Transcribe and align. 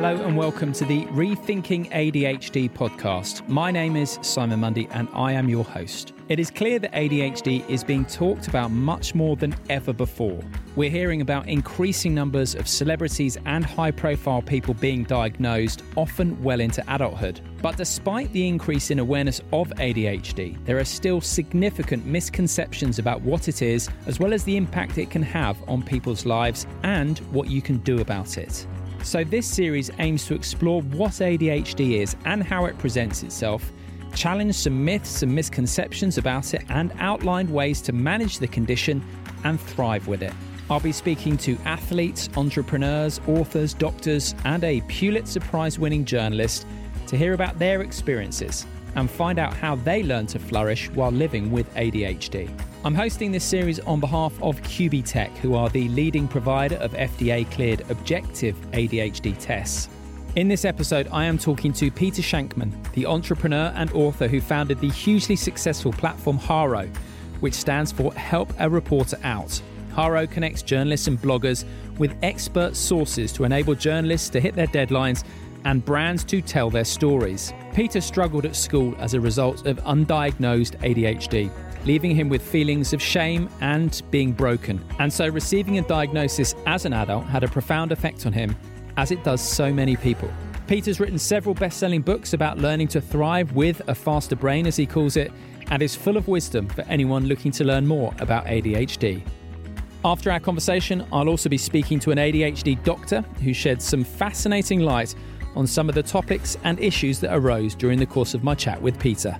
Hello 0.00 0.14
and 0.14 0.36
welcome 0.36 0.72
to 0.74 0.84
the 0.84 1.06
Rethinking 1.06 1.90
ADHD 1.90 2.70
podcast. 2.70 3.48
My 3.48 3.72
name 3.72 3.96
is 3.96 4.16
Simon 4.22 4.60
Mundie 4.60 4.86
and 4.92 5.08
I 5.12 5.32
am 5.32 5.48
your 5.48 5.64
host. 5.64 6.12
It 6.28 6.38
is 6.38 6.52
clear 6.52 6.78
that 6.78 6.92
ADHD 6.92 7.68
is 7.68 7.82
being 7.82 8.04
talked 8.04 8.46
about 8.46 8.70
much 8.70 9.16
more 9.16 9.34
than 9.34 9.56
ever 9.68 9.92
before. 9.92 10.40
We're 10.76 10.88
hearing 10.88 11.20
about 11.20 11.48
increasing 11.48 12.14
numbers 12.14 12.54
of 12.54 12.68
celebrities 12.68 13.38
and 13.44 13.66
high 13.66 13.90
profile 13.90 14.40
people 14.40 14.72
being 14.72 15.02
diagnosed, 15.02 15.82
often 15.96 16.40
well 16.44 16.60
into 16.60 16.80
adulthood. 16.86 17.40
But 17.60 17.76
despite 17.76 18.32
the 18.32 18.46
increase 18.46 18.92
in 18.92 19.00
awareness 19.00 19.40
of 19.52 19.68
ADHD, 19.78 20.64
there 20.64 20.78
are 20.78 20.84
still 20.84 21.20
significant 21.20 22.06
misconceptions 22.06 23.00
about 23.00 23.22
what 23.22 23.48
it 23.48 23.62
is, 23.62 23.88
as 24.06 24.20
well 24.20 24.32
as 24.32 24.44
the 24.44 24.56
impact 24.56 24.96
it 24.96 25.10
can 25.10 25.22
have 25.22 25.60
on 25.68 25.82
people's 25.82 26.24
lives 26.24 26.68
and 26.84 27.18
what 27.32 27.50
you 27.50 27.60
can 27.60 27.78
do 27.78 27.98
about 27.98 28.38
it. 28.38 28.64
So, 29.02 29.24
this 29.24 29.46
series 29.46 29.90
aims 29.98 30.26
to 30.26 30.34
explore 30.34 30.82
what 30.82 31.12
ADHD 31.12 32.00
is 32.02 32.16
and 32.24 32.42
how 32.42 32.66
it 32.66 32.76
presents 32.78 33.22
itself, 33.22 33.72
challenge 34.14 34.54
some 34.54 34.84
myths 34.84 35.22
and 35.22 35.34
misconceptions 35.34 36.18
about 36.18 36.52
it, 36.54 36.64
and 36.68 36.92
outline 36.98 37.50
ways 37.50 37.80
to 37.82 37.92
manage 37.92 38.38
the 38.38 38.48
condition 38.48 39.02
and 39.44 39.60
thrive 39.60 40.06
with 40.08 40.22
it. 40.22 40.32
I'll 40.70 40.80
be 40.80 40.92
speaking 40.92 41.38
to 41.38 41.56
athletes, 41.64 42.28
entrepreneurs, 42.36 43.20
authors, 43.26 43.72
doctors, 43.72 44.34
and 44.44 44.62
a 44.64 44.82
Pulitzer 44.82 45.40
Prize 45.40 45.78
winning 45.78 46.04
journalist 46.04 46.66
to 47.06 47.16
hear 47.16 47.32
about 47.32 47.58
their 47.58 47.80
experiences 47.80 48.66
and 48.94 49.10
find 49.10 49.38
out 49.38 49.54
how 49.54 49.76
they 49.76 50.02
learn 50.02 50.26
to 50.26 50.38
flourish 50.38 50.90
while 50.90 51.10
living 51.10 51.50
with 51.50 51.72
ADHD. 51.74 52.50
I'm 52.84 52.94
hosting 52.94 53.32
this 53.32 53.42
series 53.42 53.80
on 53.80 53.98
behalf 53.98 54.40
of 54.40 54.62
Qbtech, 54.62 55.36
who 55.38 55.56
are 55.56 55.68
the 55.68 55.88
leading 55.88 56.28
provider 56.28 56.76
of 56.76 56.92
FDA 56.92 57.50
cleared 57.50 57.82
objective 57.90 58.54
ADHD 58.70 59.36
tests. 59.36 59.88
In 60.36 60.46
this 60.46 60.64
episode, 60.64 61.08
I 61.10 61.24
am 61.24 61.38
talking 61.38 61.72
to 61.72 61.90
Peter 61.90 62.22
Shankman, 62.22 62.72
the 62.92 63.04
entrepreneur 63.04 63.72
and 63.74 63.90
author 63.94 64.28
who 64.28 64.40
founded 64.40 64.78
the 64.78 64.90
hugely 64.90 65.34
successful 65.34 65.90
platform 65.90 66.38
Haro, 66.38 66.88
which 67.40 67.54
stands 67.54 67.90
for 67.90 68.14
Help 68.14 68.52
a 68.60 68.70
Reporter 68.70 69.18
Out. 69.24 69.60
Haro 69.92 70.28
connects 70.28 70.62
journalists 70.62 71.08
and 71.08 71.20
bloggers 71.20 71.64
with 71.98 72.14
expert 72.22 72.76
sources 72.76 73.32
to 73.32 73.42
enable 73.42 73.74
journalists 73.74 74.28
to 74.30 74.40
hit 74.40 74.54
their 74.54 74.68
deadlines 74.68 75.24
and 75.64 75.84
brands 75.84 76.22
to 76.22 76.40
tell 76.40 76.70
their 76.70 76.84
stories. 76.84 77.52
Peter 77.74 78.00
struggled 78.00 78.46
at 78.46 78.54
school 78.54 78.94
as 79.00 79.14
a 79.14 79.20
result 79.20 79.66
of 79.66 79.78
undiagnosed 79.78 80.78
ADHD 80.78 81.50
leaving 81.84 82.14
him 82.14 82.28
with 82.28 82.42
feelings 82.42 82.92
of 82.92 83.02
shame 83.02 83.48
and 83.60 84.02
being 84.10 84.32
broken. 84.32 84.84
And 84.98 85.12
so 85.12 85.28
receiving 85.28 85.78
a 85.78 85.82
diagnosis 85.82 86.54
as 86.66 86.84
an 86.84 86.92
adult 86.92 87.24
had 87.24 87.44
a 87.44 87.48
profound 87.48 87.92
effect 87.92 88.26
on 88.26 88.32
him, 88.32 88.56
as 88.96 89.10
it 89.10 89.22
does 89.24 89.40
so 89.40 89.72
many 89.72 89.96
people. 89.96 90.30
Peter's 90.66 91.00
written 91.00 91.18
several 91.18 91.54
best 91.54 91.78
selling 91.78 92.02
books 92.02 92.34
about 92.34 92.58
learning 92.58 92.88
to 92.88 93.00
thrive 93.00 93.52
with 93.52 93.80
a 93.88 93.94
faster 93.94 94.36
brain, 94.36 94.66
as 94.66 94.76
he 94.76 94.84
calls 94.84 95.16
it, 95.16 95.32
and 95.70 95.82
is 95.82 95.94
full 95.94 96.16
of 96.16 96.28
wisdom 96.28 96.68
for 96.68 96.82
anyone 96.82 97.26
looking 97.26 97.52
to 97.52 97.64
learn 97.64 97.86
more 97.86 98.14
about 98.18 98.44
ADHD. 98.46 99.22
After 100.04 100.30
our 100.30 100.40
conversation, 100.40 101.06
I'll 101.12 101.28
also 101.28 101.48
be 101.48 101.58
speaking 101.58 101.98
to 102.00 102.10
an 102.10 102.18
ADHD 102.18 102.82
doctor 102.84 103.22
who 103.42 103.52
sheds 103.52 103.84
some 103.84 104.04
fascinating 104.04 104.80
light 104.80 105.14
on 105.56 105.66
some 105.66 105.88
of 105.88 105.94
the 105.94 106.02
topics 106.02 106.56
and 106.64 106.78
issues 106.78 107.18
that 107.20 107.34
arose 107.34 107.74
during 107.74 107.98
the 107.98 108.06
course 108.06 108.34
of 108.34 108.44
my 108.44 108.54
chat 108.54 108.80
with 108.80 108.98
Peter. 109.00 109.36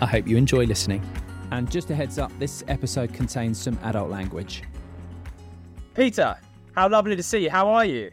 I 0.00 0.06
hope 0.06 0.26
you 0.26 0.36
enjoy 0.36 0.64
listening. 0.64 1.02
And 1.50 1.70
just 1.70 1.90
a 1.90 1.94
heads 1.94 2.18
up, 2.18 2.30
this 2.38 2.62
episode 2.68 3.12
contains 3.12 3.60
some 3.60 3.78
adult 3.82 4.10
language. 4.10 4.62
Peter, 5.94 6.36
how 6.74 6.88
lovely 6.88 7.16
to 7.16 7.22
see 7.22 7.38
you. 7.38 7.50
How 7.50 7.68
are 7.68 7.84
you? 7.84 8.10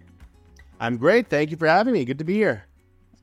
I'm 0.80 0.97
great. 0.97 1.28
Thank 1.28 1.51
you 1.51 1.57
for 1.57 1.68
having 1.68 1.94
me. 1.94 2.06
Good 2.06 2.18
to 2.19 2.23
be 2.23 2.35
here. 2.35 2.66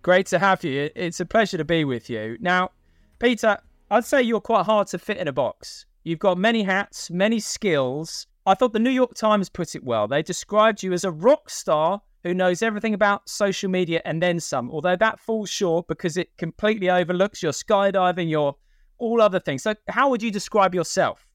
Great 0.03 0.27
to 0.27 0.39
have 0.39 0.65
you. 0.65 0.91
It's 0.95 1.21
a 1.21 1.27
pleasure 1.27 1.57
to 1.59 1.65
be 1.65 1.85
with 1.85 2.11
you. 2.11 2.37
Now, 2.41 2.71
Peter, 3.19 3.59
I'd 3.91 4.05
say 4.05 4.23
you're 4.23 4.41
quite 4.41 4.67
hard 4.67 4.89
to 4.89 4.99
fit 4.99 5.19
in 5.19 5.29
a 5.29 5.33
box. 5.33 5.87
You've 6.05 6.19
got 6.19 6.39
many 6.39 6.63
hats, 6.63 7.11
many 7.11 7.39
skills. 7.41 8.27
I 8.47 8.55
thought 8.55 8.73
the 8.73 8.79
New 8.79 8.91
York 8.91 9.15
Times 9.15 9.49
put 9.49 9.75
it 9.75 9.85
well. 9.85 10.09
They 10.09 10.23
described 10.23 10.83
you 10.83 10.93
as 10.93 11.05
a 11.05 11.13
rock 11.13 11.49
star 11.49 12.03
who 12.25 12.35
knows 12.35 12.63
everything 12.63 12.95
about 12.95 13.29
social 13.29 13.71
media 13.71 14.03
and 14.05 14.23
then 14.23 14.41
some, 14.41 14.71
although 14.71 14.97
that 14.97 15.21
falls 15.21 15.51
short 15.51 15.87
because 15.89 16.17
it 16.17 16.37
completely 16.37 16.91
overlooks 16.91 17.43
your 17.43 17.53
skydiving, 17.53 18.31
your 18.31 18.57
all 19.03 19.21
other 19.21 19.41
things. 19.41 19.63
So, 19.65 19.75
how 19.89 20.09
would 20.11 20.23
you 20.23 20.31
describe 20.31 20.75
yourself? 20.75 21.27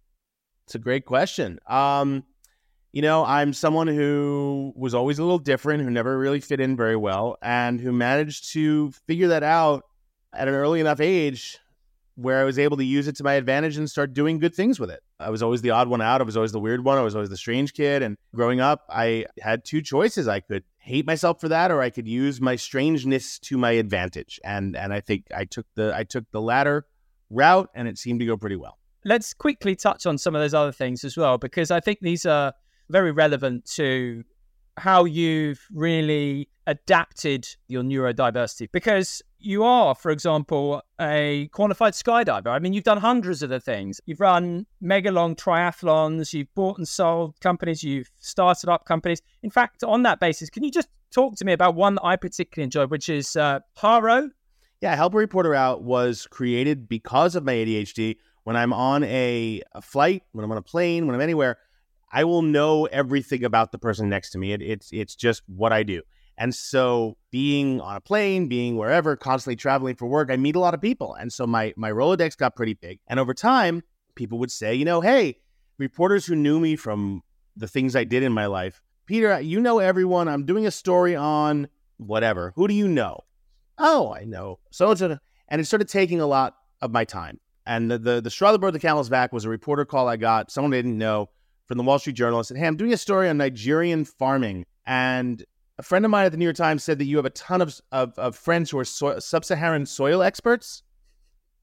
It's 0.65 0.75
a 0.75 0.79
great 0.79 1.05
question. 1.05 1.59
Um, 1.67 2.23
you 2.93 3.01
know, 3.01 3.25
I'm 3.25 3.53
someone 3.53 3.87
who 3.87 4.73
was 4.75 4.95
always 4.95 5.19
a 5.19 5.23
little 5.23 5.37
different, 5.37 5.83
who 5.83 5.91
never 5.91 6.17
really 6.17 6.39
fit 6.39 6.59
in 6.59 6.75
very 6.75 6.95
well, 6.95 7.37
and 7.41 7.79
who 7.79 7.91
managed 7.91 8.53
to 8.53 8.91
figure 9.05 9.27
that 9.27 9.43
out 9.43 9.83
at 10.33 10.47
an 10.47 10.53
early 10.53 10.79
enough 10.79 10.99
age 10.99 11.59
where 12.15 12.39
I 12.39 12.45
was 12.45 12.57
able 12.57 12.77
to 12.77 12.83
use 12.83 13.07
it 13.07 13.15
to 13.17 13.23
my 13.23 13.33
advantage 13.33 13.77
and 13.77 13.87
start 13.87 14.13
doing 14.13 14.39
good 14.39 14.55
things 14.55 14.79
with 14.79 14.89
it. 14.89 15.01
I 15.19 15.29
was 15.29 15.43
always 15.43 15.61
the 15.61 15.69
odd 15.69 15.87
one 15.87 16.01
out. 16.01 16.19
I 16.19 16.23
was 16.23 16.35
always 16.35 16.51
the 16.51 16.59
weird 16.59 16.83
one. 16.83 16.97
I 16.97 17.03
was 17.03 17.13
always 17.13 17.29
the 17.29 17.37
strange 17.37 17.73
kid. 17.73 18.01
And 18.01 18.17
growing 18.33 18.59
up, 18.59 18.85
I 18.89 19.25
had 19.39 19.63
two 19.63 19.81
choices. 19.81 20.27
I 20.27 20.39
could 20.39 20.63
hate 20.79 21.05
myself 21.05 21.39
for 21.39 21.49
that, 21.49 21.69
or 21.69 21.81
I 21.81 21.91
could 21.91 22.07
use 22.07 22.41
my 22.41 22.55
strangeness 22.55 23.37
to 23.39 23.57
my 23.57 23.71
advantage. 23.71 24.39
And 24.43 24.75
and 24.75 24.93
I 24.93 25.01
think 25.01 25.25
I 25.35 25.45
took 25.45 25.67
the 25.75 25.93
I 25.95 26.05
took 26.05 26.25
the 26.31 26.41
latter 26.41 26.85
route, 27.29 27.69
and 27.75 27.87
it 27.87 27.97
seemed 27.97 28.19
to 28.19 28.25
go 28.25 28.37
pretty 28.37 28.55
well. 28.55 28.77
Let's 29.05 29.33
quickly 29.33 29.75
touch 29.75 30.05
on 30.05 30.17
some 30.17 30.35
of 30.35 30.41
those 30.41 30.53
other 30.53 30.71
things 30.71 31.03
as 31.03 31.17
well, 31.17 31.37
because 31.37 31.71
I 31.71 31.79
think 31.79 31.99
these 32.01 32.25
are 32.25 32.53
very 32.89 33.11
relevant 33.11 33.65
to 33.75 34.23
how 34.77 35.05
you've 35.05 35.65
really 35.73 36.49
adapted 36.67 37.47
your 37.67 37.83
neurodiversity. 37.83 38.69
Because 38.71 39.21
you 39.39 39.63
are, 39.63 39.95
for 39.95 40.11
example, 40.11 40.81
a 40.99 41.47
qualified 41.51 41.93
skydiver. 41.93 42.47
I 42.47 42.59
mean, 42.59 42.73
you've 42.73 42.83
done 42.83 42.97
hundreds 42.97 43.43
of 43.43 43.49
the 43.49 43.59
things. 43.59 44.01
You've 44.05 44.19
run 44.19 44.65
mega 44.81 45.11
long 45.11 45.35
triathlons, 45.35 46.33
you've 46.33 46.53
bought 46.55 46.77
and 46.77 46.87
sold 46.87 47.39
companies, 47.39 47.83
you've 47.83 48.09
started 48.19 48.69
up 48.69 48.85
companies. 48.85 49.21
In 49.43 49.49
fact, 49.49 49.83
on 49.83 50.03
that 50.03 50.19
basis, 50.19 50.49
can 50.49 50.63
you 50.63 50.71
just 50.71 50.89
talk 51.11 51.35
to 51.37 51.45
me 51.45 51.53
about 51.53 51.75
one 51.75 51.95
that 51.95 52.05
I 52.05 52.15
particularly 52.15 52.65
enjoyed, 52.65 52.91
which 52.91 53.09
is 53.09 53.35
uh, 53.35 53.59
Haro? 53.75 54.29
Yeah, 54.79 54.95
Help 54.95 55.15
a 55.15 55.17
Reporter 55.17 55.55
Out 55.55 55.81
was 55.81 56.27
created 56.27 56.87
because 56.87 57.35
of 57.35 57.43
my 57.43 57.53
ADHD. 57.53 58.17
When 58.43 58.55
I'm 58.55 58.71
on 58.71 59.03
a, 59.03 59.61
a, 59.73 59.81
flight, 59.81 60.23
when 60.33 60.45
I'm 60.45 60.51
on 60.51 60.57
a 60.57 60.61
plane, 60.61 61.07
when 61.07 61.15
I'm 61.15 61.21
anywhere, 61.21 61.57
I 62.11 62.23
will 62.23 62.43
know 62.43 62.85
everything 62.85 63.43
about 63.43 63.71
the 63.71 63.79
person 63.79 64.07
next 64.07 64.29
to 64.31 64.37
me. 64.37 64.53
It, 64.53 64.61
it's 64.61 64.89
it's 64.93 65.15
just 65.15 65.41
what 65.47 65.73
I 65.73 65.83
do. 65.83 66.03
And 66.37 66.53
so 66.53 67.17
being 67.31 67.81
on 67.81 67.95
a 67.95 67.99
plane, 68.01 68.47
being 68.47 68.77
wherever, 68.77 69.15
constantly 69.15 69.55
traveling 69.55 69.95
for 69.95 70.05
work, 70.05 70.29
I 70.31 70.37
meet 70.37 70.55
a 70.55 70.59
lot 70.59 70.75
of 70.75 70.81
people. 70.81 71.15
And 71.15 71.33
so 71.33 71.47
my 71.47 71.73
my 71.75 71.91
Rolodex 71.91 72.37
got 72.37 72.55
pretty 72.55 72.75
big. 72.75 72.99
And 73.07 73.19
over 73.19 73.33
time, 73.33 73.81
people 74.15 74.37
would 74.37 74.51
say, 74.51 74.75
you 74.75 74.85
know, 74.85 75.01
hey, 75.01 75.39
reporters 75.79 76.27
who 76.27 76.35
knew 76.35 76.59
me 76.59 76.75
from 76.75 77.23
the 77.55 77.67
things 77.67 77.95
I 77.95 78.03
did 78.03 78.21
in 78.21 78.31
my 78.31 78.45
life, 78.45 78.81
Peter, 79.07 79.41
you 79.41 79.59
know 79.59 79.79
everyone. 79.79 80.27
I'm 80.27 80.45
doing 80.45 80.67
a 80.67 80.71
story 80.71 81.15
on 81.15 81.67
whatever. 81.97 82.53
Who 82.55 82.67
do 82.67 82.75
you 82.75 82.87
know? 82.87 83.23
Oh, 83.77 84.13
I 84.13 84.23
know 84.23 84.59
so 84.71 84.91
and 84.91 85.19
and 85.49 85.61
it 85.61 85.65
started 85.65 85.87
taking 85.87 86.19
a 86.19 86.27
lot 86.27 86.55
of 86.81 86.91
my 86.91 87.05
time. 87.05 87.39
And 87.65 87.91
the, 87.91 87.97
the, 87.97 88.21
the 88.21 88.29
straw 88.29 88.51
that 88.51 88.59
broke 88.59 88.73
the 88.73 88.79
camel's 88.79 89.09
back 89.09 89.33
was 89.33 89.45
a 89.45 89.49
reporter 89.49 89.85
call 89.85 90.07
I 90.07 90.15
got, 90.15 90.51
someone 90.51 90.73
I 90.73 90.77
didn't 90.77 90.97
know 90.97 91.29
from 91.65 91.77
the 91.77 91.83
Wall 91.83 91.99
Street 91.99 92.15
Journal. 92.15 92.39
I 92.39 92.43
said, 92.43 92.57
Hey, 92.57 92.65
I'm 92.65 92.77
doing 92.77 92.93
a 92.93 92.97
story 92.97 93.29
on 93.29 93.37
Nigerian 93.37 94.05
farming. 94.05 94.65
And 94.85 95.43
a 95.77 95.83
friend 95.83 96.05
of 96.05 96.11
mine 96.11 96.25
at 96.25 96.31
the 96.31 96.37
New 96.37 96.45
York 96.45 96.55
Times 96.55 96.83
said 96.83 96.97
that 96.99 97.05
you 97.05 97.17
have 97.17 97.25
a 97.25 97.31
ton 97.31 97.61
of, 97.61 97.79
of, 97.91 98.17
of 98.17 98.35
friends 98.35 98.71
who 98.71 98.79
are 98.79 98.85
so, 98.85 99.19
sub 99.19 99.43
Saharan 99.43 99.85
soil 99.85 100.23
experts. 100.23 100.81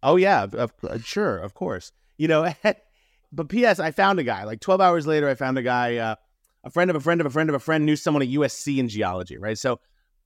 Oh, 0.03 0.17
yeah, 0.17 0.47
of, 0.53 0.73
uh, 0.87 0.99
sure, 0.99 1.39
of 1.39 1.55
course. 1.55 1.91
You 2.19 2.29
know, 2.29 2.53
but 3.33 3.49
P.S., 3.49 3.81
I 3.81 3.91
found 3.91 4.19
a 4.19 4.25
guy. 4.25 4.45
Like 4.45 4.61
12 4.61 4.83
hours 4.83 5.07
later, 5.07 5.29
I 5.29 5.35
found 5.35 5.57
a 5.57 5.63
guy, 5.63 5.97
uh, 5.97 6.17
a 6.65 6.71
friend 6.71 6.91
of 6.91 6.97
a 6.97 7.01
friend 7.01 7.21
of 7.23 7.27
a 7.27 7.31
friend 7.31 7.49
of 7.49 7.55
a 7.55 7.61
friend 7.61 7.87
knew 7.87 7.97
someone 7.97 8.23
at 8.23 8.29
USC 8.29 8.77
in 8.77 8.89
geology, 8.89 9.39
right? 9.39 9.57
So 9.59 9.81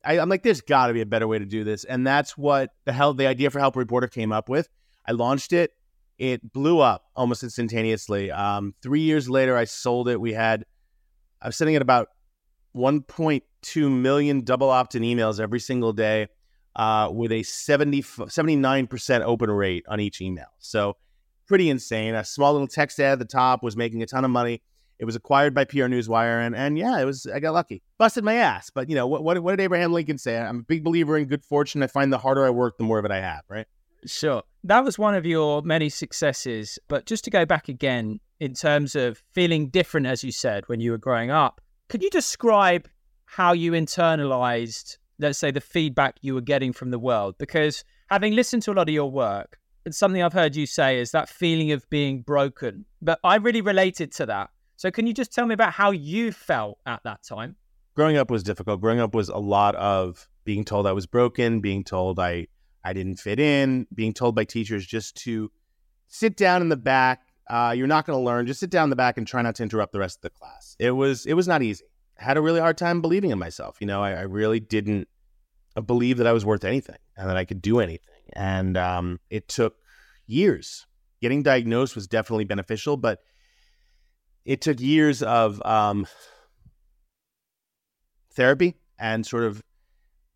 I, 0.04 0.18
am 0.18 0.28
like, 0.28 0.42
there's 0.42 0.60
got 0.60 0.88
to 0.88 0.94
be 0.94 1.00
a 1.00 1.06
better 1.06 1.26
way 1.26 1.38
to 1.38 1.44
do 1.44 1.64
this, 1.64 1.84
and 1.84 2.06
that's 2.06 2.36
what 2.36 2.70
the 2.84 2.92
hell 2.92 3.14
the 3.14 3.26
idea 3.26 3.50
for 3.50 3.58
Help 3.58 3.76
Reporter 3.76 4.08
came 4.08 4.32
up 4.32 4.48
with. 4.48 4.68
I 5.06 5.12
launched 5.12 5.52
it. 5.52 5.72
It 6.18 6.52
blew 6.52 6.80
up 6.80 7.04
almost 7.14 7.42
instantaneously. 7.42 8.30
Um, 8.30 8.74
three 8.82 9.00
years 9.00 9.30
later, 9.30 9.56
I 9.56 9.64
sold 9.64 10.08
it. 10.08 10.20
We 10.20 10.32
had 10.32 10.64
I 11.40 11.46
was 11.48 11.56
sitting 11.56 11.76
at 11.76 11.82
about 11.82 12.08
1.2 12.76 14.00
million 14.00 14.42
double 14.42 14.70
opt-in 14.70 15.02
emails 15.02 15.40
every 15.40 15.60
single 15.60 15.92
day, 15.92 16.28
uh, 16.76 17.10
with 17.12 17.32
a 17.32 17.42
70 17.42 18.02
79% 18.02 19.20
open 19.22 19.50
rate 19.50 19.84
on 19.88 20.00
each 20.00 20.20
email. 20.20 20.48
So 20.58 20.96
pretty 21.46 21.70
insane. 21.70 22.14
A 22.14 22.24
small 22.24 22.52
little 22.52 22.68
text 22.68 23.00
ad 23.00 23.12
at 23.12 23.18
the 23.18 23.24
top 23.24 23.62
was 23.62 23.76
making 23.76 24.02
a 24.02 24.06
ton 24.06 24.24
of 24.24 24.30
money. 24.30 24.62
It 24.98 25.04
was 25.04 25.16
acquired 25.16 25.54
by 25.54 25.64
PR 25.64 25.84
Newswire, 25.84 26.44
and 26.44 26.56
and 26.56 26.76
yeah, 26.78 26.98
it 27.00 27.04
was. 27.04 27.26
I 27.26 27.40
got 27.40 27.54
lucky, 27.54 27.82
busted 27.98 28.24
my 28.24 28.34
ass. 28.34 28.70
But 28.70 28.88
you 28.88 28.94
know 28.94 29.06
what? 29.06 29.22
What, 29.22 29.40
what 29.42 29.52
did 29.52 29.62
Abraham 29.62 29.92
Lincoln 29.92 30.18
say? 30.18 30.36
I'm 30.36 30.60
a 30.60 30.62
big 30.62 30.82
believer 30.82 31.16
in 31.16 31.26
good 31.26 31.44
fortune. 31.44 31.82
I 31.82 31.86
find 31.86 32.12
the 32.12 32.18
harder 32.18 32.44
I 32.44 32.50
work, 32.50 32.78
the 32.78 32.84
more 32.84 32.98
of 32.98 33.04
it 33.04 33.10
I 33.10 33.20
have. 33.20 33.42
Right. 33.48 33.66
Sure. 34.06 34.42
That 34.64 34.84
was 34.84 34.98
one 34.98 35.14
of 35.14 35.26
your 35.26 35.62
many 35.62 35.88
successes. 35.88 36.78
But 36.88 37.06
just 37.06 37.24
to 37.24 37.30
go 37.30 37.44
back 37.44 37.68
again, 37.68 38.20
in 38.40 38.54
terms 38.54 38.94
of 38.94 39.22
feeling 39.32 39.68
different, 39.68 40.06
as 40.06 40.22
you 40.22 40.32
said, 40.32 40.68
when 40.68 40.80
you 40.80 40.92
were 40.92 40.98
growing 40.98 41.30
up, 41.30 41.60
could 41.88 42.02
you 42.02 42.10
describe 42.10 42.88
how 43.24 43.52
you 43.52 43.72
internalized 43.72 44.98
let's 45.18 45.38
say, 45.38 45.50
the 45.50 45.60
feedback 45.60 46.16
you 46.20 46.34
were 46.34 46.40
getting 46.40 46.72
from 46.72 46.90
the 46.90 46.98
world? 46.98 47.36
Because 47.38 47.84
having 48.08 48.34
listened 48.34 48.62
to 48.64 48.72
a 48.72 48.74
lot 48.74 48.88
of 48.88 48.94
your 48.94 49.10
work, 49.10 49.58
it's 49.84 49.98
something 49.98 50.22
I've 50.22 50.32
heard 50.32 50.56
you 50.56 50.66
say 50.66 50.98
is 50.98 51.10
that 51.12 51.28
feeling 51.28 51.72
of 51.72 51.88
being 51.90 52.22
broken. 52.22 52.84
But 53.02 53.18
I 53.24 53.36
really 53.36 53.60
related 53.60 54.12
to 54.12 54.26
that. 54.26 54.50
So 54.78 54.92
can 54.92 55.08
you 55.08 55.12
just 55.12 55.34
tell 55.34 55.44
me 55.44 55.54
about 55.54 55.72
how 55.72 55.90
you 55.90 56.30
felt 56.30 56.78
at 56.86 57.02
that 57.02 57.24
time? 57.24 57.56
Growing 57.96 58.16
up 58.16 58.30
was 58.30 58.44
difficult. 58.44 58.80
Growing 58.80 59.00
up 59.00 59.12
was 59.12 59.28
a 59.28 59.36
lot 59.36 59.74
of 59.74 60.28
being 60.44 60.64
told 60.64 60.86
I 60.86 60.92
was 60.92 61.04
broken, 61.04 61.60
being 61.60 61.82
told 61.82 62.20
I 62.20 62.46
I 62.84 62.92
didn't 62.92 63.16
fit 63.16 63.40
in, 63.40 63.88
being 63.92 64.14
told 64.14 64.36
by 64.36 64.44
teachers 64.44 64.86
just 64.86 65.16
to 65.24 65.50
sit 66.06 66.36
down 66.36 66.62
in 66.62 66.68
the 66.68 66.76
back. 66.76 67.22
Uh, 67.50 67.74
you're 67.76 67.88
not 67.88 68.06
going 68.06 68.16
to 68.16 68.24
learn. 68.24 68.46
Just 68.46 68.60
sit 68.60 68.70
down 68.70 68.84
in 68.84 68.90
the 68.90 68.96
back 68.96 69.18
and 69.18 69.26
try 69.26 69.42
not 69.42 69.56
to 69.56 69.64
interrupt 69.64 69.92
the 69.92 69.98
rest 69.98 70.18
of 70.18 70.22
the 70.22 70.30
class. 70.30 70.76
It 70.78 70.92
was 70.92 71.26
it 71.26 71.34
was 71.34 71.48
not 71.48 71.60
easy. 71.60 71.86
I 72.20 72.22
had 72.22 72.36
a 72.36 72.40
really 72.40 72.60
hard 72.60 72.78
time 72.78 73.00
believing 73.00 73.30
in 73.32 73.38
myself. 73.38 73.78
You 73.80 73.88
know, 73.88 74.00
I, 74.00 74.12
I 74.12 74.22
really 74.22 74.60
didn't 74.60 75.08
believe 75.84 76.18
that 76.18 76.28
I 76.28 76.32
was 76.32 76.46
worth 76.46 76.62
anything 76.62 76.98
and 77.16 77.28
that 77.28 77.36
I 77.36 77.44
could 77.44 77.60
do 77.60 77.80
anything. 77.80 78.22
And 78.32 78.76
um, 78.76 79.18
it 79.28 79.48
took 79.48 79.74
years. 80.28 80.86
Getting 81.20 81.42
diagnosed 81.42 81.96
was 81.96 82.06
definitely 82.06 82.44
beneficial, 82.44 82.96
but 82.96 83.18
it 84.48 84.62
took 84.62 84.80
years 84.80 85.22
of 85.22 85.60
um, 85.66 86.06
therapy 88.32 88.74
and 88.98 89.26
sort 89.26 89.44
of 89.44 89.62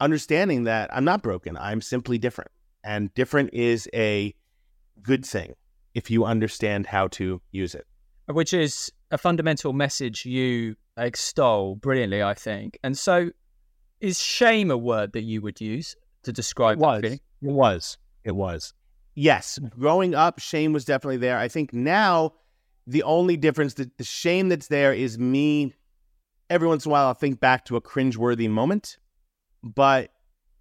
understanding 0.00 0.64
that 0.64 0.94
I'm 0.94 1.04
not 1.04 1.22
broken. 1.22 1.56
I'm 1.56 1.80
simply 1.80 2.18
different. 2.18 2.50
And 2.84 3.12
different 3.14 3.54
is 3.54 3.88
a 3.94 4.34
good 5.02 5.24
thing 5.24 5.54
if 5.94 6.10
you 6.10 6.26
understand 6.26 6.86
how 6.86 7.08
to 7.08 7.40
use 7.52 7.74
it. 7.74 7.86
Which 8.26 8.52
is 8.52 8.92
a 9.10 9.16
fundamental 9.16 9.72
message 9.72 10.26
you 10.26 10.76
extol 10.98 11.76
brilliantly, 11.76 12.22
I 12.22 12.34
think. 12.34 12.78
And 12.84 12.98
so, 12.98 13.30
is 14.00 14.20
shame 14.20 14.70
a 14.70 14.76
word 14.76 15.14
that 15.14 15.22
you 15.22 15.40
would 15.40 15.58
use 15.58 15.96
to 16.24 16.32
describe 16.34 16.76
it 16.76 16.80
was. 16.80 17.02
It 17.04 17.20
was. 17.40 17.98
It 18.24 18.32
was. 18.32 18.74
Yes, 19.14 19.58
growing 19.70 20.14
up, 20.14 20.38
shame 20.38 20.74
was 20.74 20.84
definitely 20.84 21.16
there. 21.16 21.38
I 21.38 21.48
think 21.48 21.72
now 21.72 22.32
the 22.86 23.02
only 23.02 23.36
difference, 23.36 23.74
the, 23.74 23.90
the 23.96 24.04
shame 24.04 24.48
that's 24.48 24.68
there 24.68 24.92
is 24.92 25.18
me. 25.18 25.74
Every 26.50 26.68
once 26.68 26.84
in 26.84 26.90
a 26.90 26.92
while, 26.92 27.06
I'll 27.06 27.14
think 27.14 27.40
back 27.40 27.64
to 27.66 27.76
a 27.76 27.80
cringeworthy 27.80 28.48
moment, 28.48 28.98
but 29.62 30.10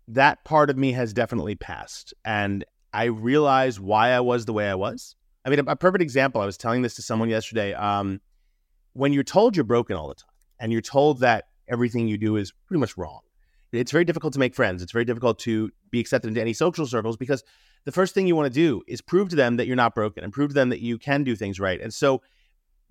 that 0.08 0.44
part 0.46 0.70
of 0.70 0.78
me 0.78 0.94
has 0.94 1.14
definitely 1.14 1.56
passed. 1.56 2.14
And 2.24 2.64
I 2.94 3.06
realize 3.06 3.80
why 3.80 4.10
I 4.10 4.20
was 4.20 4.46
the 4.46 4.54
way 4.54 4.70
I 4.70 4.76
was. 4.76 5.16
I 5.44 5.50
mean, 5.50 5.60
a, 5.60 5.76
perfect 5.76 6.02
example, 6.02 6.42
I 6.42 6.46
was 6.46 6.58
telling 6.58 6.82
this 6.82 6.96
to 6.96 7.02
someone 7.02 7.30
yesterday. 7.30 7.74
Um, 7.74 8.22
when 8.94 9.14
you're 9.14 9.24
told 9.24 9.56
you're 9.56 9.64
broken 9.64 9.96
all 9.96 10.08
the 10.08 10.16
time 10.16 10.30
and 10.60 10.72
you're 10.72 10.82
told 10.82 11.22
that 11.22 11.46
everything 11.68 12.08
you 12.08 12.18
do 12.18 12.36
is 12.36 12.54
pretty 12.68 12.80
much 12.80 12.98
wrong, 12.98 13.22
it's 13.72 13.92
very 13.92 14.06
difficult 14.06 14.34
to 14.34 14.40
make 14.40 14.54
friends. 14.54 14.84
It's 14.84 14.92
very 14.92 15.06
difficult 15.06 15.40
to 15.40 15.72
be 15.90 16.00
accepted 16.00 16.28
into 16.28 16.42
any 16.42 16.54
social 16.54 16.86
circles 16.86 17.18
because 17.18 17.44
the 17.86 17.92
first 17.92 18.14
thing 18.14 18.28
you 18.28 18.36
want 18.36 18.52
to 18.52 18.54
do 18.54 18.82
is 18.88 19.02
prove 19.02 19.30
to 19.30 19.36
them 19.36 19.58
that 19.58 19.68
you're 19.68 19.76
not 19.76 19.96
broken 19.96 20.24
and 20.24 20.32
prove 20.32 20.50
to 20.50 20.54
them 20.54 20.70
that 20.70 20.82
you 20.82 20.98
can 20.98 21.24
do 21.24 21.36
things 21.36 21.60
right. 21.60 21.82
And 21.82 21.94
so 21.94 22.22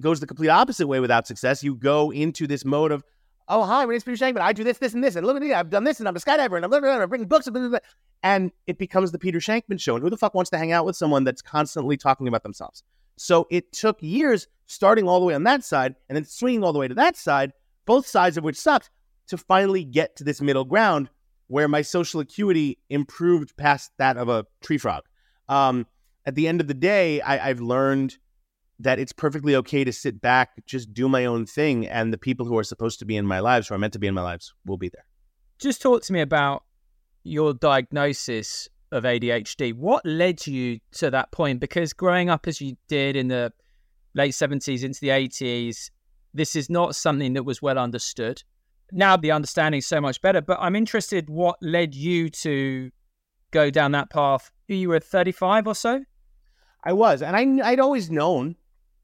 goes 0.00 0.20
the 0.20 0.26
complete 0.26 0.48
opposite 0.48 0.86
way 0.86 1.00
without 1.00 1.26
success. 1.26 1.62
You 1.62 1.74
go 1.74 2.10
into 2.10 2.46
this 2.46 2.64
mode 2.64 2.90
of, 2.90 3.04
oh, 3.48 3.64
hi, 3.64 3.84
my 3.84 3.92
name's 3.92 4.04
Peter 4.04 4.24
Shankman. 4.24 4.40
I 4.40 4.52
do 4.52 4.64
this, 4.64 4.78
this, 4.78 4.94
and 4.94 5.04
this. 5.04 5.16
And 5.16 5.26
look 5.26 5.36
at 5.36 5.42
me, 5.42 5.52
I've 5.52 5.70
done 5.70 5.84
this, 5.84 5.98
and 6.00 6.08
I'm 6.08 6.16
a 6.16 6.18
skydiver, 6.18 6.56
and 6.56 6.64
I'm, 6.64 6.70
blah, 6.70 6.80
blah, 6.80 6.90
I'm 6.90 7.08
bringing 7.08 7.28
books. 7.28 7.48
Blah, 7.48 7.60
blah, 7.60 7.68
blah. 7.68 7.78
And 8.22 8.50
it 8.66 8.78
becomes 8.78 9.12
the 9.12 9.18
Peter 9.18 9.38
Shankman 9.38 9.80
show. 9.80 9.94
And 9.94 10.02
who 10.02 10.10
the 10.10 10.16
fuck 10.16 10.34
wants 10.34 10.50
to 10.50 10.58
hang 10.58 10.72
out 10.72 10.84
with 10.84 10.96
someone 10.96 11.24
that's 11.24 11.42
constantly 11.42 11.96
talking 11.96 12.28
about 12.28 12.42
themselves? 12.42 12.82
So 13.16 13.46
it 13.50 13.72
took 13.72 13.98
years 14.00 14.48
starting 14.66 15.08
all 15.08 15.20
the 15.20 15.26
way 15.26 15.34
on 15.34 15.44
that 15.44 15.62
side 15.64 15.94
and 16.08 16.16
then 16.16 16.24
swinging 16.24 16.64
all 16.64 16.72
the 16.72 16.78
way 16.78 16.88
to 16.88 16.94
that 16.94 17.16
side, 17.16 17.52
both 17.84 18.06
sides 18.06 18.36
of 18.36 18.44
which 18.44 18.56
sucked, 18.56 18.90
to 19.26 19.36
finally 19.36 19.84
get 19.84 20.16
to 20.16 20.24
this 20.24 20.40
middle 20.40 20.64
ground 20.64 21.10
where 21.50 21.66
my 21.66 21.82
social 21.82 22.20
acuity 22.20 22.78
improved 22.90 23.56
past 23.56 23.90
that 23.98 24.16
of 24.16 24.28
a 24.28 24.46
tree 24.62 24.78
frog. 24.78 25.02
Um, 25.48 25.84
at 26.24 26.36
the 26.36 26.46
end 26.46 26.60
of 26.60 26.68
the 26.68 26.74
day, 26.74 27.20
I, 27.22 27.50
I've 27.50 27.60
learned 27.60 28.18
that 28.78 29.00
it's 29.00 29.12
perfectly 29.12 29.56
okay 29.56 29.82
to 29.82 29.92
sit 29.92 30.20
back, 30.20 30.64
just 30.64 30.94
do 30.94 31.08
my 31.08 31.24
own 31.24 31.46
thing, 31.46 31.88
and 31.88 32.12
the 32.12 32.18
people 32.18 32.46
who 32.46 32.56
are 32.56 32.62
supposed 32.62 33.00
to 33.00 33.04
be 33.04 33.16
in 33.16 33.26
my 33.26 33.40
lives, 33.40 33.66
who 33.66 33.74
are 33.74 33.78
meant 33.78 33.92
to 33.94 33.98
be 33.98 34.06
in 34.06 34.14
my 34.14 34.22
lives, 34.22 34.54
will 34.64 34.76
be 34.76 34.90
there. 34.90 35.04
Just 35.58 35.82
talk 35.82 36.04
to 36.04 36.12
me 36.12 36.20
about 36.20 36.62
your 37.24 37.52
diagnosis 37.52 38.68
of 38.92 39.02
ADHD. 39.02 39.74
What 39.74 40.06
led 40.06 40.46
you 40.46 40.78
to 40.92 41.10
that 41.10 41.32
point? 41.32 41.58
Because 41.58 41.92
growing 41.92 42.30
up 42.30 42.46
as 42.46 42.60
you 42.60 42.76
did 42.86 43.16
in 43.16 43.26
the 43.26 43.52
late 44.14 44.34
70s 44.34 44.84
into 44.84 45.00
the 45.00 45.08
80s, 45.08 45.90
this 46.32 46.54
is 46.54 46.70
not 46.70 46.94
something 46.94 47.32
that 47.32 47.42
was 47.42 47.60
well 47.60 47.76
understood. 47.76 48.44
Now 48.92 49.16
the 49.16 49.30
understanding 49.30 49.78
is 49.78 49.86
so 49.86 50.00
much 50.00 50.20
better, 50.20 50.40
but 50.40 50.58
I'm 50.60 50.76
interested 50.76 51.28
what 51.28 51.56
led 51.62 51.94
you 51.94 52.28
to 52.30 52.90
go 53.50 53.70
down 53.70 53.92
that 53.92 54.10
path. 54.10 54.50
You 54.68 54.88
were 54.90 55.00
35 55.00 55.66
or 55.66 55.74
so? 55.74 56.04
I 56.84 56.92
was. 56.92 57.22
And 57.22 57.36
I, 57.36 57.70
I'd 57.70 57.80
always 57.80 58.10
known 58.10 58.56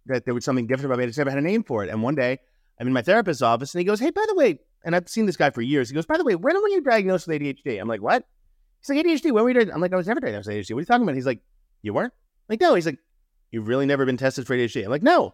that 0.06 0.24
there 0.24 0.34
was 0.34 0.44
something 0.44 0.66
different 0.66 0.86
about 0.86 0.98
me. 0.98 1.04
I 1.04 1.06
just 1.08 1.18
never 1.18 1.30
had 1.30 1.38
a 1.38 1.42
name 1.42 1.62
for 1.62 1.84
it. 1.84 1.90
And 1.90 2.02
one 2.02 2.14
day 2.14 2.38
I'm 2.80 2.86
in 2.86 2.92
my 2.92 3.02
therapist's 3.02 3.42
office 3.42 3.74
and 3.74 3.80
he 3.80 3.84
goes, 3.84 4.00
Hey, 4.00 4.10
by 4.10 4.24
the 4.28 4.34
way, 4.34 4.58
and 4.84 4.94
I've 4.94 5.08
seen 5.08 5.26
this 5.26 5.36
guy 5.36 5.50
for 5.50 5.62
years. 5.62 5.88
He 5.88 5.94
goes, 5.94 6.06
By 6.06 6.16
the 6.16 6.24
way, 6.24 6.36
when 6.36 6.60
were 6.60 6.68
you 6.68 6.80
diagnosed 6.80 7.26
with 7.26 7.40
ADHD? 7.40 7.80
I'm 7.80 7.88
like, 7.88 8.02
What? 8.02 8.24
He's 8.80 8.88
like, 8.88 9.04
ADHD, 9.04 9.32
when 9.32 9.44
were 9.44 9.50
you? 9.50 9.72
I'm 9.72 9.80
like, 9.80 9.92
I 9.92 9.96
was 9.96 10.06
never 10.06 10.20
diagnosed 10.20 10.48
with 10.48 10.56
ADHD. 10.56 10.74
What 10.74 10.78
are 10.78 10.82
you 10.82 10.86
talking 10.86 11.02
about? 11.02 11.14
He's 11.14 11.26
like, 11.26 11.40
You 11.82 11.92
weren't? 11.92 12.12
I'm 12.12 12.52
like, 12.52 12.60
no. 12.60 12.74
He's 12.74 12.86
like, 12.86 12.98
You've 13.50 13.68
really 13.68 13.86
never 13.86 14.06
been 14.06 14.16
tested 14.16 14.46
for 14.46 14.56
ADHD. 14.56 14.84
I'm 14.84 14.90
like, 14.90 15.02
No. 15.02 15.24
And 15.24 15.32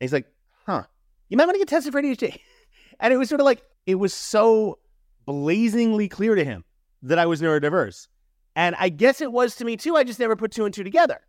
he's 0.00 0.12
like, 0.12 0.26
Huh. 0.66 0.84
You 1.28 1.36
might 1.36 1.46
want 1.46 1.56
to 1.56 1.58
get 1.58 1.68
tested 1.68 1.92
for 1.92 2.00
ADHD. 2.00 2.38
and 3.00 3.12
it 3.12 3.16
was 3.16 3.28
sort 3.28 3.40
of 3.40 3.44
like, 3.44 3.62
it 3.86 3.94
was 3.96 4.12
so 4.12 4.78
blazingly 5.24 6.08
clear 6.08 6.34
to 6.34 6.44
him 6.44 6.64
that 7.02 7.18
I 7.18 7.26
was 7.26 7.40
neurodiverse. 7.40 8.08
And 8.54 8.74
I 8.78 8.88
guess 8.88 9.20
it 9.20 9.32
was 9.32 9.56
to 9.56 9.64
me 9.64 9.76
too. 9.76 9.96
I 9.96 10.04
just 10.04 10.18
never 10.18 10.36
put 10.36 10.50
two 10.50 10.64
and 10.64 10.74
two 10.74 10.84
together. 10.84 11.20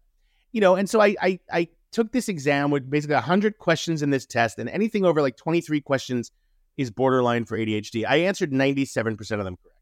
You 0.52 0.62
know, 0.62 0.76
and 0.76 0.90
so 0.90 1.02
I 1.02 1.16
I, 1.22 1.40
I 1.52 1.68
took 1.92 2.12
this 2.12 2.30
exam 2.30 2.72
with 2.72 2.90
basically 2.90 3.16
100 3.16 3.58
questions 3.58 4.02
in 4.02 4.10
this 4.10 4.26
test, 4.26 4.60
and 4.60 4.70
anything 4.70 5.06
over 5.06 5.22
like 5.22 5.38
23 5.38 5.82
questions 5.82 6.32
is 6.78 6.92
borderline 6.92 7.46
for 7.46 7.58
ADHD. 7.58 8.06
I 8.08 8.18
answered 8.18 8.52
97% 8.52 9.20
of 9.20 9.46
them 9.46 9.58
correct. 9.58 9.78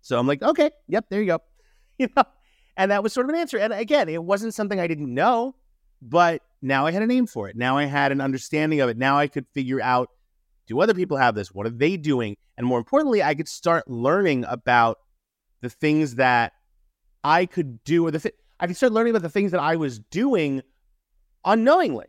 So 0.00 0.18
I'm 0.18 0.26
like, 0.26 0.42
okay, 0.42 0.70
yep, 0.88 1.06
there 1.10 1.20
you 1.20 1.26
go. 1.26 1.38
You 1.96 2.08
know, 2.16 2.24
and 2.76 2.90
that 2.90 3.04
was 3.04 3.12
sort 3.12 3.26
of 3.26 3.30
an 3.30 3.40
answer. 3.40 3.56
And 3.56 3.72
again, 3.72 4.08
it 4.08 4.24
wasn't 4.24 4.52
something 4.52 4.80
I 4.80 4.88
didn't 4.88 5.14
know, 5.14 5.54
but 6.02 6.42
now 6.60 6.86
I 6.86 6.90
had 6.90 7.02
a 7.02 7.06
name 7.06 7.28
for 7.28 7.48
it. 7.48 7.54
Now 7.54 7.78
I 7.78 7.84
had 7.84 8.10
an 8.10 8.20
understanding 8.20 8.80
of 8.80 8.88
it. 8.88 8.96
Now 8.96 9.16
I 9.16 9.28
could 9.28 9.46
figure 9.54 9.80
out 9.80 10.08
do 10.66 10.80
other 10.80 10.94
people 10.94 11.16
have 11.16 11.34
this? 11.34 11.48
What 11.52 11.66
are 11.66 11.70
they 11.70 11.96
doing? 11.96 12.36
And 12.56 12.66
more 12.66 12.78
importantly, 12.78 13.22
I 13.22 13.34
could 13.34 13.48
start 13.48 13.88
learning 13.88 14.44
about 14.48 14.98
the 15.60 15.70
things 15.70 16.16
that 16.16 16.52
I 17.22 17.46
could 17.46 17.82
do, 17.84 18.06
or 18.06 18.10
the 18.10 18.20
th- 18.20 18.34
I 18.60 18.66
could 18.66 18.76
start 18.76 18.92
learning 18.92 19.10
about 19.10 19.22
the 19.22 19.30
things 19.30 19.50
that 19.52 19.60
I 19.60 19.76
was 19.76 19.98
doing 19.98 20.62
unknowingly. 21.44 22.06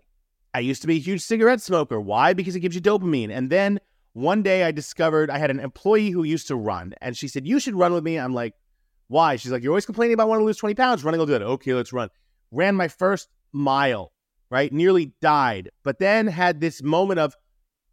I 0.53 0.59
used 0.59 0.81
to 0.81 0.87
be 0.87 0.95
a 0.95 0.99
huge 0.99 1.21
cigarette 1.21 1.61
smoker. 1.61 1.99
Why? 1.99 2.33
Because 2.33 2.55
it 2.55 2.61
gives 2.61 2.75
you 2.75 2.81
dopamine. 2.81 3.29
And 3.29 3.49
then 3.49 3.79
one 4.13 4.41
day 4.41 4.63
I 4.63 4.71
discovered 4.71 5.29
I 5.29 5.37
had 5.37 5.51
an 5.51 5.59
employee 5.59 6.11
who 6.11 6.23
used 6.23 6.47
to 6.47 6.55
run, 6.55 6.93
and 7.01 7.17
she 7.17 7.27
said, 7.27 7.45
You 7.45 7.59
should 7.59 7.75
run 7.75 7.93
with 7.93 8.03
me. 8.03 8.17
I'm 8.17 8.33
like, 8.33 8.53
Why? 9.07 9.35
She's 9.35 9.51
like, 9.51 9.63
You're 9.63 9.73
always 9.73 9.85
complaining 9.85 10.13
about 10.13 10.29
wanting 10.29 10.43
to 10.43 10.45
lose 10.45 10.57
20 10.57 10.75
pounds. 10.75 11.03
Running 11.03 11.19
will 11.19 11.25
do 11.25 11.33
it. 11.33 11.41
Okay, 11.41 11.73
let's 11.73 11.91
run. 11.91 12.09
Ran 12.51 12.75
my 12.75 12.87
first 12.87 13.27
mile, 13.51 14.13
right? 14.49 14.71
Nearly 14.71 15.13
died, 15.21 15.71
but 15.83 15.99
then 15.99 16.27
had 16.27 16.61
this 16.61 16.81
moment 16.81 17.19
of, 17.19 17.35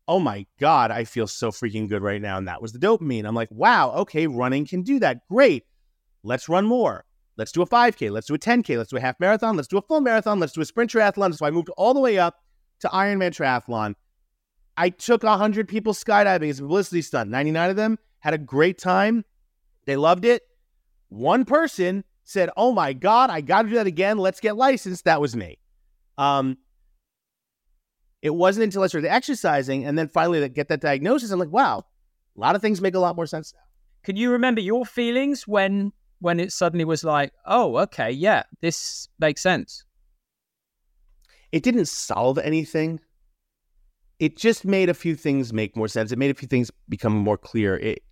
Oh 0.09 0.19
my 0.19 0.47
God, 0.59 0.91
I 0.91 1.05
feel 1.05 1.27
so 1.27 1.51
freaking 1.51 1.89
good 1.89 2.03
right 2.03 2.21
now. 2.21 2.37
And 2.37 2.49
that 2.49 2.61
was 2.61 2.73
the 2.73 2.79
dopamine. 2.79 3.25
I'm 3.25 3.35
like, 3.35 3.51
Wow, 3.51 3.93
okay, 3.93 4.27
running 4.27 4.67
can 4.67 4.83
do 4.83 4.99
that. 5.01 5.27
Great. 5.29 5.65
Let's 6.23 6.49
run 6.49 6.67
more. 6.67 7.05
Let's 7.37 7.53
do 7.53 7.63
a 7.63 7.67
5K. 7.67 8.11
Let's 8.11 8.27
do 8.27 8.35
a 8.35 8.39
10K. 8.39 8.77
Let's 8.77 8.91
do 8.91 8.97
a 8.97 9.01
half 9.01 9.19
marathon. 9.19 9.57
Let's 9.57 9.69
do 9.69 9.79
a 9.79 9.83
full 9.83 10.01
marathon. 10.01 10.39
Let's 10.39 10.53
do 10.53 10.61
a 10.61 10.65
sprint 10.65 10.91
triathlon. 10.93 11.35
So 11.37 11.47
I 11.47 11.51
moved 11.51 11.71
all 11.77 11.95
the 11.95 12.01
way 12.01 12.19
up 12.19 12.37
to 12.81 12.89
Ironman 12.89 13.31
triathlon. 13.31 13.95
I 14.77 14.91
took 14.91 15.23
100 15.23 15.69
people 15.69 15.93
skydiving 15.93 16.51
as 16.51 16.59
a 16.59 16.63
publicity 16.63 17.03
stunt. 17.03 17.31
99 17.31 17.71
of 17.71 17.77
them 17.77 17.99
had 18.21 18.35
a 18.35 18.39
great 18.39 18.79
time. 18.79 19.25
They 19.87 19.97
loved 19.97 20.25
it. 20.25 20.43
One 21.09 21.45
person 21.45 22.05
said, 22.25 22.51
Oh 22.57 22.73
my 22.73 22.93
God, 22.93 23.31
I 23.31 23.41
got 23.41 23.63
to 23.63 23.69
do 23.69 23.75
that 23.77 23.87
again. 23.87 24.19
Let's 24.19 24.41
get 24.41 24.57
licensed. 24.57 25.05
That 25.05 25.21
was 25.21 25.35
me. 25.35 25.59
Um, 26.19 26.59
it 28.23 28.31
wasn't 28.31 28.65
until 28.65 28.83
I 28.83 28.87
started 28.87 29.11
exercising 29.11 29.85
and 29.85 29.99
then 29.99 30.09
finally 30.09 30.49
get 30.49 30.69
that 30.69 30.81
diagnosis. 30.81 31.31
I'm 31.31 31.39
like, 31.39 31.51
wow, 31.51 31.85
a 32.37 32.41
lot 32.41 32.57
of 32.57 32.63
things 32.63 32.81
make 32.81 32.95
a 32.95 33.01
lot 33.01 33.17
more 33.17 33.27
sense 33.27 33.53
now. 33.55 33.63
Can 34.05 34.17
you 34.17 34.31
remember 34.31 34.61
your 34.61 34.87
feelings 34.87 35.47
when 35.47 35.93
when 36.21 36.39
it 36.39 36.53
suddenly 36.53 36.85
was 36.85 37.03
like, 37.03 37.33
oh, 37.47 37.77
okay, 37.79 38.11
yeah, 38.11 38.45
this 38.61 39.09
makes 39.19 39.43
sense? 39.43 39.85
It 41.51 41.63
didn't 41.63 41.87
solve 41.87 42.39
anything 42.39 43.01
it 44.23 44.37
just 44.37 44.65
made 44.65 44.89
a 44.89 44.95
few 44.95 45.17
things 45.17 45.53
make 45.53 45.75
more 45.75 45.89
sense. 45.89 46.13
It 46.13 46.19
made 46.19 46.31
a 46.31 46.35
few 46.35 46.47
things 46.47 46.71
become 46.89 47.13
more 47.13 47.37
clear. 47.37 47.77
It 47.77 48.05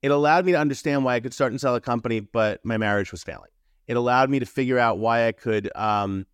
it 0.00 0.12
allowed 0.12 0.46
me 0.46 0.52
to 0.52 0.58
understand 0.58 1.04
why 1.04 1.16
I 1.16 1.20
could 1.20 1.34
start 1.34 1.50
and 1.50 1.60
sell 1.60 1.74
a 1.74 1.80
company, 1.80 2.20
but 2.20 2.64
my 2.64 2.76
marriage 2.76 3.10
was 3.10 3.24
failing. 3.24 3.50
It 3.88 3.96
allowed 3.96 4.30
me 4.30 4.38
to 4.38 4.46
figure 4.46 4.78
out 4.78 4.98
why 4.98 5.26
I 5.26 5.32
could 5.32 5.74
um, 5.74 6.24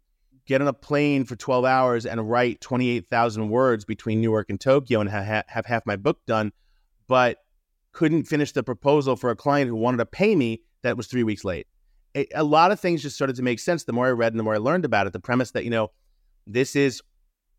get 0.46 0.60
on 0.60 0.68
a 0.68 0.72
plane 0.72 1.24
for 1.24 1.36
12 1.36 1.64
hours 1.64 2.06
and 2.06 2.28
write 2.28 2.60
28,000 2.60 3.48
words 3.48 3.84
between 3.84 4.20
Newark 4.20 4.50
and 4.50 4.60
Tokyo 4.60 5.00
and 5.00 5.10
ha- 5.10 5.42
have 5.46 5.66
half 5.66 5.86
my 5.86 5.96
book 5.96 6.18
done, 6.26 6.52
but 7.06 7.38
couldn't 7.92 8.24
finish 8.24 8.52
the 8.52 8.62
proposal 8.62 9.16
for 9.16 9.30
a 9.30 9.36
client 9.36 9.68
who 9.68 9.76
wanted 9.76 9.98
to 9.98 10.06
pay 10.06 10.34
me 10.34 10.62
that 10.82 10.96
was 10.96 11.06
three 11.06 11.22
weeks 11.22 11.44
late. 11.44 11.66
A, 12.14 12.26
a 12.34 12.44
lot 12.44 12.72
of 12.72 12.80
things 12.80 13.02
just 13.02 13.16
started 13.16 13.36
to 13.36 13.42
make 13.42 13.60
sense 13.60 13.84
the 13.84 13.92
more 13.92 14.06
I 14.06 14.10
read 14.10 14.32
and 14.32 14.40
the 14.40 14.44
more 14.44 14.54
I 14.54 14.58
learned 14.58 14.84
about 14.84 15.06
it. 15.06 15.12
The 15.12 15.20
premise 15.20 15.52
that, 15.52 15.64
you 15.64 15.70
know, 15.70 15.90
this 16.46 16.74
is 16.74 17.02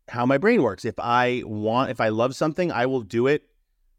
how 0.08 0.26
my 0.26 0.38
brain 0.38 0.62
works. 0.62 0.84
If 0.84 0.98
I 0.98 1.42
want, 1.46 1.90
if 1.90 2.00
I 2.00 2.10
love 2.10 2.34
something, 2.34 2.70
I 2.70 2.86
will 2.86 3.00
do 3.00 3.26
it 3.26 3.44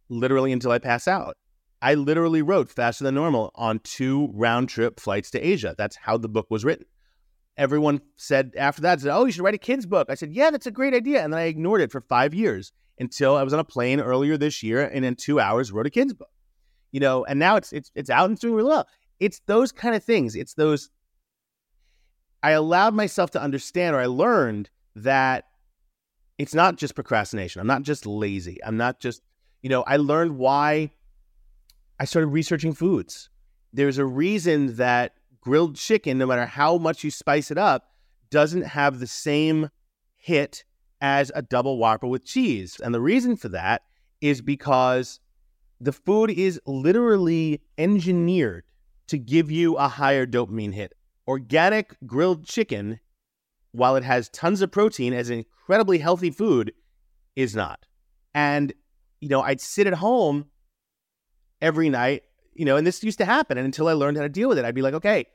literally 0.09 0.51
until 0.51 0.71
I 0.71 0.79
pass 0.79 1.07
out. 1.07 1.37
I 1.81 1.95
literally 1.95 2.41
wrote 2.41 2.69
faster 2.69 3.03
than 3.03 3.15
normal 3.15 3.51
on 3.55 3.79
two 3.79 4.29
round 4.33 4.69
trip 4.69 4.99
flights 4.99 5.31
to 5.31 5.39
Asia. 5.39 5.75
That's 5.77 5.95
how 5.95 6.17
the 6.17 6.29
book 6.29 6.47
was 6.49 6.63
written. 6.63 6.85
Everyone 7.57 8.01
said 8.17 8.53
after 8.57 8.81
that, 8.81 8.99
said, 8.99 9.15
"Oh, 9.15 9.25
you 9.25 9.31
should 9.31 9.43
write 9.43 9.53
a 9.53 9.59
kids 9.59 9.85
book." 9.85 10.07
I 10.09 10.15
said, 10.15 10.33
"Yeah, 10.33 10.49
that's 10.49 10.67
a 10.67 10.71
great 10.71 10.93
idea," 10.93 11.23
and 11.23 11.31
then 11.31 11.39
I 11.39 11.43
ignored 11.45 11.81
it 11.81 11.91
for 11.91 12.01
five 12.01 12.33
years 12.33 12.71
until 12.99 13.35
I 13.35 13.43
was 13.43 13.53
on 13.53 13.59
a 13.59 13.63
plane 13.63 13.99
earlier 13.99 14.37
this 14.37 14.61
year, 14.63 14.81
and 14.81 15.05
in 15.05 15.15
two 15.15 15.39
hours 15.39 15.71
wrote 15.71 15.85
a 15.85 15.89
kids 15.89 16.13
book. 16.13 16.29
You 16.91 16.99
know, 16.99 17.25
and 17.25 17.39
now 17.39 17.55
it's 17.55 17.71
it's 17.73 17.91
it's 17.95 18.09
out 18.09 18.25
and 18.25 18.33
it's 18.33 18.41
doing 18.41 18.55
really 18.55 18.69
well. 18.69 18.87
It's 19.19 19.41
those 19.45 19.71
kind 19.71 19.95
of 19.95 20.03
things. 20.03 20.35
It's 20.35 20.53
those. 20.53 20.89
I 22.43 22.51
allowed 22.51 22.93
myself 22.93 23.31
to 23.31 23.41
understand, 23.41 23.95
or 23.95 23.99
I 23.99 24.05
learned 24.05 24.69
that 24.95 25.45
it's 26.37 26.53
not 26.53 26.77
just 26.77 26.95
procrastination. 26.95 27.59
I'm 27.59 27.67
not 27.67 27.83
just 27.83 28.05
lazy. 28.05 28.63
I'm 28.63 28.77
not 28.77 28.99
just, 28.99 29.21
you 29.61 29.69
know, 29.69 29.83
I 29.83 29.97
learned 29.97 30.37
why 30.37 30.91
I 31.99 32.05
started 32.05 32.27
researching 32.27 32.73
foods. 32.73 33.29
There's 33.73 33.97
a 33.97 34.05
reason 34.05 34.75
that 34.75 35.13
grilled 35.45 35.75
chicken, 35.75 36.17
no 36.17 36.25
matter 36.25 36.47
how 36.47 36.77
much 36.77 37.03
you 37.03 37.11
spice 37.11 37.51
it 37.51 37.57
up, 37.57 37.91
doesn't 38.31 38.63
have 38.63 38.99
the 38.99 39.07
same 39.07 39.69
hit 40.17 40.65
as 41.01 41.31
a 41.35 41.43
double 41.43 41.77
whopper 41.77 42.07
with 42.07 42.25
cheese. 42.25 42.77
And 42.83 42.93
the 42.93 43.01
reason 43.01 43.37
for 43.37 43.49
that 43.49 43.83
is 44.21 44.41
because 44.41 45.19
the 45.79 45.91
food 45.91 46.31
is 46.31 46.59
literally 46.65 47.61
engineered 47.77 48.63
to 49.07 49.19
give 49.19 49.51
you 49.51 49.75
a 49.75 49.87
higher 49.87 50.25
dopamine 50.25 50.73
hit. 50.73 50.93
Organic 51.27 51.95
grilled 52.07 52.45
chicken, 52.45 52.99
while 53.71 53.95
it 53.95 54.03
has 54.03 54.29
tons 54.29 54.61
of 54.61 54.71
protein 54.71 55.13
as 55.13 55.29
an 55.29 55.37
incredibly 55.37 55.99
healthy 55.99 56.31
food, 56.31 56.73
is 57.35 57.55
not. 57.55 57.85
And, 58.33 58.73
you 59.21 59.29
know, 59.29 59.41
I'd 59.41 59.61
sit 59.61 59.85
at 59.85 59.93
home 59.93 60.45
every 61.61 61.89
night, 61.89 62.23
you 62.55 62.65
know, 62.65 62.77
and 62.77 62.87
this 62.87 63.03
used 63.03 63.19
to 63.19 63.25
happen. 63.25 63.57
And 63.57 63.65
until 63.65 63.87
I 63.87 63.93
learned 63.93 64.17
how 64.17 64.23
to 64.23 64.29
deal 64.29 64.49
with 64.49 64.57
it, 64.57 64.65
I'd 64.65 64.73
be 64.73 64.81
like, 64.81 64.93
okay, 64.95 65.27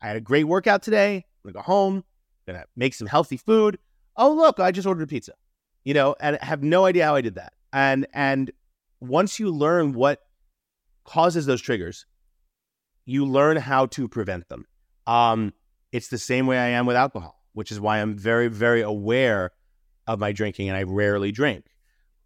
I 0.00 0.06
had 0.06 0.16
a 0.16 0.20
great 0.20 0.44
workout 0.44 0.82
today. 0.82 1.16
I'm 1.16 1.52
gonna 1.52 1.54
go 1.54 1.62
home, 1.62 2.04
gonna 2.46 2.64
make 2.76 2.94
some 2.94 3.06
healthy 3.06 3.38
food. 3.38 3.78
Oh, 4.16 4.32
look, 4.32 4.60
I 4.60 4.70
just 4.70 4.86
ordered 4.86 5.04
a 5.04 5.06
pizza, 5.06 5.32
you 5.84 5.94
know, 5.94 6.14
and 6.20 6.38
I 6.40 6.44
have 6.44 6.62
no 6.62 6.84
idea 6.84 7.06
how 7.06 7.14
I 7.14 7.22
did 7.22 7.36
that. 7.36 7.54
And 7.72 8.06
and 8.12 8.50
once 9.00 9.38
you 9.38 9.50
learn 9.50 9.94
what 9.94 10.20
causes 11.04 11.46
those 11.46 11.62
triggers, 11.62 12.04
you 13.06 13.24
learn 13.24 13.56
how 13.56 13.86
to 13.86 14.06
prevent 14.06 14.48
them. 14.48 14.66
Um, 15.06 15.54
it's 15.92 16.08
the 16.08 16.18
same 16.18 16.46
way 16.46 16.58
I 16.58 16.68
am 16.68 16.86
with 16.86 16.96
alcohol, 16.96 17.42
which 17.54 17.72
is 17.72 17.80
why 17.80 17.98
I'm 17.98 18.16
very, 18.16 18.48
very 18.48 18.82
aware 18.82 19.52
of 20.06 20.18
my 20.18 20.32
drinking 20.32 20.68
and 20.68 20.76
I 20.76 20.82
rarely 20.82 21.32
drink 21.32 21.64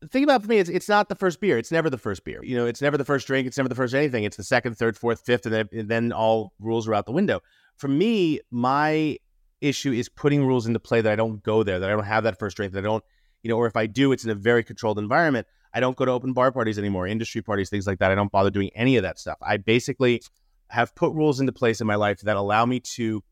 the 0.05 0.09
thing 0.11 0.23
about 0.23 0.43
for 0.43 0.49
me 0.49 0.59
is 0.59 0.69
it's 0.69 0.89
not 0.89 1.09
the 1.09 1.15
first 1.15 1.41
beer. 1.41 1.57
It's 1.57 1.73
never 1.73 1.89
the 1.89 1.99
first 1.99 2.25
beer. 2.25 2.45
You 2.45 2.57
know, 2.57 2.67
it's 2.67 2.83
never 2.83 2.99
the 2.99 3.07
first 3.07 3.27
drink. 3.27 3.47
It's 3.47 3.57
never 3.57 3.71
the 3.71 3.75
first 3.75 3.95
anything. 3.95 4.25
It's 4.25 4.37
the 4.37 4.45
second, 4.45 4.77
third, 4.77 4.99
fourth, 4.99 5.23
fifth, 5.25 5.47
and 5.47 5.55
then, 5.55 5.69
and 5.73 5.89
then 5.89 6.13
all 6.13 6.53
rules 6.61 6.87
are 6.87 6.95
out 6.95 7.07
the 7.07 7.13
window. 7.13 7.41
For 7.77 7.89
me, 7.89 8.41
my 8.51 9.17
issue 9.63 9.93
is 9.93 10.11
putting 10.11 10.47
rules 10.47 10.67
into 10.67 10.79
play 10.79 11.01
that 11.01 11.11
I 11.11 11.17
don't 11.17 11.43
go 11.43 11.63
there, 11.63 11.79
that 11.79 11.89
I 11.89 11.95
don't 11.95 12.05
have 12.05 12.25
that 12.25 12.39
first 12.39 12.57
drink, 12.57 12.75
that 12.75 12.81
I 12.81 12.83
don't, 12.83 13.03
you 13.43 13.49
know, 13.49 13.57
or 13.57 13.67
if 13.67 13.77
I 13.77 13.87
do, 13.87 14.13
it's 14.13 14.25
in 14.25 14.31
a 14.31 14.35
very 14.35 14.63
controlled 14.63 14.99
environment. 14.99 15.47
I 15.73 15.81
don't 15.81 15.97
go 15.97 16.05
to 16.05 16.13
open 16.13 16.35
bar 16.35 16.53
parties 16.53 16.79
anymore, 16.79 17.07
industry 17.07 17.41
parties, 17.41 17.71
things 17.71 17.87
like 17.87 17.99
that. 18.01 18.11
I 18.11 18.15
don't 18.15 18.31
bother 18.31 18.51
doing 18.51 18.71
any 18.75 18.97
of 18.97 19.03
that 19.05 19.19
stuff. 19.19 19.39
I 19.41 19.57
basically 19.57 20.23
have 20.69 20.95
put 20.95 21.15
rules 21.15 21.41
into 21.41 21.53
place 21.53 21.81
in 21.81 21.87
my 21.87 21.95
life 21.95 22.21
that 22.21 22.37
allow 22.37 22.67
me 22.67 22.81
to 22.81 23.25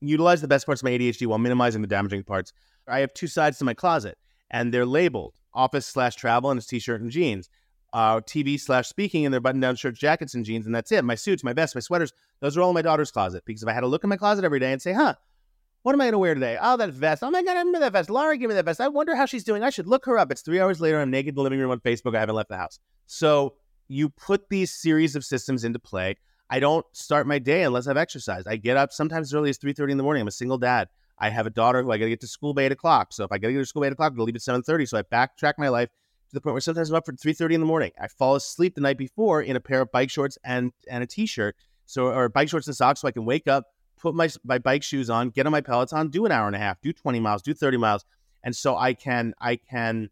utilize 0.00 0.42
the 0.42 0.48
best 0.48 0.66
parts 0.66 0.82
of 0.82 0.84
my 0.84 0.90
ADHD 0.90 1.26
while 1.26 1.38
minimizing 1.38 1.80
the 1.80 1.88
damaging 1.88 2.24
parts. 2.24 2.52
I 2.86 3.00
have 3.00 3.14
two 3.14 3.26
sides 3.26 3.58
to 3.58 3.64
my 3.64 3.74
closet, 3.74 4.18
and 4.50 4.72
they're 4.72 4.86
labeled 4.86 5.37
office 5.54 5.86
slash 5.86 6.16
travel 6.16 6.50
and 6.50 6.58
his 6.58 6.66
t-shirt 6.66 7.00
and 7.00 7.10
jeans. 7.10 7.48
Uh, 7.92 8.20
TV 8.20 8.60
slash 8.60 8.86
speaking 8.86 9.24
and 9.24 9.32
their 9.32 9.40
button-down 9.40 9.74
shirts, 9.74 9.98
jackets, 9.98 10.34
and 10.34 10.44
jeans, 10.44 10.66
and 10.66 10.74
that's 10.74 10.92
it. 10.92 11.02
My 11.04 11.14
suits, 11.14 11.42
my 11.42 11.54
vests, 11.54 11.74
my 11.74 11.80
sweaters, 11.80 12.12
those 12.40 12.54
are 12.56 12.60
all 12.60 12.68
in 12.68 12.74
my 12.74 12.82
daughter's 12.82 13.10
closet. 13.10 13.44
Because 13.46 13.62
if 13.62 13.68
I 13.68 13.72
had 13.72 13.80
to 13.80 13.86
look 13.86 14.04
in 14.04 14.10
my 14.10 14.18
closet 14.18 14.44
every 14.44 14.60
day 14.60 14.72
and 14.72 14.82
say, 14.82 14.92
"Huh, 14.92 15.14
what 15.82 15.94
am 15.94 16.00
I 16.00 16.04
going 16.04 16.12
to 16.12 16.18
wear 16.18 16.34
today? 16.34 16.58
Oh, 16.60 16.76
that 16.76 16.90
vest. 16.90 17.22
Oh 17.22 17.30
my 17.30 17.42
God, 17.42 17.56
I 17.56 17.60
remember 17.60 17.78
that 17.80 17.92
vest. 17.92 18.10
Laura 18.10 18.36
gave 18.36 18.48
me 18.48 18.54
that 18.56 18.64
vest. 18.64 18.80
I 18.80 18.88
wonder 18.88 19.14
how 19.14 19.26
she's 19.26 19.44
doing. 19.44 19.62
I 19.62 19.70
should 19.70 19.86
look 19.86 20.04
her 20.06 20.18
up. 20.18 20.30
It's 20.30 20.42
three 20.42 20.60
hours 20.60 20.80
later. 20.80 21.00
I'm 21.00 21.10
naked 21.10 21.30
in 21.30 21.34
the 21.36 21.42
living 21.42 21.58
room 21.58 21.70
on 21.70 21.80
Facebook. 21.80 22.16
I 22.16 22.20
haven't 22.20 22.34
left 22.34 22.50
the 22.50 22.56
house. 22.56 22.78
So 23.06 23.54
you 23.86 24.10
put 24.10 24.48
these 24.48 24.70
series 24.70 25.16
of 25.16 25.24
systems 25.24 25.64
into 25.64 25.78
play. 25.78 26.16
I 26.50 26.60
don't 26.60 26.84
start 26.92 27.26
my 27.26 27.38
day 27.38 27.62
unless 27.62 27.86
I've 27.86 27.96
exercised. 27.96 28.48
I 28.48 28.56
get 28.56 28.76
up 28.76 28.92
sometimes 28.92 29.28
as 29.28 29.34
early 29.34 29.50
as 29.50 29.58
3.30 29.58 29.92
in 29.92 29.96
the 29.96 30.02
morning. 30.02 30.22
I'm 30.22 30.28
a 30.28 30.32
single 30.32 30.58
dad. 30.58 30.88
I 31.18 31.30
have 31.30 31.46
a 31.46 31.50
daughter 31.50 31.82
who 31.82 31.90
I 31.90 31.98
got 31.98 32.04
to 32.04 32.10
get 32.10 32.20
to 32.20 32.26
school 32.26 32.54
by 32.54 32.62
8 32.62 32.72
o'clock. 32.72 33.12
So 33.12 33.24
if 33.24 33.32
I 33.32 33.38
got 33.38 33.48
to 33.48 33.52
get 33.52 33.58
to 33.58 33.66
school 33.66 33.82
by 33.82 33.88
8 33.88 33.92
o'clock, 33.92 34.14
I'll 34.16 34.24
leave 34.24 34.36
at 34.36 34.42
7.30. 34.42 34.88
So 34.88 34.98
I 34.98 35.02
backtrack 35.02 35.54
my 35.58 35.68
life 35.68 35.88
to 36.28 36.34
the 36.34 36.40
point 36.40 36.54
where 36.54 36.60
sometimes 36.60 36.90
I'm 36.90 36.96
up 36.96 37.06
for 37.06 37.12
3:30 37.12 37.54
in 37.54 37.60
the 37.60 37.66
morning. 37.66 37.92
I 38.00 38.08
fall 38.08 38.36
asleep 38.36 38.74
the 38.74 38.80
night 38.80 38.98
before 38.98 39.42
in 39.42 39.56
a 39.56 39.60
pair 39.60 39.80
of 39.80 39.90
bike 39.90 40.10
shorts 40.10 40.38
and 40.44 40.72
and 40.88 41.02
a 41.02 41.06
t-shirt, 41.06 41.56
so 41.86 42.06
or 42.06 42.28
bike 42.28 42.48
shorts 42.48 42.66
and 42.66 42.76
socks, 42.76 43.00
so 43.00 43.08
I 43.08 43.12
can 43.12 43.24
wake 43.24 43.48
up, 43.48 43.64
put 43.98 44.14
my 44.14 44.28
my 44.44 44.58
bike 44.58 44.82
shoes 44.82 45.08
on, 45.10 45.30
get 45.30 45.46
on 45.46 45.52
my 45.52 45.60
Peloton, 45.60 46.08
do 46.08 46.26
an 46.26 46.32
hour 46.32 46.46
and 46.46 46.56
a 46.56 46.58
half, 46.58 46.80
do 46.80 46.92
20 46.92 47.20
miles, 47.20 47.42
do 47.42 47.54
30 47.54 47.78
miles, 47.78 48.04
and 48.44 48.54
so 48.54 48.76
I 48.76 48.94
can 48.94 49.34
I 49.40 49.56
can 49.56 50.10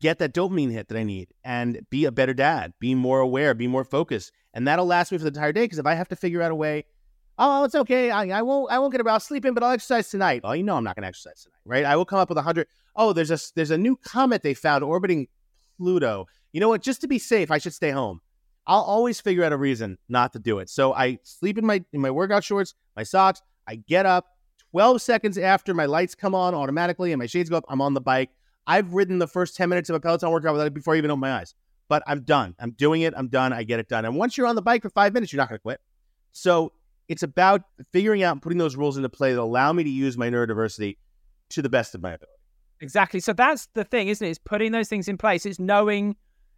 get 0.00 0.18
that 0.18 0.34
dopamine 0.34 0.72
hit 0.72 0.88
that 0.88 0.98
I 0.98 1.04
need 1.04 1.28
and 1.44 1.86
be 1.90 2.06
a 2.06 2.12
better 2.12 2.34
dad, 2.34 2.72
be 2.80 2.94
more 2.94 3.20
aware, 3.20 3.54
be 3.54 3.68
more 3.68 3.84
focused, 3.84 4.32
and 4.54 4.66
that'll 4.66 4.86
last 4.86 5.12
me 5.12 5.18
for 5.18 5.24
the 5.24 5.28
entire 5.28 5.52
day. 5.52 5.64
Because 5.64 5.78
if 5.78 5.86
I 5.86 5.94
have 5.94 6.08
to 6.08 6.16
figure 6.16 6.42
out 6.42 6.50
a 6.50 6.56
way 6.56 6.86
oh, 7.38 7.64
it's 7.64 7.74
okay. 7.74 8.10
I, 8.10 8.38
I 8.38 8.42
won't 8.42 8.70
I 8.70 8.78
won't 8.78 8.92
get 8.92 9.00
about 9.00 9.22
sleeping, 9.22 9.54
but 9.54 9.62
I'll 9.62 9.72
exercise 9.72 10.08
tonight. 10.08 10.42
Well, 10.42 10.56
you 10.56 10.62
know 10.62 10.76
I'm 10.76 10.84
not 10.84 10.96
going 10.96 11.02
to 11.02 11.08
exercise 11.08 11.42
tonight, 11.42 11.60
right? 11.64 11.84
I 11.84 11.96
will 11.96 12.04
come 12.04 12.18
up 12.18 12.28
with 12.28 12.38
a 12.38 12.42
hundred. 12.42 12.68
Oh, 12.96 13.12
there's 13.12 13.30
a 13.30 13.38
there's 13.54 13.70
a 13.70 13.78
new 13.78 13.96
comet 13.96 14.42
they 14.42 14.54
found 14.54 14.84
orbiting 14.84 15.28
Pluto. 15.78 16.26
You 16.52 16.60
know 16.60 16.68
what? 16.68 16.82
Just 16.82 17.00
to 17.00 17.08
be 17.08 17.18
safe, 17.18 17.50
I 17.50 17.58
should 17.58 17.74
stay 17.74 17.90
home. 17.90 18.20
I'll 18.66 18.82
always 18.82 19.20
figure 19.20 19.44
out 19.44 19.52
a 19.52 19.56
reason 19.56 19.98
not 20.08 20.32
to 20.34 20.38
do 20.38 20.60
it. 20.60 20.70
So 20.70 20.94
I 20.94 21.18
sleep 21.24 21.58
in 21.58 21.66
my 21.66 21.84
in 21.92 22.00
my 22.00 22.10
workout 22.10 22.44
shorts, 22.44 22.74
my 22.96 23.02
socks. 23.02 23.42
I 23.66 23.76
get 23.76 24.06
up 24.06 24.26
12 24.72 25.02
seconds 25.02 25.38
after 25.38 25.74
my 25.74 25.86
lights 25.86 26.14
come 26.14 26.34
on 26.34 26.54
automatically 26.54 27.12
and 27.12 27.18
my 27.18 27.26
shades 27.26 27.50
go 27.50 27.56
up. 27.56 27.64
I'm 27.68 27.80
on 27.80 27.94
the 27.94 28.00
bike. 28.00 28.30
I've 28.66 28.92
ridden 28.94 29.18
the 29.18 29.26
first 29.26 29.56
10 29.56 29.68
minutes 29.68 29.90
of 29.90 29.96
a 29.96 30.00
Peloton 30.00 30.30
workout 30.30 30.52
without 30.52 30.66
it 30.66 30.74
before 30.74 30.94
I 30.94 30.98
even 30.98 31.10
open 31.10 31.20
my 31.20 31.32
eyes. 31.32 31.54
But 31.88 32.02
I'm 32.06 32.22
done. 32.22 32.54
I'm 32.58 32.70
doing 32.72 33.02
it. 33.02 33.12
I'm 33.16 33.28
done. 33.28 33.52
I 33.52 33.64
get 33.64 33.80
it 33.80 33.88
done. 33.88 34.04
And 34.04 34.16
once 34.16 34.36
you're 34.36 34.46
on 34.46 34.54
the 34.56 34.62
bike 34.62 34.82
for 34.82 34.90
five 34.90 35.12
minutes, 35.12 35.32
you're 35.32 35.38
not 35.38 35.48
going 35.48 35.58
to 35.58 35.62
quit. 35.62 35.80
So 36.32 36.72
it's 37.08 37.22
about 37.22 37.62
figuring 37.92 38.22
out 38.22 38.32
and 38.32 38.42
putting 38.42 38.58
those 38.58 38.76
rules 38.76 38.96
into 38.96 39.08
play 39.08 39.32
that 39.32 39.40
allow 39.40 39.72
me 39.72 39.84
to 39.84 39.90
use 39.90 40.16
my 40.16 40.30
neurodiversity 40.30 40.96
to 41.50 41.62
the 41.62 41.68
best 41.68 41.94
of 41.94 42.02
my 42.02 42.12
ability. 42.12 42.32
Exactly. 42.80 43.20
So 43.20 43.32
that's 43.32 43.68
the 43.74 43.84
thing, 43.84 44.08
isn't 44.08 44.26
it? 44.26 44.30
It's 44.30 44.38
putting 44.38 44.72
those 44.72 44.88
things 44.88 45.08
in 45.08 45.16
place. 45.16 45.46
It's 45.46 45.60
knowing 45.60 46.16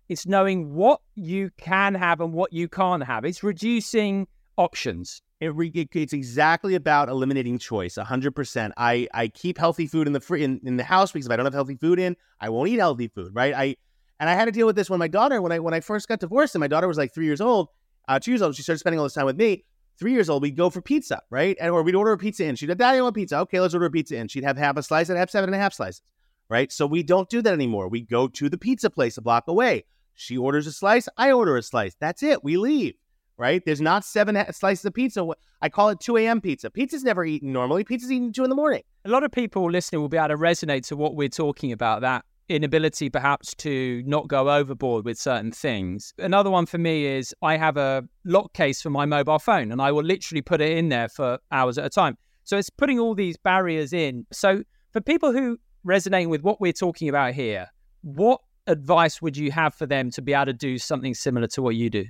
it's 0.08 0.26
knowing 0.26 0.74
what 0.74 1.00
you 1.14 1.50
can 1.56 1.94
have 1.94 2.20
and 2.20 2.32
what 2.32 2.52
you 2.52 2.68
can't 2.68 3.02
have. 3.02 3.24
It's 3.24 3.42
reducing 3.42 4.26
options. 4.56 5.22
It 5.40 5.54
re- 5.54 5.72
it's 5.74 6.12
exactly 6.12 6.74
about 6.74 7.08
eliminating 7.08 7.58
choice. 7.58 7.96
hundred 7.96 8.34
percent. 8.34 8.72
I 8.76 9.08
I 9.12 9.28
keep 9.28 9.58
healthy 9.58 9.86
food 9.86 10.06
in 10.06 10.12
the 10.12 10.20
free 10.20 10.44
in, 10.44 10.60
in 10.64 10.76
the 10.76 10.84
house 10.84 11.12
because 11.12 11.26
if 11.26 11.32
I 11.32 11.36
don't 11.36 11.44
have 11.44 11.54
healthy 11.54 11.76
food 11.76 11.98
in, 11.98 12.16
I 12.40 12.48
won't 12.48 12.68
eat 12.68 12.78
healthy 12.78 13.08
food. 13.08 13.34
Right. 13.34 13.54
I 13.54 13.76
and 14.20 14.30
I 14.30 14.34
had 14.34 14.46
to 14.46 14.52
deal 14.52 14.66
with 14.66 14.76
this 14.76 14.88
when 14.88 14.98
my 14.98 15.08
daughter 15.08 15.42
when 15.42 15.52
I 15.52 15.58
when 15.58 15.74
I 15.74 15.80
first 15.80 16.08
got 16.08 16.20
divorced 16.20 16.54
and 16.54 16.60
my 16.60 16.68
daughter 16.68 16.88
was 16.88 16.96
like 16.96 17.12
three 17.12 17.26
years 17.26 17.40
old, 17.40 17.68
uh, 18.08 18.18
two 18.18 18.30
years 18.30 18.40
old. 18.40 18.54
She 18.54 18.62
started 18.62 18.78
spending 18.78 18.98
all 18.98 19.04
this 19.04 19.14
time 19.14 19.26
with 19.26 19.36
me. 19.36 19.64
Three 19.98 20.12
years 20.12 20.28
old, 20.28 20.42
we'd 20.42 20.56
go 20.56 20.70
for 20.70 20.80
pizza, 20.80 21.22
right? 21.30 21.56
And 21.60 21.70
or 21.70 21.82
we'd 21.82 21.94
order 21.94 22.12
a 22.12 22.18
pizza 22.18 22.44
in. 22.44 22.56
She'd 22.56 22.68
have, 22.68 22.78
Daddy, 22.78 22.98
I 22.98 23.00
want 23.00 23.14
pizza. 23.14 23.38
Okay, 23.40 23.60
let's 23.60 23.74
order 23.74 23.86
a 23.86 23.90
pizza 23.90 24.16
in. 24.16 24.28
She'd 24.28 24.44
have 24.44 24.56
half 24.56 24.76
a 24.76 24.82
slice. 24.82 25.10
I'd 25.10 25.16
have 25.16 25.30
seven 25.30 25.48
and 25.48 25.54
a 25.54 25.58
half 25.58 25.72
slices 25.72 26.02
right? 26.48 26.70
So 26.70 26.86
we 26.86 27.02
don't 27.02 27.28
do 27.28 27.42
that 27.42 27.52
anymore. 27.52 27.88
We 27.88 28.02
go 28.02 28.28
to 28.28 28.48
the 28.48 28.58
pizza 28.58 28.90
place 28.90 29.16
a 29.16 29.22
block 29.22 29.44
away. 29.48 29.84
She 30.14 30.36
orders 30.36 30.66
a 30.66 30.72
slice, 30.72 31.08
I 31.16 31.32
order 31.32 31.56
a 31.56 31.62
slice. 31.62 31.96
That's 31.98 32.22
it. 32.22 32.44
We 32.44 32.56
leave, 32.56 32.94
right? 33.36 33.62
There's 33.64 33.80
not 33.80 34.04
seven 34.04 34.40
slices 34.52 34.84
of 34.84 34.94
pizza. 34.94 35.26
I 35.60 35.68
call 35.68 35.88
it 35.88 36.00
2 36.00 36.18
a.m. 36.18 36.40
pizza. 36.40 36.70
Pizza's 36.70 37.02
never 37.02 37.24
eaten 37.24 37.52
normally. 37.52 37.82
Pizza's 37.82 38.12
eaten 38.12 38.32
2 38.32 38.44
in 38.44 38.50
the 38.50 38.56
morning. 38.56 38.82
A 39.04 39.08
lot 39.08 39.24
of 39.24 39.32
people 39.32 39.68
listening 39.70 40.00
will 40.00 40.08
be 40.08 40.16
able 40.16 40.28
to 40.28 40.36
resonate 40.36 40.86
to 40.88 40.96
what 40.96 41.16
we're 41.16 41.28
talking 41.28 41.72
about, 41.72 42.02
that 42.02 42.24
inability 42.48 43.08
perhaps 43.10 43.54
to 43.54 44.02
not 44.06 44.28
go 44.28 44.50
overboard 44.50 45.04
with 45.04 45.18
certain 45.18 45.52
things. 45.52 46.12
Another 46.18 46.50
one 46.50 46.66
for 46.66 46.78
me 46.78 47.06
is 47.06 47.34
I 47.42 47.56
have 47.56 47.76
a 47.76 48.04
lock 48.24 48.52
case 48.52 48.82
for 48.82 48.90
my 48.90 49.06
mobile 49.06 49.38
phone 49.38 49.72
and 49.72 49.80
I 49.80 49.92
will 49.92 50.04
literally 50.04 50.42
put 50.42 50.60
it 50.60 50.76
in 50.76 50.88
there 50.88 51.08
for 51.08 51.38
hours 51.50 51.78
at 51.78 51.84
a 51.84 51.90
time. 51.90 52.16
So 52.44 52.58
it's 52.58 52.70
putting 52.70 52.98
all 52.98 53.14
these 53.14 53.36
barriers 53.36 53.92
in. 53.92 54.26
So 54.32 54.62
for 54.92 55.00
people 55.00 55.32
who 55.32 55.58
resonating 55.84 56.28
with 56.28 56.42
what 56.42 56.60
we're 56.60 56.72
talking 56.72 57.08
about 57.08 57.34
here, 57.34 57.68
what 58.02 58.40
advice 58.66 59.22
would 59.22 59.36
you 59.36 59.50
have 59.52 59.74
for 59.74 59.86
them 59.86 60.10
to 60.10 60.22
be 60.22 60.34
able 60.34 60.46
to 60.46 60.52
do 60.52 60.78
something 60.78 61.14
similar 61.14 61.46
to 61.48 61.62
what 61.62 61.74
you 61.76 61.90
do? 61.90 62.06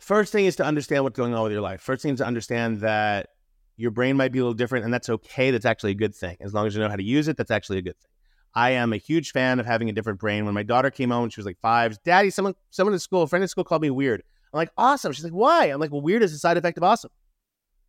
First 0.00 0.32
thing 0.32 0.44
is 0.44 0.56
to 0.56 0.64
understand 0.64 1.04
what's 1.04 1.16
going 1.16 1.34
on 1.34 1.42
with 1.42 1.52
your 1.52 1.62
life. 1.62 1.80
First 1.80 2.02
thing 2.02 2.12
is 2.12 2.18
to 2.18 2.26
understand 2.26 2.80
that 2.80 3.28
your 3.76 3.90
brain 3.90 4.16
might 4.16 4.32
be 4.32 4.38
a 4.38 4.42
little 4.42 4.54
different, 4.54 4.84
and 4.84 4.94
that's 4.94 5.08
okay. 5.08 5.50
That's 5.50 5.66
actually 5.66 5.90
a 5.92 5.96
good 5.96 6.14
thing. 6.14 6.36
As 6.40 6.54
long 6.54 6.66
as 6.66 6.74
you 6.74 6.80
know 6.80 6.88
how 6.88 6.96
to 6.96 7.02
use 7.02 7.28
it, 7.28 7.36
that's 7.36 7.50
actually 7.50 7.78
a 7.78 7.82
good 7.82 7.98
thing. 7.98 8.10
I 8.56 8.70
am 8.70 8.94
a 8.94 8.96
huge 8.96 9.32
fan 9.32 9.60
of 9.60 9.66
having 9.66 9.90
a 9.90 9.92
different 9.92 10.18
brain. 10.18 10.46
When 10.46 10.54
my 10.54 10.62
daughter 10.62 10.90
came 10.90 11.10
home, 11.10 11.28
she 11.28 11.38
was 11.38 11.46
like 11.46 11.58
five. 11.60 12.02
Daddy, 12.04 12.30
someone, 12.30 12.54
someone 12.70 12.94
at 12.94 13.02
school, 13.02 13.22
a 13.22 13.26
friend 13.26 13.42
at 13.42 13.50
school 13.50 13.64
called 13.64 13.82
me 13.82 13.90
weird. 13.90 14.22
I'm 14.52 14.56
like, 14.56 14.70
awesome. 14.78 15.12
She's 15.12 15.24
like, 15.24 15.34
why? 15.34 15.66
I'm 15.66 15.78
like, 15.78 15.92
well, 15.92 16.00
weird 16.00 16.22
is 16.22 16.32
a 16.32 16.38
side 16.38 16.56
effect 16.56 16.78
of 16.78 16.82
awesome. 16.82 17.10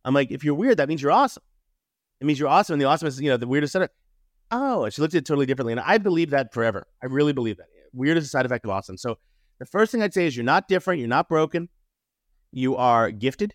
I'm 0.04 0.12
like, 0.12 0.30
if 0.30 0.44
you're 0.44 0.54
weird, 0.54 0.76
that 0.76 0.88
means 0.88 1.00
you're 1.00 1.10
awesome. 1.10 1.42
It 2.20 2.26
means 2.26 2.38
you're 2.38 2.48
awesome, 2.48 2.74
and 2.74 2.82
the 2.82 2.86
awesome 2.86 3.08
is, 3.08 3.18
you 3.18 3.30
know, 3.30 3.38
the 3.38 3.46
weirdest 3.46 3.72
side. 3.72 3.88
Oh, 4.50 4.84
and 4.84 4.92
she 4.92 5.00
looked 5.00 5.14
at 5.14 5.18
it 5.18 5.26
totally 5.26 5.46
differently, 5.46 5.72
and 5.72 5.80
I 5.80 5.96
believe 5.96 6.30
that 6.30 6.52
forever. 6.52 6.86
I 7.02 7.06
really 7.06 7.32
believe 7.32 7.56
that. 7.56 7.66
Weird 7.94 8.18
is 8.18 8.24
a 8.24 8.28
side 8.28 8.44
effect 8.44 8.64
of 8.64 8.70
awesome. 8.70 8.98
So 8.98 9.16
the 9.58 9.66
first 9.66 9.90
thing 9.90 10.02
I'd 10.02 10.12
say 10.12 10.26
is 10.26 10.36
you're 10.36 10.44
not 10.44 10.68
different. 10.68 11.00
You're 11.00 11.08
not 11.08 11.28
broken. 11.28 11.70
You 12.52 12.76
are 12.76 13.10
gifted 13.10 13.54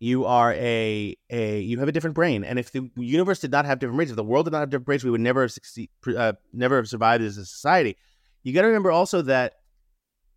you 0.00 0.24
are 0.24 0.54
a 0.54 1.14
a 1.28 1.60
you 1.60 1.78
have 1.78 1.88
a 1.88 1.92
different 1.92 2.14
brain. 2.14 2.42
And 2.42 2.58
if 2.58 2.72
the 2.72 2.90
universe 2.96 3.38
did 3.38 3.52
not 3.52 3.66
have 3.66 3.78
different 3.78 3.96
brains 3.96 4.10
if 4.10 4.16
the 4.16 4.24
world 4.24 4.46
did 4.46 4.52
not 4.52 4.60
have 4.60 4.70
different 4.70 4.86
brains 4.86 5.04
we 5.04 5.10
would 5.10 5.20
never 5.20 5.42
have 5.42 5.52
succeed 5.52 5.90
uh, 6.16 6.32
never 6.52 6.76
have 6.76 6.88
survived 6.88 7.22
as 7.22 7.36
a 7.36 7.44
society. 7.44 7.96
You 8.42 8.54
got 8.54 8.62
to 8.62 8.68
remember 8.68 8.90
also 8.90 9.20
that 9.22 9.56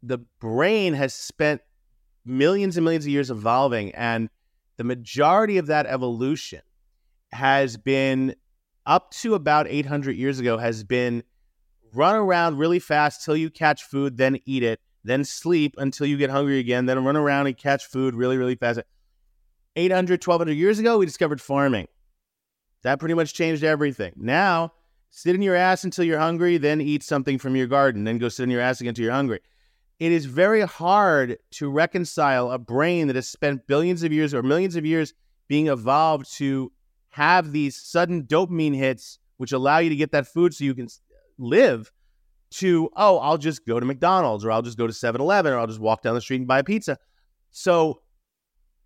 the 0.03 0.20
brain 0.41 0.93
has 0.93 1.13
spent 1.13 1.62
millions 2.25 2.75
and 2.75 2.84
millions 2.84 3.05
of 3.05 3.12
years 3.12 3.32
evolving 3.32 3.96
and 3.96 4.29
the 4.75 4.84
majority 4.84 5.58
of 5.58 5.67
that 5.67 5.86
evolution 5.86 6.62
has 7.32 7.77
been 7.77 8.36
up 8.86 9.12
to 9.12 9.34
about 9.34 9.67
800 9.67 10.15
years 10.17 10.39
ago 10.39 10.58
has 10.58 10.84
been 10.84 11.24
run 11.93 12.15
around 12.15 12.58
really 12.58 12.79
fast 12.79 13.24
till 13.24 13.38
you 13.38 13.50
catch 13.50 13.84
food 13.84 14.17
then 14.17 14.39
eat 14.46 14.63
it 14.63 14.82
then 15.05 15.24
sleep 15.24 15.75
until 15.77 16.05
you 16.05 16.17
get 16.17 16.29
hungry 16.29 16.60
again 16.60 16.86
then 16.86 17.03
run 17.03 17.15
around 17.15 17.48
and 17.48 17.58
catch 17.58 17.86
food 17.86 18.13
really 18.13 18.38
really 18.38 18.55
fast 18.55 18.82
800, 19.75 20.25
1200 20.25 20.53
years 20.53 20.80
ago, 20.80 20.98
we 20.98 21.06
discovered 21.06 21.42
farming. 21.42 21.88
That 22.84 23.00
pretty 23.00 23.15
much 23.15 23.34
changed 23.34 23.63
everything. 23.63 24.13
Now, 24.15 24.74
sit 25.10 25.36
in 25.36 25.42
your 25.42 25.56
ass 25.56 25.84
until 25.84 26.06
you're 26.06 26.20
hungry, 26.20 26.58
then 26.58 26.82
eat 26.82 27.03
something 27.03 27.38
from 27.38 27.56
your 27.56 27.68
garden, 27.68 28.03
then 28.03 28.18
go 28.18 28.30
sit 28.30 28.44
in 28.44 28.50
your 28.50 28.62
ass 28.62 28.82
again 28.82 28.89
until 28.89 29.06
you're 29.06 29.13
hungry. 29.13 29.39
It 30.00 30.12
is 30.12 30.25
very 30.25 30.62
hard 30.62 31.38
to 31.51 31.70
reconcile 31.70 32.51
a 32.51 32.58
brain 32.58 33.08
that 33.08 33.15
has 33.15 33.27
spent 33.27 33.68
billions 33.68 34.03
of 34.03 34.12
years 34.12 34.34
or 34.34 34.44
millions 34.44 34.75
of 34.75 34.86
years 34.86 35.13
being 35.48 35.68
evolved 35.68 36.32
to 36.38 36.72
have 37.10 37.51
these 37.51 37.75
sudden 37.75 38.24
dopamine 38.24 38.75
hits, 38.75 39.20
which 39.38 39.51
allow 39.51 39.77
you 39.77 39.89
to 39.89 39.96
get 39.96 40.12
that 40.12 40.27
food 40.27 40.53
so 40.53 40.63
you 40.63 40.74
can 40.74 40.88
live, 41.38 41.92
to, 42.51 42.89
oh, 42.96 43.18
I'll 43.18 43.38
just 43.38 43.65
go 43.65 43.80
to 43.80 43.86
McDonald's 43.86 44.46
or 44.46 44.51
I'll 44.51 44.62
just 44.62 44.77
go 44.77 44.86
to 44.86 44.94
7 44.94 45.20
Eleven 45.20 45.53
or 45.53 45.58
I'll 45.58 45.68
just 45.68 45.80
walk 45.80 46.03
down 46.03 46.13
the 46.13 46.22
street 46.22 46.38
and 46.38 46.48
buy 46.48 46.60
a 46.60 46.63
pizza. 46.63 46.98
So 47.51 48.01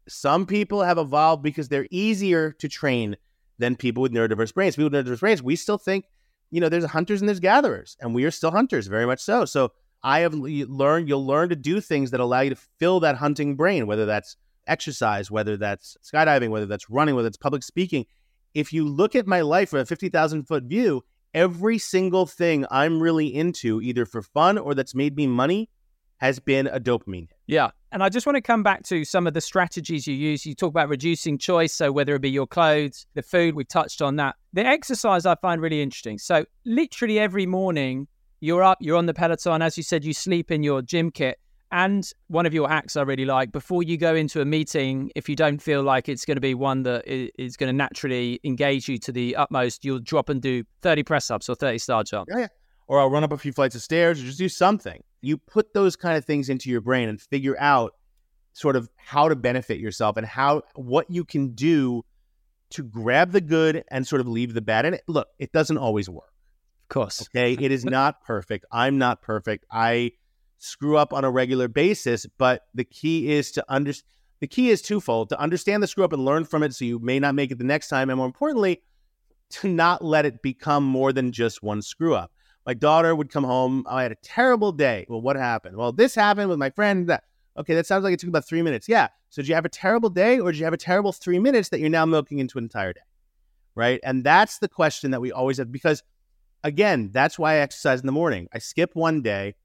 some 0.08 0.46
people 0.46 0.82
have 0.84 0.98
evolved 0.98 1.44
because 1.44 1.70
they're 1.70 1.88
easier 1.92 2.52
to 2.54 2.68
train 2.68 3.18
than 3.58 3.76
people 3.76 4.02
with 4.02 4.14
neurodiverse 4.14 4.54
brains. 4.54 4.76
People 4.76 4.90
with 4.90 5.06
neurodiverse 5.06 5.20
brains, 5.20 5.44
we 5.44 5.56
still 5.56 5.78
think, 5.78 6.06
you 6.52 6.62
know, 6.62 6.70
there's 6.70 6.86
hunters 6.86 7.22
and 7.22 7.28
there's 7.28 7.40
gatherers, 7.40 7.98
and 8.00 8.14
we 8.14 8.24
are 8.24 8.32
still 8.32 8.52
hunters, 8.52 8.88
very 8.88 9.06
much 9.06 9.20
so. 9.20 9.46
So 9.46 9.72
I 10.04 10.20
have 10.20 10.34
learned, 10.34 11.10
you'll 11.10 11.26
learn 11.26 11.50
to 11.50 11.56
do 11.56 11.82
things 11.82 12.12
that 12.12 12.20
allow 12.20 12.42
you 12.42 12.52
to 12.52 12.62
fill 12.80 13.00
that 13.02 13.16
hunting 13.16 13.56
brain, 13.56 13.88
whether 13.88 14.06
that's 14.06 14.38
exercise, 14.68 15.32
whether 15.32 15.58
that's 15.58 15.98
skydiving, 16.04 16.50
whether 16.50 16.66
that's 16.66 16.90
running, 16.90 17.16
whether 17.16 17.28
it's 17.28 17.38
public 17.38 17.64
speaking. 17.64 18.06
If 18.54 18.72
you 18.74 18.88
look 18.88 19.16
at 19.16 19.28
my 19.28 19.42
life 19.42 19.70
from 19.70 19.80
a 19.80 19.86
50,000 19.86 20.44
foot 20.46 20.64
view, 20.64 21.04
every 21.34 21.78
single 21.78 22.26
thing 22.26 22.66
I'm 22.72 23.02
really 23.02 23.28
into, 23.34 23.82
either 23.82 24.06
for 24.06 24.22
fun 24.22 24.58
or 24.58 24.74
that's 24.74 24.96
made 24.96 25.16
me 25.16 25.28
money, 25.28 25.70
has 26.18 26.40
been 26.40 26.68
a 26.68 26.80
dopamine 26.80 27.28
Yeah. 27.46 27.72
And 27.92 28.04
I 28.04 28.10
just 28.10 28.26
want 28.26 28.36
to 28.36 28.42
come 28.42 28.64
back 28.64 28.84
to 28.84 29.06
some 29.06 29.28
of 29.28 29.34
the 29.34 29.42
strategies 29.42 30.08
you 30.08 30.14
use. 30.14 30.46
You 30.46 30.54
talk 30.54 30.70
about 30.70 30.90
reducing 30.90 31.38
choice. 31.38 31.74
So, 31.74 31.92
whether 31.92 32.16
it 32.16 32.22
be 32.22 32.30
your 32.30 32.48
clothes, 32.48 33.06
the 33.14 33.22
food, 33.22 33.56
we 33.56 33.64
touched 33.64 34.02
on 34.02 34.18
that. 34.18 34.36
The 34.54 34.66
exercise 34.66 35.26
I 35.26 35.36
find 35.36 35.62
really 35.62 35.82
interesting. 35.82 36.18
So, 36.18 36.46
literally 36.66 37.18
every 37.18 37.46
morning, 37.46 38.08
you're 38.42 38.64
up, 38.64 38.80
you're 38.82 38.98
on 38.98 39.06
the 39.06 39.14
Peloton. 39.14 39.62
As 39.62 39.78
you 39.78 39.84
said, 39.84 40.04
you 40.04 40.14
sleep 40.14 40.52
in 40.52 40.64
your 40.64 40.82
gym 40.82 41.12
kit. 41.12 41.40
And 41.72 42.10
one 42.28 42.46
of 42.46 42.54
your 42.54 42.70
hacks 42.70 42.96
I 42.96 43.02
really 43.02 43.26
like 43.26 43.52
before 43.52 43.84
you 43.84 43.98
go 43.98 44.16
into 44.16 44.40
a 44.40 44.46
meeting, 44.46 45.12
if 45.16 45.28
you 45.28 45.36
don't 45.36 45.62
feel 45.62 45.84
like 45.84 46.08
it's 46.08 46.24
going 46.24 46.38
to 46.38 46.42
be 46.42 46.54
one 46.54 46.84
that 46.84 47.04
is 47.06 47.58
going 47.58 47.68
to 47.68 47.76
naturally 47.76 48.40
engage 48.46 48.88
you 48.88 48.98
to 49.00 49.12
the 49.12 49.36
utmost, 49.36 49.84
you'll 49.84 50.00
drop 50.00 50.30
and 50.30 50.42
do 50.42 50.64
30 50.82 51.04
press 51.04 51.30
ups 51.30 51.50
or 51.50 51.56
30 51.56 51.78
star 51.78 52.04
jumps. 52.06 52.32
Yeah, 52.34 52.42
yeah. 52.42 52.48
Or 52.88 53.02
I'll 53.02 53.10
run 53.10 53.26
up 53.26 53.34
a 53.34 53.38
few 53.38 53.52
flights 53.52 53.76
of 53.76 53.82
stairs 53.82 54.22
or 54.22 54.26
just 54.26 54.38
do 54.38 54.48
something 54.48 55.04
you 55.22 55.38
put 55.38 55.74
those 55.74 55.96
kind 55.96 56.18
of 56.18 56.26
things 56.26 56.50
into 56.50 56.70
your 56.70 56.82
brain 56.82 57.10
and 57.10 57.20
figure 57.20 57.56
out 57.60 57.94
sort 58.54 58.76
of 58.76 58.90
how 58.96 59.30
to 59.30 59.36
benefit 59.36 59.80
yourself 59.80 60.18
and 60.18 60.26
how 60.26 60.64
what 60.76 61.10
you 61.10 61.24
can 61.24 61.54
do 61.54 62.04
to 62.70 62.84
grab 62.84 63.32
the 63.32 63.42
good 63.42 63.84
and 63.90 64.06
sort 64.06 64.20
of 64.20 64.28
leave 64.28 64.54
the 64.54 64.62
bad. 64.62 64.86
And 64.86 64.96
it, 64.96 65.04
look, 65.08 65.28
it 65.40 65.52
doesn't 65.52 65.78
always 65.78 66.10
work. 66.10 66.34
Of 66.84 66.90
course. 66.90 67.22
Okay. 67.24 67.54
It 67.54 67.72
is 67.72 67.86
not 67.86 68.24
perfect. 68.24 68.66
I'm 68.72 68.98
not 68.98 69.22
perfect. 69.22 69.66
I 69.72 70.12
screw 70.58 70.98
up 70.98 71.14
on 71.14 71.24
a 71.24 71.30
regular 71.30 71.68
basis, 71.68 72.26
but 72.38 72.64
the 72.74 72.84
key 72.84 73.32
is 73.32 73.52
to 73.52 73.66
understand. 73.70 74.12
The 74.40 74.48
key 74.48 74.70
is 74.70 74.84
twofold 74.84 75.30
to 75.30 75.40
understand 75.40 75.82
the 75.82 75.88
screw 75.88 76.04
up 76.04 76.14
and 76.14 76.24
learn 76.24 76.46
from 76.46 76.62
it 76.62 76.76
so 76.76 76.86
you 76.86 77.00
may 77.00 77.20
not 77.20 77.34
make 77.34 77.50
it 77.50 77.58
the 77.58 77.64
next 77.64 77.88
time. 77.88 78.12
And 78.12 78.18
more 78.18 78.28
importantly, 78.28 78.84
to 79.50 79.68
not 79.68 80.04
let 80.04 80.26
it 80.26 80.44
become 80.44 80.84
more 80.84 81.12
than 81.12 81.32
just 81.32 81.64
one 81.64 81.82
screw 81.82 82.14
up. 82.14 82.32
My 82.68 82.74
daughter 82.74 83.16
would 83.16 83.32
come 83.32 83.46
home. 83.46 83.86
I 83.88 84.04
had 84.04 84.12
a 84.12 84.18
terrible 84.22 84.74
day. 84.74 85.06
Well, 85.08 85.22
what 85.22 85.38
happened? 85.38 85.78
Well, 85.78 85.94
this 85.94 86.14
happened 86.14 86.50
with 86.50 86.60
my 86.60 86.70
friend. 86.70 87.08
That 87.08 87.24
okay, 87.58 87.74
that 87.74 87.88
sounds 87.88 88.04
like 88.04 88.14
it 88.14 88.20
took 88.20 88.28
about 88.28 88.46
three 88.46 88.62
minutes. 88.62 88.90
Yeah. 88.90 89.08
So 89.30 89.42
did 89.42 89.48
you 89.48 89.56
have 89.56 89.64
a 89.64 89.70
terrible 89.70 90.10
day, 90.10 90.38
or 90.40 90.52
did 90.52 90.60
you 90.60 90.66
have 90.66 90.74
a 90.74 90.78
terrible 90.78 91.14
three 91.14 91.40
minutes 91.40 91.70
that 91.70 91.80
you're 91.80 91.90
now 91.90 92.06
milking 92.06 92.40
into 92.40 92.58
an 92.58 92.66
entire 92.66 92.92
day? 92.92 93.02
Right. 93.74 94.02
And 94.04 94.22
that's 94.22 94.60
the 94.60 94.68
question 94.68 95.12
that 95.12 95.22
we 95.22 95.32
always 95.32 95.60
have 95.60 95.72
because, 95.72 96.04
again, 96.62 97.10
that's 97.14 97.40
why 97.40 97.54
I 97.54 97.58
exercise 97.60 98.02
in 98.02 98.06
the 98.06 98.12
morning. 98.12 98.50
I 98.54 98.60
skip 98.60 98.92
one 98.96 99.22
day. 99.22 99.56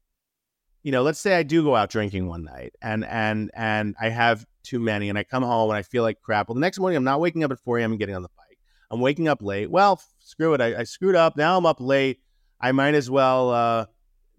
You 0.81 0.93
know, 0.93 1.03
let's 1.03 1.19
say 1.19 1.35
I 1.35 1.43
do 1.43 1.61
go 1.61 1.75
out 1.75 1.89
drinking 1.89 2.27
one 2.27 2.45
night 2.45 2.73
and 2.81 3.03
and 3.05 3.51
and 3.53 3.95
I 3.99 4.09
have 4.09 4.45
too 4.63 4.79
many, 4.79 5.09
and 5.09 5.17
I 5.17 5.25
come 5.25 5.43
home 5.43 5.69
and 5.69 5.77
I 5.77 5.81
feel 5.81 6.03
like 6.03 6.21
crap. 6.21 6.47
Well, 6.47 6.55
the 6.55 6.61
next 6.61 6.79
morning 6.79 6.95
I'm 6.95 7.03
not 7.03 7.19
waking 7.19 7.43
up 7.43 7.51
at 7.51 7.59
4 7.59 7.79
a.m. 7.79 7.91
and 7.91 7.99
getting 7.99 8.15
on 8.15 8.21
the 8.21 8.29
bike. 8.37 8.59
I'm 8.91 9.01
waking 9.01 9.27
up 9.27 9.41
late. 9.41 9.69
Well, 9.69 10.01
screw 10.19 10.53
it. 10.53 10.61
I, 10.61 10.79
I 10.79 10.83
screwed 10.83 11.15
up. 11.15 11.35
Now 11.35 11.57
I'm 11.57 11.65
up 11.65 11.81
late. 11.81 12.22
I 12.63 12.71
might 12.71 12.95
as 12.95 13.11
well 13.11 13.49
uh, 13.51 13.85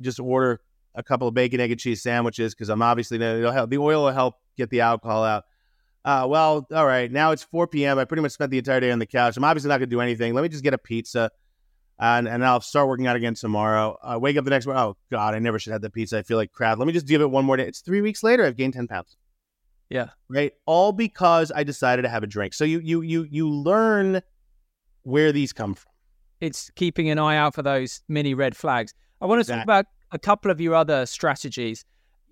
just 0.01 0.19
order 0.19 0.63
a 0.95 1.03
couple 1.03 1.29
of 1.29 1.35
bacon, 1.35 1.61
egg, 1.61 1.71
and 1.71 1.79
cheese 1.79 2.03
sandwiches 2.03 2.55
because 2.55 2.71
I'm 2.71 2.81
obviously 2.81 3.23
it'll 3.23 3.53
help, 3.53 3.69
the 3.69 3.77
oil 3.77 4.05
will 4.05 4.13
help 4.13 4.37
get 4.57 4.71
the 4.71 4.81
alcohol 4.81 5.23
out. 5.23 5.45
Uh, 6.07 6.27
well, 6.29 6.67
all 6.73 6.87
right. 6.87 7.13
Now 7.13 7.33
it's 7.33 7.43
4 7.43 7.67
p.m. 7.67 7.99
I 7.99 8.07
pretty 8.07 8.23
much 8.23 8.33
spent 8.33 8.51
the 8.51 8.59
entire 8.59 8.81
day 8.81 8.91
on 8.91 8.99
the 8.99 9.07
couch. 9.07 9.37
I'm 9.37 9.45
obviously 9.45 9.69
not 9.69 9.79
going 9.79 9.91
to 9.91 9.95
do 9.95 10.01
anything. 10.01 10.33
Let 10.33 10.41
me 10.41 10.49
just 10.49 10.65
get 10.65 10.73
a 10.73 10.79
pizza, 10.79 11.31
and 11.99 12.27
and 12.27 12.45
I'll 12.45 12.63
start 12.63 12.89
working 12.89 13.07
out 13.07 13.17
again 13.17 13.35
tomorrow. 13.35 13.99
I 14.03 14.17
wake 14.17 14.39
up 14.39 14.45
the 14.45 14.51
next 14.51 14.65
morning. 14.65 14.83
Oh 14.83 14.97
God, 15.11 15.35
I 15.35 15.39
never 15.39 15.59
should 15.59 15.73
have 15.75 15.83
the 15.83 15.91
pizza. 15.91 16.19
I 16.19 16.23
feel 16.23 16.39
like 16.39 16.51
crap. 16.51 16.79
Let 16.79 16.87
me 16.87 16.95
just 16.95 17.07
give 17.07 17.21
it 17.21 17.31
one 17.31 17.45
more 17.45 17.59
day. 17.59 17.67
It's 17.67 17.81
three 17.81 18.01
weeks 18.01 18.23
later. 18.23 18.45
I've 18.45 18.57
gained 18.57 18.73
10 18.73 18.89
pounds. 18.89 19.17
Yeah. 19.91 20.09
Right. 20.31 20.53
All 20.65 20.93
because 20.93 21.53
I 21.55 21.63
decided 21.63 22.03
to 22.03 22.09
have 22.09 22.23
a 22.23 22.27
drink. 22.27 22.55
So 22.55 22.65
you 22.65 22.81
you 22.81 23.03
you 23.03 23.27
you 23.31 23.51
learn 23.51 24.23
where 25.03 25.31
these 25.31 25.53
come 25.53 25.75
from 25.75 25.94
it's 26.45 26.71
keeping 26.77 27.09
an 27.09 27.19
eye 27.19 27.37
out 27.37 27.55
for 27.55 27.63
those 27.63 28.03
mini 28.09 28.35
red 28.35 28.57
flags. 28.57 28.93
I 29.21 29.27
want 29.27 29.45
to 29.45 29.51
talk 29.51 29.63
about 29.63 29.87
a 30.13 30.19
couple 30.19 30.51
of 30.51 30.61
your 30.61 30.75
other 30.75 31.07
strategies. 31.07 31.85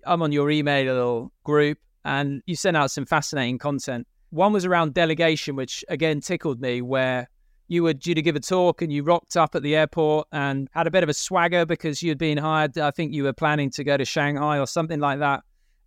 I'm 0.05 0.21
on 0.21 0.31
your 0.31 0.51
email 0.51 0.85
little 0.85 1.31
group 1.43 1.79
and 2.05 2.41
you 2.45 2.55
sent 2.55 2.77
out 2.77 2.91
some 2.91 3.05
fascinating 3.05 3.57
content. 3.57 4.07
One 4.29 4.53
was 4.53 4.65
around 4.65 4.93
delegation, 4.93 5.55
which 5.55 5.83
again 5.89 6.21
tickled 6.21 6.61
me, 6.61 6.81
where 6.81 7.27
you 7.67 7.83
were 7.83 7.93
due 7.93 8.13
to 8.13 8.21
give 8.21 8.35
a 8.35 8.39
talk 8.39 8.81
and 8.81 8.91
you 8.91 9.03
rocked 9.03 9.37
up 9.37 9.55
at 9.55 9.63
the 9.63 9.75
airport 9.75 10.27
and 10.31 10.67
had 10.73 10.85
a 10.85 10.91
bit 10.91 11.01
of 11.01 11.09
a 11.09 11.13
swagger 11.13 11.65
because 11.65 12.03
you'd 12.03 12.17
been 12.17 12.37
hired. 12.37 12.77
I 12.77 12.91
think 12.91 13.13
you 13.13 13.23
were 13.23 13.33
planning 13.33 13.69
to 13.71 13.83
go 13.83 13.97
to 13.97 14.05
Shanghai 14.05 14.59
or 14.59 14.67
something 14.67 14.99
like 14.99 15.19
that. 15.19 15.43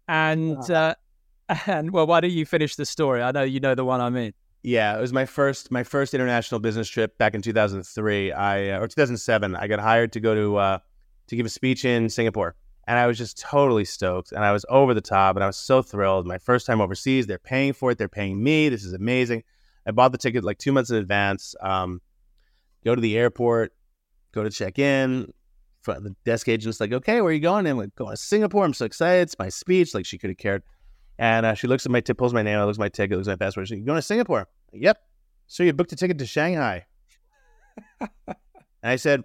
And, 0.09 0.69
uh, 0.71 0.95
and 1.67 1.93
well, 1.93 2.07
why 2.07 2.21
don't 2.21 2.33
you 2.33 2.47
finish 2.47 2.77
the 2.77 2.87
story? 2.87 3.23
I 3.23 3.31
know 3.31 3.43
you 3.43 3.61
know 3.61 3.75
the 3.75 3.85
one 3.85 4.01
I 4.01 4.11
mean. 4.11 4.33
Yeah, 4.67 4.99
it 4.99 5.01
was 5.01 5.13
my 5.13 5.27
first 5.27 5.71
my 5.71 5.85
first 5.85 6.13
international 6.13 6.59
business 6.59 6.89
trip 6.89 7.17
back 7.19 7.37
in 7.37 7.41
2003. 7.41 8.33
I 8.33 8.71
uh, 8.71 8.81
or 8.81 8.89
2007. 8.89 9.55
I 9.55 9.69
got 9.69 9.79
hired 9.79 10.13
to 10.15 10.19
go 10.19 10.35
to 10.35 10.57
uh, 10.57 10.79
to 11.29 11.37
give 11.37 11.47
a 11.47 11.49
speech 11.49 11.85
in 11.85 12.09
Singapore, 12.09 12.57
and 12.89 12.99
I 12.99 13.07
was 13.07 13.17
just 13.17 13.39
totally 13.39 13.85
stoked, 13.85 14.33
and 14.33 14.45
I 14.45 14.51
was 14.51 14.67
over 14.69 14.93
the 14.93 15.01
top, 15.01 15.37
and 15.37 15.45
I 15.45 15.47
was 15.47 15.57
so 15.57 15.83
thrilled. 15.83 16.27
My 16.27 16.39
first 16.39 16.67
time 16.67 16.81
overseas. 16.81 17.29
They're 17.29 17.39
paying 17.39 17.75
for 17.75 17.93
it. 17.93 17.99
They're 17.99 18.09
paying 18.09 18.43
me. 18.43 18.69
This 18.69 18.83
is 18.83 18.93
amazing. 18.93 19.45
I 19.87 19.93
bought 19.93 20.11
the 20.11 20.19
ticket 20.19 20.43
like 20.43 20.59
two 20.59 20.73
months 20.73 20.91
in 20.91 20.97
advance. 20.97 21.55
Um, 21.61 22.01
go 22.85 22.97
to 22.97 23.01
the 23.01 23.17
airport, 23.17 23.73
go 24.33 24.43
to 24.43 24.51
check 24.51 24.81
in. 24.81 25.33
The 25.85 26.17
desk 26.25 26.49
agent's 26.49 26.81
like, 26.81 26.93
"Okay, 26.93 27.21
where 27.21 27.31
are 27.31 27.33
you 27.33 27.39
going?" 27.39 27.67
And 27.67 27.69
I'm 27.69 27.77
like, 27.77 27.95
"Going 27.95 28.11
to 28.11 28.17
Singapore." 28.17 28.65
I'm 28.65 28.75
so 28.75 28.85
excited. 28.85 29.23
It's 29.23 29.39
my 29.39 29.49
speech. 29.49 29.95
Like 29.95 30.07
she 30.07 30.19
could 30.19 30.31
have 30.31 30.39
cared. 30.39 30.65
And 31.21 31.47
uh, 31.47 31.55
she 31.55 31.69
looks 31.69 31.87
at 31.87 31.93
my 31.93 32.01
tip, 32.01 32.19
pulls 32.19 32.35
my 32.35 32.43
name, 32.43 32.59
looks 32.59 32.79
at 32.79 32.81
my 32.81 32.89
ticket, 32.89 33.17
looks 33.17 33.29
at 33.29 33.39
my 33.39 33.45
passport. 33.45 33.69
She's 33.69 33.85
going 33.85 33.97
to 33.97 34.03
Singapore. 34.03 34.49
Yep. 34.81 34.99
So 35.47 35.63
you 35.63 35.73
booked 35.73 35.93
a 35.93 35.97
ticket 35.97 36.19
to 36.19 36.27
Shanghai. 36.27 36.87
and 38.01 38.11
I 38.83 38.97
said, 38.97 39.25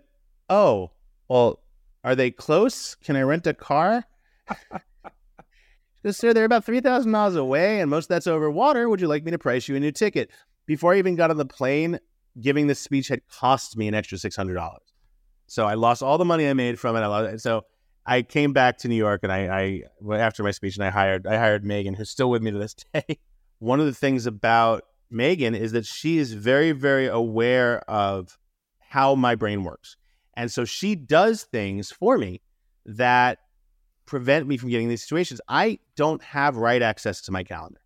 Oh, 0.50 0.92
well, 1.28 1.60
are 2.04 2.16
they 2.16 2.32
close? 2.32 2.96
Can 2.96 3.16
I 3.16 3.22
rent 3.22 3.48
a 3.48 3.54
car? 3.54 4.06
Because, 6.02 6.18
sir, 6.18 6.34
they're 6.34 6.46
about 6.46 6.66
3,000 6.66 7.12
miles 7.12 7.36
away, 7.36 7.80
and 7.80 7.90
most 7.90 8.06
of 8.06 8.10
that's 8.10 8.26
over 8.28 8.50
water. 8.50 8.90
Would 8.90 9.02
you 9.02 9.08
like 9.08 9.24
me 9.24 9.32
to 9.32 9.38
price 9.38 9.68
you 9.68 9.76
a 9.76 9.80
new 9.80 9.92
ticket? 9.92 10.32
Before 10.66 10.94
I 10.94 10.98
even 10.98 11.16
got 11.16 11.30
on 11.30 11.38
the 11.38 11.46
plane, 11.46 12.00
giving 12.40 12.68
this 12.68 12.80
speech 12.80 13.08
had 13.08 13.22
cost 13.28 13.78
me 13.78 13.88
an 13.88 13.94
extra 13.94 14.18
$600. 14.18 14.78
So 15.48 15.66
I 15.66 15.76
lost 15.76 16.02
all 16.02 16.18
the 16.18 16.26
money 16.26 16.48
I 16.48 16.54
made 16.54 16.80
from 16.80 16.96
it. 16.96 17.02
I 17.02 17.08
lost, 17.08 17.44
so 17.44 17.66
I 18.06 18.24
came 18.24 18.54
back 18.54 18.78
to 18.80 18.88
New 18.88 18.96
York 18.96 19.22
and 19.24 19.32
I, 19.32 19.84
I 20.08 20.16
after 20.16 20.44
my 20.44 20.52
speech 20.52 20.76
and 20.78 20.84
I 20.86 20.90
hired 20.90 21.28
I 21.28 21.38
hired 21.38 21.66
Megan, 21.66 21.94
who's 21.94 22.10
still 22.10 22.30
with 22.30 22.42
me 22.42 22.52
to 22.52 22.58
this 22.58 22.74
day. 22.94 23.20
One 23.60 23.80
of 23.80 23.86
the 23.86 23.94
things 23.94 24.26
about 24.26 24.84
Megan 25.12 25.56
is 25.56 25.74
that 25.74 25.86
she 25.86 26.18
is 26.18 26.34
very, 26.34 26.72
very 26.72 27.08
aware 27.08 27.80
of 27.90 28.38
how 28.80 29.16
my 29.16 29.36
brain 29.36 29.64
works. 29.64 29.98
And 30.36 30.52
so 30.52 30.66
she 30.66 30.96
does 30.96 31.44
things 31.44 31.92
for 31.92 32.18
me 32.18 32.42
that 32.86 33.40
prevent 34.06 34.48
me 34.48 34.58
from 34.58 34.70
getting 34.70 34.90
these 34.90 35.02
situations. 35.02 35.42
I 35.48 35.80
don't 35.96 36.22
have 36.24 36.58
right 36.58 36.82
access 36.82 37.22
to 37.22 37.32
my 37.32 37.44
calendar. 37.44 37.82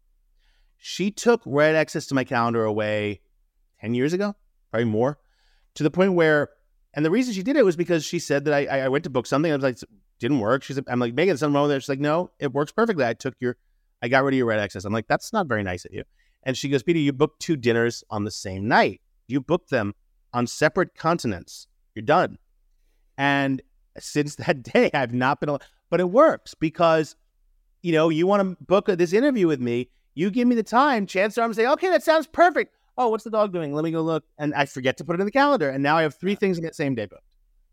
She 0.78 1.12
took 1.12 1.42
right 1.46 1.76
access 1.76 2.06
to 2.08 2.16
my 2.16 2.24
calendar 2.24 2.64
away 2.64 3.22
10 3.82 3.94
years 3.94 4.14
ago, 4.14 4.36
probably 4.72 4.86
more, 4.86 5.18
to 5.76 5.84
the 5.84 5.92
point 5.92 6.14
where, 6.14 6.50
and 6.94 7.04
the 7.04 7.12
reason 7.12 7.34
she 7.34 7.44
did 7.44 7.58
it 7.58 7.66
was 7.66 7.76
because 7.76 8.06
she 8.06 8.20
said 8.20 8.46
that 8.46 8.54
I, 8.54 8.82
I 8.82 8.88
went 8.88 9.04
to 9.04 9.10
book 9.10 9.26
something. 9.26 9.52
I 9.52 9.56
was 9.56 9.64
like, 9.64 9.80
didn't 10.20 10.40
work. 10.40 10.64
She's 10.64 10.80
I'm 10.88 11.00
like, 11.00 11.14
Megan, 11.14 11.38
something 11.38 11.54
wrong 11.54 11.68
with 11.68 11.76
it. 11.76 11.82
She's 11.82 11.90
like, 11.90 12.00
no, 12.00 12.32
it 12.40 12.54
works 12.54 12.72
perfectly. 12.72 13.06
I 13.06 13.14
took 13.14 13.36
your, 13.40 13.58
I 14.02 14.08
got 14.08 14.24
rid 14.24 14.34
of 14.34 14.38
your 14.38 14.48
right 14.48 14.60
access. 14.60 14.86
I'm 14.86 14.94
like, 14.94 15.08
that's 15.08 15.34
not 15.34 15.48
very 15.48 15.64
nice 15.64 15.86
of 15.86 15.94
you. 15.94 16.04
And 16.45 16.55
she 16.55 16.69
goes, 16.69 16.84
Peter, 16.84 16.99
you 16.99 17.12
booked 17.12 17.41
two 17.41 17.55
dinners 17.55 18.03
on 18.10 18.23
the 18.23 18.31
same 18.31 18.67
night. 18.67 19.01
You 19.27 19.41
booked 19.41 19.69
them 19.69 19.93
on 20.34 20.47
separate 20.47 20.95
continents. 20.95 21.67
You're 21.95 22.03
done. 22.03 22.38
And 23.17 23.62
since 23.97 24.36
that 24.45 24.63
day, 24.63 24.91
I've 24.93 25.13
not 25.13 25.39
been, 25.39 25.58
but 25.89 25.99
it 25.99 26.10
works 26.10 26.53
because, 26.53 27.15
you 27.81 27.93
know, 27.93 28.10
you 28.10 28.27
want 28.27 28.41
to 28.41 28.63
book 28.65 28.86
this 28.88 29.13
interview 29.13 29.47
with 29.47 29.60
me. 29.60 29.89
You 30.13 30.29
give 30.29 30.47
me 30.47 30.55
the 30.55 30.63
time. 30.63 31.08
Chances 31.08 31.38
are 31.38 31.43
I'm 31.43 31.53
saying, 31.53 31.69
okay, 31.69 31.89
that 31.89 32.03
sounds 32.03 32.27
perfect. 32.27 32.73
Oh, 32.97 33.10
what's 33.10 33.25
the 33.25 33.29
dog 33.29 33.51
doing? 33.51 33.73
Let 33.73 33.84
me 33.84 33.91
go 33.91 34.01
look. 34.01 34.23
And 34.38 34.53
I 34.53 34.65
forget 34.65 34.97
to 34.97 35.03
put 35.03 35.15
it 35.15 35.19
in 35.19 35.25
the 35.25 35.31
calendar. 35.31 35.69
And 35.69 35.84
now 35.84 35.97
I 35.97 36.03
have 36.03 36.15
three 36.15 36.36
things 36.36 36.58
in 36.58 36.63
that 36.63 36.75
same 36.75 36.95
day 36.95 37.05
booked. 37.05 37.23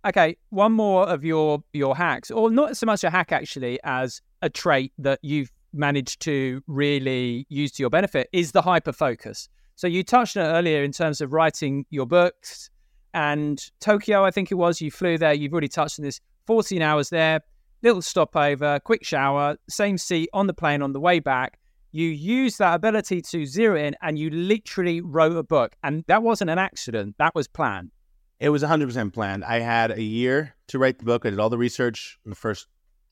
Okay, 0.04 0.36
one 0.50 0.72
more 0.72 1.08
of 1.08 1.24
your 1.24 1.62
your 1.72 1.94
hacks, 1.94 2.32
or 2.32 2.50
not 2.50 2.76
so 2.76 2.86
much 2.86 3.04
a 3.04 3.10
hack 3.10 3.30
actually, 3.30 3.78
as 3.84 4.20
a 4.42 4.50
trait 4.50 4.92
that 4.98 5.20
you've 5.22 5.52
managed 5.72 6.20
to 6.22 6.62
really 6.66 7.46
use 7.48 7.72
to 7.72 7.82
your 7.82 7.90
benefit 7.90 8.28
is 8.32 8.52
the 8.52 8.62
hyper 8.62 8.92
focus. 8.92 9.48
So 9.74 9.86
you 9.86 10.02
touched 10.02 10.36
on 10.36 10.44
it 10.44 10.48
earlier 10.48 10.82
in 10.82 10.92
terms 10.92 11.20
of 11.20 11.32
writing 11.32 11.86
your 11.90 12.06
books 12.06 12.70
and 13.14 13.62
Tokyo, 13.80 14.24
I 14.24 14.30
think 14.30 14.50
it 14.50 14.54
was. 14.54 14.80
You 14.80 14.90
flew 14.90 15.18
there. 15.18 15.34
You've 15.34 15.52
already 15.52 15.68
touched 15.68 15.98
on 15.98 16.04
this. 16.04 16.20
14 16.46 16.82
hours 16.82 17.10
there, 17.10 17.40
little 17.82 18.02
stopover, 18.02 18.80
quick 18.80 19.04
shower, 19.04 19.56
same 19.68 19.96
seat 19.96 20.28
on 20.32 20.48
the 20.48 20.54
plane 20.54 20.82
on 20.82 20.92
the 20.92 21.00
way 21.00 21.20
back. 21.20 21.58
You 21.92 22.08
use 22.08 22.56
that 22.56 22.74
ability 22.74 23.22
to 23.22 23.46
zero 23.46 23.78
in 23.78 23.94
and 24.02 24.18
you 24.18 24.30
literally 24.30 25.00
wrote 25.00 25.36
a 25.36 25.42
book. 25.42 25.76
And 25.84 26.04
that 26.08 26.22
wasn't 26.22 26.50
an 26.50 26.58
accident, 26.58 27.16
that 27.18 27.34
was 27.34 27.46
planned. 27.46 27.92
It 28.40 28.48
was 28.48 28.64
100% 28.64 29.12
planned. 29.12 29.44
I 29.44 29.60
had 29.60 29.92
a 29.92 30.02
year 30.02 30.56
to 30.68 30.78
write 30.80 30.98
the 30.98 31.04
book. 31.04 31.24
I 31.24 31.30
did 31.30 31.38
all 31.38 31.50
the 31.50 31.58
research 31.58 32.18
in 32.24 32.30
the 32.30 32.36
first 32.36 32.66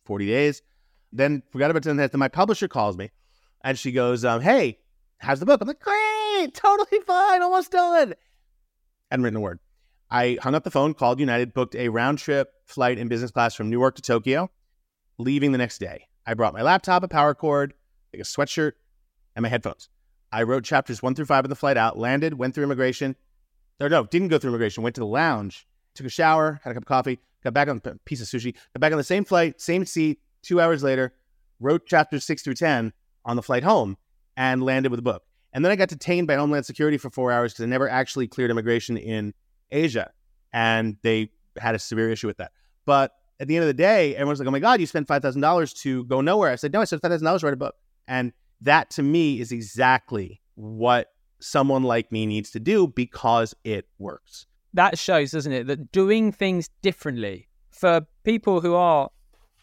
40 0.06 0.26
days. 0.26 0.62
Then 1.12 1.42
forgot 1.50 1.70
about 1.70 1.86
it. 1.86 1.96
Then 1.96 2.18
my 2.18 2.28
publisher 2.28 2.68
calls 2.68 2.96
me 2.96 3.10
and 3.62 3.78
she 3.78 3.92
goes, 3.92 4.24
um, 4.24 4.40
Hey, 4.40 4.78
how's 5.18 5.40
the 5.40 5.46
book? 5.46 5.60
I'm 5.60 5.68
like, 5.68 5.80
Great, 5.80 6.50
totally 6.54 7.00
fine, 7.06 7.42
almost 7.42 7.72
done. 7.72 8.14
Hadn't 9.10 9.24
written 9.24 9.38
a 9.38 9.40
word. 9.40 9.58
I 10.10 10.38
hung 10.42 10.54
up 10.54 10.64
the 10.64 10.70
phone, 10.70 10.94
called 10.94 11.20
United, 11.20 11.54
booked 11.54 11.76
a 11.76 11.88
round 11.88 12.18
trip 12.18 12.52
flight 12.66 12.98
in 12.98 13.08
business 13.08 13.30
class 13.30 13.54
from 13.54 13.70
Newark 13.70 13.94
to 13.96 14.02
Tokyo, 14.02 14.50
leaving 15.18 15.52
the 15.52 15.58
next 15.58 15.78
day. 15.78 16.08
I 16.26 16.34
brought 16.34 16.52
my 16.52 16.62
laptop, 16.62 17.02
a 17.02 17.08
power 17.08 17.34
cord, 17.34 17.74
like 18.12 18.20
a 18.20 18.24
sweatshirt, 18.24 18.72
and 19.36 19.42
my 19.42 19.48
headphones. 19.48 19.88
I 20.32 20.42
wrote 20.42 20.64
chapters 20.64 21.02
one 21.02 21.14
through 21.14 21.26
five 21.26 21.44
of 21.44 21.48
the 21.48 21.56
flight 21.56 21.76
out, 21.76 21.98
landed, 21.98 22.34
went 22.34 22.54
through 22.54 22.64
immigration. 22.64 23.16
Or 23.80 23.88
no, 23.88 24.04
didn't 24.04 24.28
go 24.28 24.38
through 24.38 24.50
immigration, 24.50 24.82
went 24.82 24.94
to 24.96 25.00
the 25.00 25.06
lounge, 25.06 25.66
took 25.94 26.06
a 26.06 26.10
shower, 26.10 26.60
had 26.62 26.70
a 26.70 26.74
cup 26.74 26.82
of 26.82 26.88
coffee, 26.88 27.18
got 27.42 27.54
back 27.54 27.68
on 27.68 27.80
a 27.84 27.94
piece 28.04 28.20
of 28.20 28.26
sushi, 28.26 28.52
got 28.52 28.80
back 28.80 28.92
on 28.92 28.98
the 28.98 29.04
same 29.04 29.24
flight, 29.24 29.60
same 29.60 29.86
seat, 29.86 30.20
two 30.42 30.61
hours 30.61 30.83
later, 30.83 31.14
wrote 31.59 31.87
chapters 31.87 32.24
six 32.24 32.42
through 32.42 32.55
10 32.55 32.92
on 33.24 33.37
the 33.37 33.42
flight 33.42 33.62
home 33.62 33.96
and 34.37 34.62
landed 34.62 34.90
with 34.90 34.98
a 34.98 35.03
book. 35.03 35.22
And 35.53 35.64
then 35.64 35.72
I 35.72 35.76
got 35.76 35.88
detained 35.88 36.26
by 36.26 36.37
Homeland 36.37 36.64
Security 36.64 36.96
for 36.96 37.11
four 37.11 37.33
hours 37.33 37.53
because 37.53 37.64
I 37.64 37.66
never 37.66 37.88
actually 37.88 38.29
cleared 38.29 38.50
immigration 38.50 38.96
in 38.96 39.35
Asia. 39.70 40.11
And 40.53 40.96
they 41.03 41.31
had 41.59 41.74
a 41.74 41.79
severe 41.79 42.11
issue 42.11 42.26
with 42.26 42.37
that. 42.38 42.53
But 42.87 43.12
at 43.40 43.48
the 43.48 43.57
end 43.57 43.62
of 43.62 43.68
the 43.68 43.74
day, 43.74 44.14
everyone's 44.14 44.38
like, 44.38 44.48
oh 44.48 44.53
my 44.53 44.61
God, 44.61 44.81
you 44.81 44.87
spent 44.87 45.09
$5,000 45.09 45.81
to 45.83 46.05
go 46.05 46.20
nowhere. 46.20 46.50
I 46.50 46.57
said, 46.57 46.72
no, 46.72 46.81
I 46.81 46.85
spent 46.85 47.03
$5,000 47.03 47.40
to 47.40 47.46
write 47.46 47.53
a 47.53 47.57
book. 47.57 47.74
And 48.07 48.33
that 48.61 48.90
to 48.90 49.03
me 49.03 49.40
is 49.40 49.50
exactly 49.50 50.40
what 50.55 51.09
someone 51.40 51.83
like 51.83 52.12
me 52.12 52.26
needs 52.26 52.50
to 52.50 52.61
do 52.61 52.87
because 52.87 53.55
it 53.64 53.88
works. 53.98 54.46
That 54.74 54.98
shows, 54.98 55.33
doesn't 55.33 55.53
it, 55.53 55.66
that 55.66 55.90
doing 55.90 56.33
things 56.33 56.68
differently 56.83 57.48
for 57.70 58.03
people 58.24 58.61
who 58.61 58.74
are, 58.74 59.11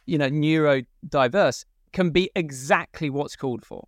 you 0.07 0.17
know, 0.17 0.29
neurodiverse 0.29 1.65
can 1.93 2.09
be 2.09 2.31
exactly 2.35 3.09
what's 3.09 3.35
called 3.35 3.63
for. 3.63 3.87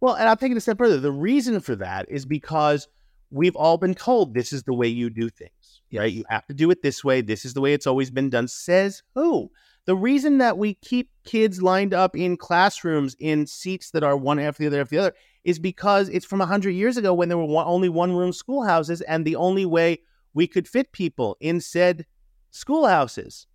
Well, 0.00 0.14
and 0.14 0.28
I'll 0.28 0.36
take 0.36 0.52
it 0.52 0.56
a 0.56 0.60
step 0.60 0.78
further. 0.78 1.00
The 1.00 1.10
reason 1.10 1.58
for 1.60 1.74
that 1.76 2.06
is 2.08 2.26
because 2.26 2.86
we've 3.30 3.56
all 3.56 3.78
been 3.78 3.94
told 3.94 4.34
this 4.34 4.52
is 4.52 4.62
the 4.62 4.74
way 4.74 4.86
you 4.86 5.10
do 5.10 5.28
things, 5.28 5.80
yes. 5.90 6.00
right? 6.00 6.12
You 6.12 6.24
have 6.28 6.46
to 6.46 6.54
do 6.54 6.70
it 6.70 6.82
this 6.82 7.02
way. 7.02 7.22
This 7.22 7.44
is 7.44 7.54
the 7.54 7.60
way 7.60 7.72
it's 7.72 7.86
always 7.86 8.10
been 8.10 8.30
done. 8.30 8.46
Says 8.46 9.02
who? 9.14 9.50
The 9.86 9.96
reason 9.96 10.38
that 10.38 10.58
we 10.58 10.74
keep 10.74 11.10
kids 11.24 11.62
lined 11.62 11.94
up 11.94 12.16
in 12.16 12.36
classrooms 12.36 13.16
in 13.18 13.46
seats 13.46 13.90
that 13.92 14.02
are 14.02 14.16
one 14.16 14.38
after 14.38 14.62
the 14.62 14.66
other 14.66 14.80
after 14.80 14.96
the 14.96 15.02
other 15.02 15.14
is 15.44 15.58
because 15.58 16.08
it's 16.08 16.26
from 16.26 16.40
100 16.40 16.70
years 16.70 16.96
ago 16.96 17.14
when 17.14 17.28
there 17.28 17.38
were 17.38 17.44
one, 17.44 17.66
only 17.66 17.88
one 17.88 18.12
room 18.12 18.32
schoolhouses, 18.32 19.00
and 19.02 19.24
the 19.24 19.36
only 19.36 19.64
way 19.64 20.00
we 20.34 20.46
could 20.46 20.68
fit 20.68 20.90
people 20.92 21.36
in 21.40 21.60
said 21.60 22.04
schoolhouses 22.50 23.46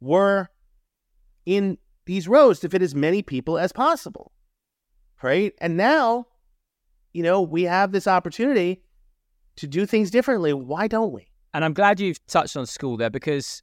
were 0.00 0.48
in 1.46 1.78
these 2.04 2.28
rows 2.28 2.60
to 2.60 2.68
fit 2.68 2.82
as 2.82 2.94
many 2.94 3.22
people 3.22 3.58
as 3.58 3.72
possible. 3.72 4.32
Right? 5.22 5.54
And 5.60 5.76
now, 5.76 6.26
you 7.14 7.22
know, 7.22 7.40
we 7.40 7.62
have 7.62 7.92
this 7.92 8.06
opportunity 8.06 8.82
to 9.56 9.66
do 9.66 9.86
things 9.86 10.10
differently. 10.10 10.52
Why 10.52 10.86
don't 10.86 11.12
we? 11.12 11.28
And 11.54 11.64
I'm 11.64 11.72
glad 11.72 11.98
you've 11.98 12.24
touched 12.26 12.56
on 12.56 12.66
school 12.66 12.98
there 12.98 13.08
because 13.08 13.62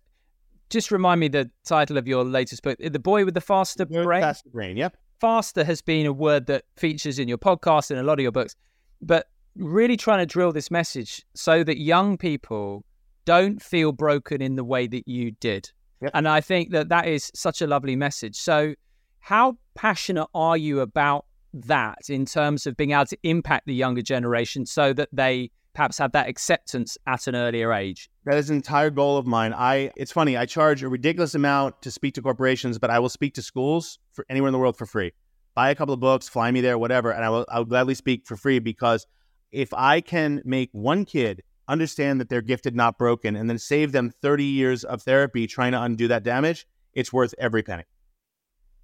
just 0.71 0.89
remind 0.89 1.19
me 1.19 1.27
the 1.27 1.51
title 1.63 1.97
of 1.97 2.07
your 2.07 2.23
latest 2.23 2.63
book, 2.63 2.79
The 2.79 2.97
Boy 2.97 3.25
with 3.25 3.35
the 3.35 3.41
Faster 3.41 3.85
Brain. 3.85 4.21
Faster 4.21 4.49
Brain, 4.49 4.75
yep. 4.75 4.97
Faster 5.21 5.63
has 5.63 5.81
been 5.81 6.07
a 6.07 6.11
word 6.11 6.47
that 6.47 6.63
features 6.75 7.19
in 7.19 7.27
your 7.27 7.37
podcast 7.37 7.91
and 7.91 7.99
a 7.99 8.03
lot 8.03 8.13
of 8.13 8.23
your 8.23 8.31
books, 8.31 8.55
but 9.01 9.27
really 9.55 9.95
trying 9.95 10.19
to 10.19 10.25
drill 10.25 10.51
this 10.51 10.71
message 10.71 11.23
so 11.35 11.63
that 11.63 11.79
young 11.79 12.17
people 12.17 12.83
don't 13.25 13.61
feel 13.61 13.91
broken 13.91 14.41
in 14.41 14.55
the 14.55 14.63
way 14.63 14.87
that 14.87 15.07
you 15.07 15.31
did. 15.31 15.71
Yep. 16.03 16.11
And 16.13 16.27
I 16.27 16.41
think 16.41 16.71
that 16.71 16.89
that 16.89 17.07
is 17.07 17.31
such 17.33 17.61
a 17.61 17.67
lovely 17.67 17.95
message. 17.95 18.35
So, 18.35 18.75
how 19.19 19.57
passionate 19.73 20.27
are 20.35 20.57
you 20.57 20.81
about 20.81 21.25
that 21.53 22.09
in 22.09 22.25
terms 22.25 22.67
of 22.67 22.75
being 22.75 22.91
able 22.91 23.05
to 23.05 23.17
impact 23.23 23.67
the 23.67 23.73
younger 23.73 24.01
generation 24.01 24.65
so 24.65 24.91
that 24.91 25.07
they 25.13 25.49
perhaps 25.73 25.97
have 25.97 26.11
that 26.11 26.27
acceptance 26.27 26.97
at 27.07 27.27
an 27.27 27.35
earlier 27.35 27.71
age? 27.71 28.09
That 28.25 28.35
is 28.35 28.49
an 28.49 28.57
entire 28.57 28.89
goal 28.89 29.17
of 29.17 29.25
mine. 29.25 29.53
I 29.53 29.91
it's 29.95 30.11
funny, 30.11 30.35
I 30.35 30.45
charge 30.45 30.83
a 30.83 30.89
ridiculous 30.89 31.35
amount 31.35 31.81
to 31.83 31.91
speak 31.91 32.15
to 32.15 32.21
corporations, 32.21 32.77
but 32.77 32.89
I 32.89 32.99
will 32.99 33.09
speak 33.09 33.33
to 33.35 33.41
schools 33.41 33.97
for 34.11 34.25
anywhere 34.29 34.49
in 34.49 34.53
the 34.53 34.59
world 34.59 34.77
for 34.77 34.85
free. 34.85 35.13
Buy 35.55 35.69
a 35.69 35.75
couple 35.75 35.93
of 35.93 36.01
books, 36.01 36.27
fly 36.27 36.51
me 36.51 36.59
there, 36.59 36.77
whatever, 36.77 37.11
and 37.11 37.23
I 37.23 37.29
will 37.29 37.45
I'll 37.47 37.63
gladly 37.63 37.95
speak 37.95 38.27
for 38.27 38.35
free 38.35 38.59
because 38.59 39.07
if 39.53 39.73
I 39.73 40.01
can 40.01 40.41
make 40.43 40.69
one 40.73 41.05
kid 41.05 41.43
understand 41.67 42.19
that 42.19 42.29
they're 42.29 42.41
gifted, 42.41 42.75
not 42.75 42.97
broken, 42.97 43.35
and 43.35 43.49
then 43.49 43.57
save 43.57 43.91
them 43.91 44.09
30 44.09 44.43
years 44.43 44.83
of 44.83 45.01
therapy 45.01 45.47
trying 45.47 45.71
to 45.71 45.81
undo 45.81 46.07
that 46.07 46.23
damage, 46.23 46.67
it's 46.93 47.11
worth 47.11 47.33
every 47.37 47.63
penny. 47.63 47.83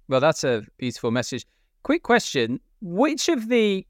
Well, 0.08 0.20
that's 0.20 0.44
a 0.44 0.64
beautiful 0.78 1.10
message. 1.10 1.46
Quick 1.82 2.02
question. 2.02 2.60
Which 2.80 3.28
of 3.28 3.48
the 3.48 3.86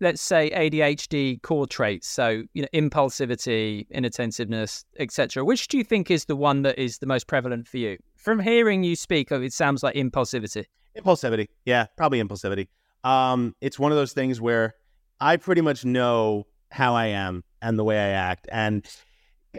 let's 0.00 0.22
say 0.22 0.50
ADHD 0.50 1.42
core 1.42 1.66
traits, 1.66 2.08
so 2.08 2.42
you 2.54 2.62
know 2.62 2.68
impulsivity, 2.72 3.88
inattentiveness, 3.90 4.84
etc. 4.98 5.44
Which 5.44 5.68
do 5.68 5.76
you 5.76 5.84
think 5.84 6.10
is 6.10 6.24
the 6.24 6.36
one 6.36 6.62
that 6.62 6.78
is 6.78 6.98
the 6.98 7.06
most 7.06 7.26
prevalent 7.26 7.68
for 7.68 7.76
you? 7.76 7.98
From 8.16 8.40
hearing 8.40 8.82
you 8.82 8.96
speak, 8.96 9.30
it 9.30 9.52
sounds 9.52 9.82
like 9.82 9.94
impulsivity. 9.94 10.64
Impulsivity, 10.96 11.48
yeah, 11.64 11.86
probably 11.96 12.22
impulsivity. 12.22 12.68
Um, 13.04 13.54
it's 13.60 13.78
one 13.78 13.92
of 13.92 13.98
those 13.98 14.12
things 14.12 14.40
where 14.40 14.74
I 15.20 15.36
pretty 15.36 15.60
much 15.60 15.84
know 15.84 16.46
how 16.70 16.94
I 16.94 17.06
am 17.06 17.44
and 17.62 17.78
the 17.78 17.84
way 17.84 17.98
I 17.98 18.10
act, 18.10 18.48
and 18.50 18.86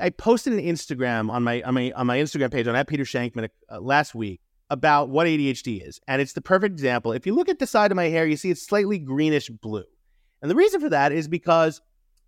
I 0.02 0.10
posted 0.10 0.54
an 0.54 0.60
Instagram 0.60 1.30
on 1.30 1.44
my 1.44 1.62
on 1.64 1.74
my 1.74 1.92
on 1.92 2.08
my 2.08 2.18
Instagram 2.18 2.52
page 2.52 2.68
on 2.68 2.76
at 2.76 2.88
Peter 2.88 3.04
Shankman 3.04 3.50
uh, 3.70 3.80
last 3.80 4.16
week 4.16 4.42
about 4.70 5.10
what 5.10 5.28
ADHD 5.28 5.86
is, 5.86 6.00
and 6.08 6.22
it's 6.22 6.34
the 6.34 6.42
perfect 6.42 6.72
example. 6.74 7.12
If 7.12 7.26
you 7.26 7.36
look 7.36 7.50
at 7.50 7.60
the 7.60 7.68
side 7.68 7.92
of 7.92 7.96
my 7.96 8.06
hair, 8.06 8.26
you 8.26 8.38
see 8.38 8.52
it's 8.52 8.66
slightly 8.66 9.00
greenish 9.00 9.50
blue. 9.50 9.84
And 10.42 10.50
the 10.50 10.56
reason 10.56 10.80
for 10.80 10.90
that 10.90 11.12
is 11.12 11.28
because 11.28 11.82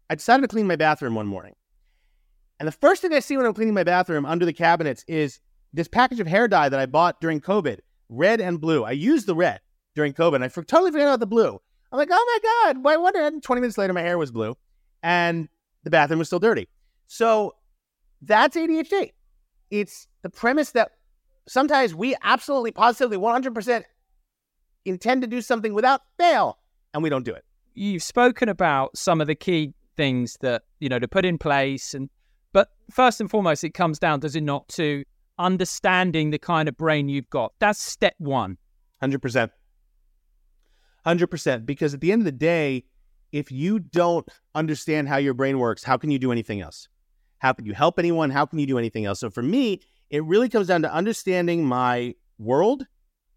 I 0.09 0.15
decided 0.15 0.41
to 0.41 0.47
clean 0.47 0.67
my 0.67 0.75
bathroom 0.75 1.15
one 1.15 1.27
morning. 1.27 1.55
And 2.59 2.67
the 2.67 2.73
first 2.73 3.01
thing 3.01 3.13
I 3.13 3.19
see 3.19 3.36
when 3.38 3.45
I'm 3.45 3.53
cleaning 3.53 3.73
my 3.73 3.83
bathroom 3.83 4.25
under 4.25 4.45
the 4.45 4.53
cabinets 4.53 5.03
is 5.07 5.39
this 5.73 5.88
package 5.88 6.19
of 6.19 6.27
hair 6.27 6.47
dye 6.47 6.69
that 6.69 6.79
I 6.79 6.86
bought 6.86 7.19
during 7.19 7.41
COVID, 7.41 7.79
red 8.09 8.39
and 8.39 8.62
blue. 8.62 8.83
I 8.83 8.91
used 8.91 9.25
the 9.25 9.36
red 9.36 9.59
during 9.95 10.13
COVID 10.13 10.36
and 10.36 10.43
I 10.43 10.47
totally 10.49 10.91
forgot 10.91 11.07
about 11.07 11.19
the 11.19 11.27
blue. 11.27 11.59
I'm 11.91 11.97
like, 11.97 12.09
oh 12.12 12.39
my 12.43 12.73
God, 12.73 12.83
why 12.83 12.97
wonder? 12.97 13.21
And 13.21 13.41
20 13.41 13.62
minutes 13.62 13.77
later, 13.77 13.93
my 13.93 14.01
hair 14.01 14.17
was 14.17 14.31
blue 14.31 14.55
and 15.01 15.49
the 15.84 15.89
bathroom 15.89 16.19
was 16.19 16.28
still 16.28 16.39
dirty. 16.39 16.67
So 17.08 17.56
that's 18.22 18.56
ADHD. 18.56 19.12
it's 19.69 20.08
the 20.22 20.30
premise 20.30 20.72
that 20.72 20.91
sometimes 21.48 21.93
we 21.93 22.15
absolutely, 22.24 22.72
positively, 22.72 23.17
100% 23.17 23.84
intend 24.86 25.22
to 25.22 25.28
do 25.28 25.41
something 25.41 25.74
without 25.74 26.02
fail, 26.17 26.58
and 26.93 27.04
we 27.04 27.10
don't 27.10 27.26
do 27.26 27.34
it. 27.34 27.43
You've 27.74 28.04
spoken 28.04 28.50
about 28.50 28.98
some 28.98 29.19
of 29.19 29.28
the 29.28 29.36
key 29.36 29.74
things 29.98 30.38
that, 30.41 30.63
you 30.80 30.89
know, 30.89 31.00
to 31.00 31.08
put 31.08 31.26
in 31.26 31.38
place. 31.38 31.93
And, 31.93 32.10
but 32.52 32.69
first 32.91 33.19
and 33.19 33.30
foremost, 33.30 33.63
it 33.63 33.74
comes 33.74 34.00
down, 34.00 34.19
does 34.19 34.36
it 34.36 34.43
not, 34.43 34.67
to 34.69 35.04
understanding 35.39 36.30
the 36.30 36.38
kind 36.38 36.69
of 36.69 36.78
brain 36.78 37.10
you've 37.10 37.30
got. 37.30 37.54
That's 37.60 37.82
step 37.82 38.13
one. 38.19 38.58
100%. 39.02 39.50
100%. 41.06 41.65
Because 41.65 41.93
at 41.93 42.02
the 42.02 42.12
end 42.12 42.22
of 42.22 42.26
the 42.26 42.32
day, 42.32 42.86
if 43.34 43.52
you 43.52 43.80
don't 43.80 44.30
understand 44.56 45.10
how 45.10 45.17
your 45.17 45.34
brain 45.34 45.60
works, 45.60 45.84
how 45.84 45.98
can 45.98 46.12
you 46.12 46.19
do 46.19 46.32
anything 46.32 46.62
else? 46.62 46.88
How 47.39 47.52
can 47.52 47.65
you 47.65 47.74
help 47.74 48.00
anyone? 48.00 48.30
How 48.30 48.46
can 48.46 48.60
you 48.60 48.67
do 48.67 48.78
anything 48.78 49.06
else? 49.06 49.19
So 49.19 49.30
for 49.30 49.41
me, 49.41 49.82
it 50.10 50.24
really 50.24 50.48
comes 50.48 50.67
down 50.67 50.84
to 50.84 50.93
understanding 50.93 51.65
my 51.65 52.13
world 52.38 52.86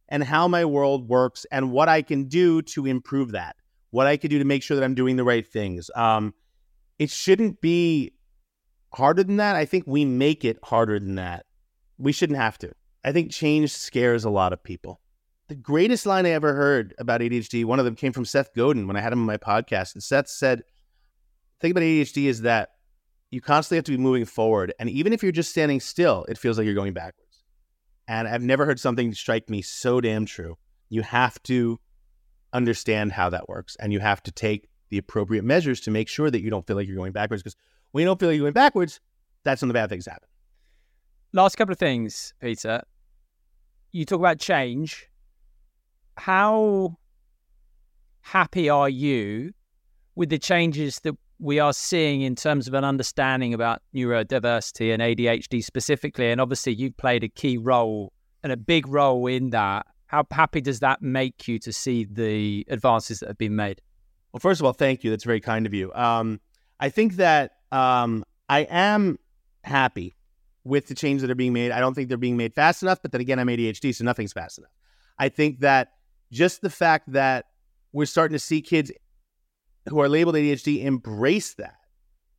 and 0.08 0.22
how 0.22 0.46
my 0.46 0.64
world 0.64 1.08
works 1.08 1.46
and 1.50 1.72
what 1.72 1.88
I 1.88 2.02
can 2.02 2.28
do 2.28 2.62
to 2.62 2.86
improve 2.86 3.32
that, 3.32 3.56
what 3.90 4.06
I 4.06 4.18
can 4.18 4.30
do 4.30 4.38
to 4.38 4.44
make 4.44 4.62
sure 4.62 4.76
that 4.76 4.84
I'm 4.84 4.94
doing 4.94 5.16
the 5.16 5.24
right 5.24 5.46
things. 5.46 5.90
Um, 5.96 6.34
it 6.98 7.10
shouldn't 7.10 7.60
be 7.60 8.12
harder 8.92 9.24
than 9.24 9.38
that. 9.38 9.56
I 9.56 9.64
think 9.64 9.84
we 9.86 10.04
make 10.04 10.44
it 10.44 10.58
harder 10.62 11.00
than 11.00 11.16
that. 11.16 11.46
We 11.98 12.12
shouldn't 12.12 12.38
have 12.38 12.58
to. 12.58 12.72
I 13.02 13.12
think 13.12 13.32
change 13.32 13.72
scares 13.72 14.24
a 14.24 14.30
lot 14.30 14.52
of 14.52 14.62
people. 14.62 15.00
The 15.48 15.54
greatest 15.54 16.06
line 16.06 16.26
I 16.26 16.30
ever 16.30 16.54
heard 16.54 16.94
about 16.98 17.20
ADHD, 17.20 17.64
one 17.64 17.78
of 17.78 17.84
them 17.84 17.94
came 17.94 18.12
from 18.12 18.24
Seth 18.24 18.52
Godin 18.54 18.86
when 18.86 18.96
I 18.96 19.00
had 19.00 19.12
him 19.12 19.20
on 19.20 19.26
my 19.26 19.36
podcast. 19.36 19.94
And 19.94 20.02
Seth 20.02 20.28
said, 20.28 20.58
the 20.58 21.60
thing 21.60 21.70
about 21.70 21.82
ADHD 21.82 22.24
is 22.24 22.42
that 22.42 22.70
you 23.30 23.40
constantly 23.40 23.76
have 23.76 23.84
to 23.84 23.92
be 23.92 23.98
moving 23.98 24.24
forward. 24.24 24.74
And 24.80 24.90
even 24.90 25.12
if 25.12 25.22
you're 25.22 25.32
just 25.32 25.50
standing 25.50 25.80
still, 25.80 26.24
it 26.28 26.36
feels 26.36 26.58
like 26.58 26.64
you're 26.64 26.74
going 26.74 26.92
backwards. 26.94 27.44
And 28.08 28.26
I've 28.26 28.42
never 28.42 28.66
heard 28.66 28.80
something 28.80 29.12
strike 29.14 29.48
me 29.48 29.62
so 29.62 30.00
damn 30.00 30.26
true. 30.26 30.58
You 30.88 31.02
have 31.02 31.40
to 31.44 31.78
understand 32.52 33.12
how 33.12 33.30
that 33.30 33.48
works 33.48 33.76
and 33.80 33.92
you 33.92 34.00
have 34.00 34.22
to 34.24 34.32
take 34.32 34.68
the 34.90 34.98
appropriate 34.98 35.44
measures 35.44 35.80
to 35.82 35.90
make 35.90 36.08
sure 36.08 36.30
that 36.30 36.40
you 36.40 36.50
don't 36.50 36.66
feel 36.66 36.76
like 36.76 36.86
you're 36.86 36.96
going 36.96 37.12
backwards. 37.12 37.42
Because 37.42 37.56
when 37.92 38.02
you 38.02 38.06
don't 38.06 38.18
feel 38.18 38.28
like 38.28 38.36
you're 38.36 38.44
going 38.44 38.52
backwards, 38.52 39.00
that's 39.44 39.62
when 39.62 39.68
the 39.68 39.74
bad 39.74 39.90
things 39.90 40.06
happen. 40.06 40.28
Last 41.32 41.56
couple 41.56 41.72
of 41.72 41.78
things, 41.78 42.34
Peter. 42.40 42.82
You 43.92 44.04
talk 44.04 44.20
about 44.20 44.38
change. 44.38 45.08
How 46.16 46.96
happy 48.22 48.68
are 48.68 48.88
you 48.88 49.52
with 50.14 50.30
the 50.30 50.38
changes 50.38 51.00
that 51.00 51.14
we 51.38 51.58
are 51.58 51.72
seeing 51.72 52.22
in 52.22 52.34
terms 52.34 52.66
of 52.66 52.74
an 52.74 52.84
understanding 52.84 53.52
about 53.52 53.82
neurodiversity 53.94 54.92
and 54.92 55.02
ADHD 55.02 55.62
specifically? 55.62 56.30
And 56.30 56.40
obviously, 56.40 56.74
you 56.74 56.92
played 56.92 57.22
a 57.24 57.28
key 57.28 57.58
role 57.58 58.12
and 58.42 58.52
a 58.52 58.56
big 58.56 58.88
role 58.88 59.26
in 59.26 59.50
that. 59.50 59.86
How 60.06 60.24
happy 60.30 60.60
does 60.60 60.80
that 60.80 61.02
make 61.02 61.48
you 61.48 61.58
to 61.58 61.72
see 61.72 62.04
the 62.04 62.64
advances 62.68 63.20
that 63.20 63.28
have 63.28 63.38
been 63.38 63.56
made? 63.56 63.80
Well, 64.32 64.40
first 64.40 64.60
of 64.60 64.66
all, 64.66 64.72
thank 64.72 65.02
you. 65.02 65.10
That's 65.10 65.24
very 65.24 65.40
kind 65.40 65.66
of 65.66 65.74
you. 65.74 65.92
Um, 65.94 66.40
I 66.78 66.88
think 66.88 67.16
that 67.16 67.56
um, 67.72 68.24
I 68.48 68.60
am 68.70 69.18
happy 69.64 70.16
with 70.64 70.86
the 70.88 70.94
changes 70.94 71.22
that 71.22 71.30
are 71.30 71.36
being 71.36 71.52
made. 71.52 71.72
I 71.72 71.80
don't 71.80 71.94
think 71.94 72.08
they're 72.08 72.18
being 72.18 72.36
made 72.36 72.54
fast 72.54 72.82
enough, 72.82 73.00
but 73.02 73.12
then 73.12 73.20
again, 73.20 73.38
I'm 73.38 73.46
ADHD, 73.48 73.94
so 73.94 74.04
nothing's 74.04 74.32
fast 74.32 74.58
enough. 74.58 74.70
I 75.18 75.28
think 75.28 75.60
that 75.60 75.92
just 76.30 76.60
the 76.60 76.70
fact 76.70 77.12
that 77.12 77.46
we're 77.92 78.06
starting 78.06 78.34
to 78.34 78.38
see 78.38 78.60
kids 78.60 78.90
who 79.88 80.00
are 80.00 80.08
labeled 80.08 80.34
ADHD 80.34 80.84
embrace 80.84 81.54
that. 81.54 81.76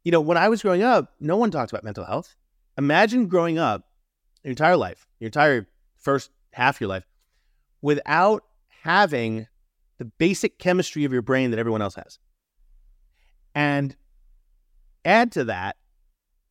You 0.04 0.12
know, 0.12 0.21
when 0.21 0.38
I 0.38 0.50
was 0.50 0.62
growing 0.62 0.84
up, 0.84 1.13
no 1.19 1.38
one 1.38 1.52
talked 1.52 1.71
about 1.71 1.84
mental 1.84 2.06
health. 2.06 2.36
Imagine 2.78 3.28
growing 3.28 3.58
up 3.58 3.86
your 4.43 4.52
entire 4.52 4.78
life, 4.78 5.08
your 5.19 5.28
entire 5.28 5.67
first 5.97 6.30
half 6.54 6.78
of 6.78 6.82
your 6.82 6.89
life, 6.89 7.06
without 7.82 8.43
having 8.84 9.47
the 9.97 10.06
basic 10.06 10.60
chemistry 10.60 11.04
of 11.06 11.12
your 11.12 11.21
brain 11.21 11.52
that 11.52 11.60
everyone 11.60 11.82
else 11.82 11.95
has. 11.95 12.19
And 13.56 13.95
add 15.04 15.32
to 15.34 15.45
that, 15.45 15.78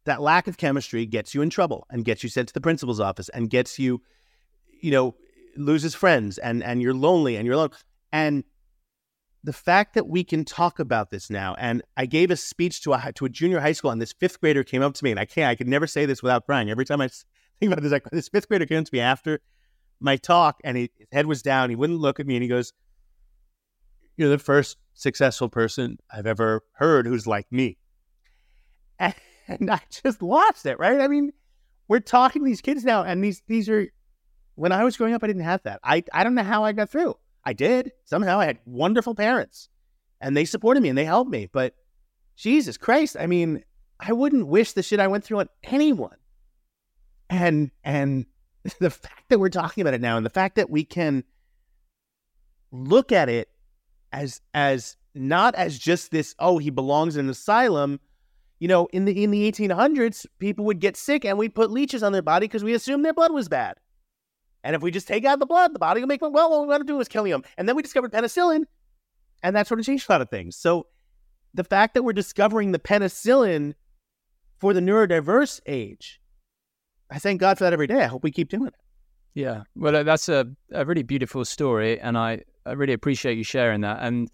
that 0.05 0.21
lack 0.21 0.49
of 0.49 0.57
chemistry 0.57 1.07
gets 1.07 1.35
you 1.35 1.43
in 1.43 1.51
trouble 1.51 1.87
and 1.91 2.05
gets 2.05 2.23
you 2.23 2.29
sent 2.29 2.49
to 2.49 2.55
the 2.55 2.61
principal's 2.61 3.01
office 3.01 3.29
and 3.29 3.49
gets 3.49 3.79
you, 3.79 4.03
you 4.81 4.91
know, 4.91 5.15
loses 5.59 5.95
friends 5.95 6.39
and 6.39 6.63
and 6.63 6.83
you're 6.83 6.95
lonely 6.95 7.37
and 7.37 7.47
you're 7.47 7.55
alone. 7.55 7.71
And 8.13 8.45
the 9.47 9.53
fact 9.53 9.95
that 9.95 10.09
we 10.09 10.25
can 10.25 10.45
talk 10.45 10.81
about 10.81 11.11
this 11.11 11.31
now, 11.31 11.55
and 11.57 11.81
I 11.97 12.07
gave 12.07 12.33
a 12.33 12.37
speech 12.37 12.83
to 12.83 12.93
a 12.95 13.13
to 13.15 13.27
a 13.27 13.29
junior 13.29 13.61
high 13.61 13.73
school, 13.73 13.93
and 13.93 14.03
this 14.03 14.13
fifth 14.13 14.41
grader 14.41 14.65
came 14.65 14.83
up 14.83 14.95
to 14.95 15.05
me, 15.05 15.13
and 15.13 15.21
I 15.21 15.25
can't, 15.25 15.49
I 15.49 15.55
could 15.55 15.69
never 15.69 15.87
say 15.87 16.05
this 16.05 16.21
without 16.21 16.47
crying. 16.47 16.69
Every 16.69 16.85
time 16.85 17.01
I 17.01 17.09
think 17.61 17.73
about 17.73 17.81
this, 17.81 17.93
like, 17.93 18.11
this 18.11 18.29
fifth 18.29 18.49
grader 18.49 18.67
came 18.67 18.81
up 18.81 18.87
to 18.87 18.95
me 18.95 18.99
after 18.99 19.41
my 20.01 20.17
talk, 20.17 20.61
and 20.65 20.77
he, 20.77 20.91
his 20.99 21.07
head 21.13 21.27
was 21.27 21.43
down. 21.43 21.71
He 21.71 21.77
wouldn't 21.77 22.01
look 22.01 22.19
at 22.19 22.27
me, 22.27 22.35
and 22.35 22.43
he 22.43 22.49
goes, 22.49 22.73
"You're 24.17 24.31
the 24.31 24.39
first 24.39 24.79
successful 24.95 25.49
person 25.49 25.99
I've 26.11 26.27
ever 26.27 26.63
heard 26.73 27.07
who's 27.07 27.29
like 27.29 27.47
me," 27.53 27.79
and, 28.99 29.15
and 29.49 29.71
I 29.71 29.81
just 30.03 30.23
lost 30.23 30.67
it. 30.67 30.81
Right? 30.81 31.01
I 31.01 31.07
mean, 31.07 31.33
we're 31.87 32.01
talking 32.01 32.43
to 32.43 32.47
these 32.47 32.61
kids 32.61 32.85
now, 32.85 33.05
and 33.05 33.23
these 33.23 33.43
these 33.47 33.69
are. 33.69 33.87
When 34.57 34.73
I 34.73 34.85
was 34.85 34.97
growing 34.97 35.15
up, 35.15 35.23
I 35.23 35.29
didn't 35.29 35.43
have 35.43 35.63
that. 35.63 35.81
I 35.85 36.03
I 36.13 36.25
don't 36.25 36.35
know 36.35 36.43
how 36.43 36.65
I 36.65 36.73
got 36.73 36.91
through. 36.91 37.17
I 37.45 37.53
did. 37.53 37.93
Somehow 38.05 38.41
I 38.41 38.47
had 38.47 38.59
wonderful 38.67 39.15
parents 39.15 39.69
and 40.21 40.37
they 40.37 40.45
supported 40.45 40.83
me 40.83 40.89
and 40.89 40.99
they 40.99 41.05
helped 41.05 41.31
me. 41.31 41.49
But 41.53 41.75
Jesus 42.37 42.77
Christ, 42.77 43.17
I 43.19 43.27
mean, 43.27 43.63
I 44.01 44.13
wouldn't 44.13 44.47
wish 44.47 44.73
the 44.73 44.83
shit 44.83 45.01
I 45.01 45.07
went 45.07 45.25
through 45.25 45.41
on 45.41 45.49
anyone. 45.65 46.17
And 47.31 47.71
and 47.85 48.27
the 48.81 48.91
fact 48.91 49.29
that 49.29 49.39
we're 49.39 49.49
talking 49.49 49.83
about 49.83 49.95
it 49.95 50.01
now 50.01 50.17
and 50.17 50.27
the 50.27 50.31
fact 50.31 50.57
that 50.57 50.71
we 50.71 50.85
can 50.85 51.25
look 52.73 53.13
at 53.13 53.29
it 53.29 53.49
as 54.13 54.41
as 54.55 54.97
not 55.15 55.55
as 55.55 55.79
just 55.79 56.11
this, 56.11 56.35
oh, 56.39 56.59
he 56.59 56.71
belongs 56.71 57.17
in 57.17 57.27
an 57.27 57.31
asylum. 57.31 58.01
You 58.59 58.69
know, 58.69 58.87
in 58.87 59.05
the 59.05 59.23
in 59.23 59.31
the 59.31 59.51
1800s, 59.51 60.27
people 60.39 60.65
would 60.65 60.81
get 60.81 60.97
sick 60.97 61.25
and 61.25 61.37
we'd 61.37 61.55
put 61.55 61.71
leeches 61.71 62.03
on 62.03 62.13
their 62.13 62.23
body 62.23 62.47
because 62.47 62.65
we 62.65 62.75
assumed 62.75 63.05
their 63.05 63.13
blood 63.13 63.33
was 63.33 63.49
bad. 63.49 63.77
And 64.67 64.75
if 64.75 64.83
we 64.83 64.91
just 64.91 65.07
take 65.07 65.25
out 65.25 65.39
the 65.39 65.47
blood, 65.47 65.73
the 65.73 65.79
body 65.79 66.01
will 66.01 66.09
make 66.09 66.23
well. 66.23 66.33
What 66.33 66.61
we 66.61 66.67
want 66.67 66.81
to 66.81 66.93
do 66.93 66.99
is 66.99 67.07
kill 67.07 67.23
him. 67.23 67.45
And 67.57 67.69
then 67.69 67.77
we 67.77 67.83
discovered 67.83 68.11
penicillin, 68.13 68.65
and 69.45 69.55
that 69.55 69.69
sort 69.69 69.79
of 69.79 69.87
changed 69.87 70.09
a 70.09 70.13
lot 70.13 70.21
of 70.21 70.29
things. 70.29 70.57
So 70.57 70.89
the 71.55 71.63
fact 71.63 71.95
that 71.95 72.03
we're 72.03 72.13
discovering 72.13 72.73
the 72.73 72.81
penicillin 72.81 73.75
for 74.59 74.75
the 74.75 74.81
neurodiverse 74.81 75.61
age, 75.67 76.21
I 77.13 77.21
thank 77.21 77.41
God 77.41 77.59
for 77.59 77.63
that 77.63 77.73
every 77.73 77.87
day. 77.87 78.03
I 78.03 78.07
hope 78.07 78.25
we 78.25 78.33
keep 78.33 78.49
doing 78.49 78.67
it. 78.67 78.75
Yeah, 79.35 79.63
well, 79.77 80.03
that's 80.03 80.29
a, 80.29 80.49
a 80.73 80.85
really 80.85 81.05
beautiful 81.05 81.45
story, 81.45 82.01
and 82.01 82.19
I, 82.19 82.43
I 82.65 82.73
really 82.73 82.93
appreciate 82.93 83.39
you 83.39 83.45
sharing 83.45 83.83
that. 83.83 83.99
And 84.01 84.29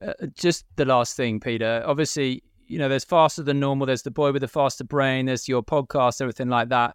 uh, 0.00 0.12
just 0.36 0.64
the 0.76 0.84
last 0.84 1.16
thing, 1.16 1.40
Peter. 1.40 1.82
Obviously, 1.84 2.44
you 2.68 2.78
know, 2.78 2.88
there's 2.88 3.04
faster 3.04 3.42
than 3.42 3.58
normal. 3.58 3.88
There's 3.88 4.02
the 4.02 4.12
boy 4.12 4.30
with 4.30 4.42
the 4.42 4.48
faster 4.48 4.84
brain. 4.84 5.26
There's 5.26 5.48
your 5.48 5.64
podcast, 5.64 6.20
everything 6.20 6.50
like 6.50 6.68
that. 6.68 6.94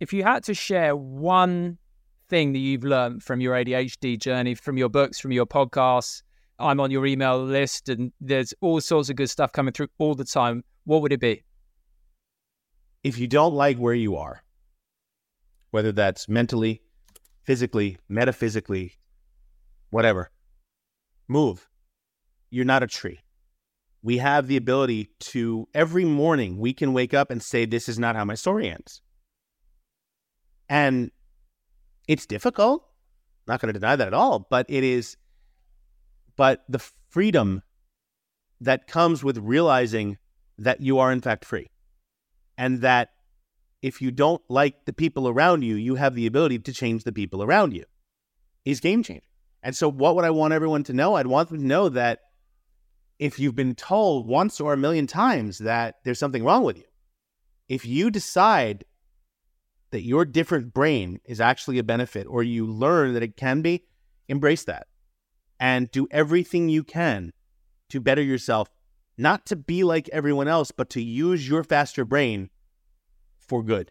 If 0.00 0.12
you 0.12 0.24
had 0.24 0.42
to 0.44 0.54
share 0.54 0.96
one 0.96 1.78
thing 2.28 2.52
that 2.52 2.58
you've 2.58 2.84
learned 2.84 3.22
from 3.22 3.40
your 3.40 3.54
ADHD 3.54 4.18
journey, 4.18 4.54
from 4.54 4.76
your 4.76 4.88
books, 4.88 5.18
from 5.18 5.32
your 5.32 5.46
podcasts. 5.46 6.22
I'm 6.58 6.80
on 6.80 6.90
your 6.90 7.06
email 7.06 7.42
list 7.42 7.88
and 7.88 8.12
there's 8.20 8.54
all 8.60 8.80
sorts 8.80 9.10
of 9.10 9.16
good 9.16 9.30
stuff 9.30 9.52
coming 9.52 9.72
through 9.72 9.88
all 9.98 10.14
the 10.14 10.24
time. 10.24 10.64
What 10.84 11.02
would 11.02 11.12
it 11.12 11.20
be? 11.20 11.42
If 13.04 13.18
you 13.18 13.26
don't 13.26 13.54
like 13.54 13.76
where 13.76 13.94
you 13.94 14.16
are, 14.16 14.42
whether 15.70 15.92
that's 15.92 16.28
mentally, 16.28 16.82
physically, 17.44 17.98
metaphysically, 18.08 18.94
whatever, 19.90 20.30
move. 21.28 21.68
You're 22.50 22.64
not 22.64 22.82
a 22.82 22.86
tree. 22.86 23.20
We 24.02 24.18
have 24.18 24.46
the 24.46 24.56
ability 24.56 25.10
to, 25.20 25.68
every 25.74 26.04
morning, 26.04 26.58
we 26.58 26.72
can 26.72 26.92
wake 26.92 27.12
up 27.12 27.30
and 27.30 27.42
say, 27.42 27.66
This 27.66 27.88
is 27.88 27.98
not 27.98 28.16
how 28.16 28.24
my 28.24 28.34
story 28.34 28.70
ends. 28.70 29.02
And 30.68 31.10
it's 32.08 32.26
difficult. 32.26 32.84
Not 33.46 33.60
going 33.60 33.72
to 33.72 33.78
deny 33.78 33.96
that 33.96 34.08
at 34.08 34.14
all, 34.14 34.46
but 34.50 34.66
it 34.68 34.84
is. 34.84 35.16
But 36.36 36.64
the 36.68 36.80
freedom 37.08 37.62
that 38.60 38.86
comes 38.86 39.22
with 39.22 39.38
realizing 39.38 40.18
that 40.58 40.80
you 40.80 40.98
are 40.98 41.12
in 41.12 41.20
fact 41.20 41.44
free, 41.44 41.68
and 42.56 42.80
that 42.80 43.10
if 43.82 44.00
you 44.00 44.10
don't 44.10 44.42
like 44.48 44.84
the 44.84 44.92
people 44.92 45.28
around 45.28 45.62
you, 45.62 45.76
you 45.76 45.96
have 45.96 46.14
the 46.14 46.26
ability 46.26 46.58
to 46.60 46.72
change 46.72 47.04
the 47.04 47.12
people 47.12 47.42
around 47.42 47.74
you, 47.74 47.84
is 48.64 48.80
game 48.80 49.02
changing. 49.02 49.22
And 49.62 49.74
so, 49.74 49.90
what 49.90 50.16
would 50.16 50.24
I 50.24 50.30
want 50.30 50.54
everyone 50.54 50.84
to 50.84 50.92
know? 50.92 51.14
I'd 51.14 51.26
want 51.26 51.48
them 51.48 51.58
to 51.58 51.66
know 51.66 51.88
that 51.90 52.20
if 53.18 53.38
you've 53.38 53.56
been 53.56 53.74
told 53.74 54.26
once 54.26 54.60
or 54.60 54.72
a 54.72 54.76
million 54.76 55.06
times 55.06 55.58
that 55.58 55.96
there's 56.04 56.18
something 56.18 56.44
wrong 56.44 56.62
with 56.62 56.76
you, 56.76 56.84
if 57.68 57.84
you 57.84 58.10
decide 58.10 58.84
that 59.96 60.04
your 60.04 60.26
different 60.26 60.74
brain 60.74 61.18
is 61.24 61.40
actually 61.40 61.78
a 61.78 61.82
benefit 61.82 62.26
or 62.28 62.42
you 62.42 62.66
learn 62.66 63.14
that 63.14 63.22
it 63.22 63.34
can 63.34 63.62
be, 63.62 63.82
embrace 64.28 64.62
that 64.64 64.86
and 65.58 65.90
do 65.90 66.06
everything 66.10 66.68
you 66.68 66.84
can 66.84 67.32
to 67.88 67.98
better 67.98 68.20
yourself, 68.20 68.68
not 69.16 69.46
to 69.46 69.56
be 69.56 69.84
like 69.84 70.06
everyone 70.12 70.48
else, 70.48 70.70
but 70.70 70.90
to 70.90 71.00
use 71.00 71.48
your 71.48 71.64
faster 71.64 72.04
brain 72.04 72.50
for 73.38 73.62
good. 73.62 73.90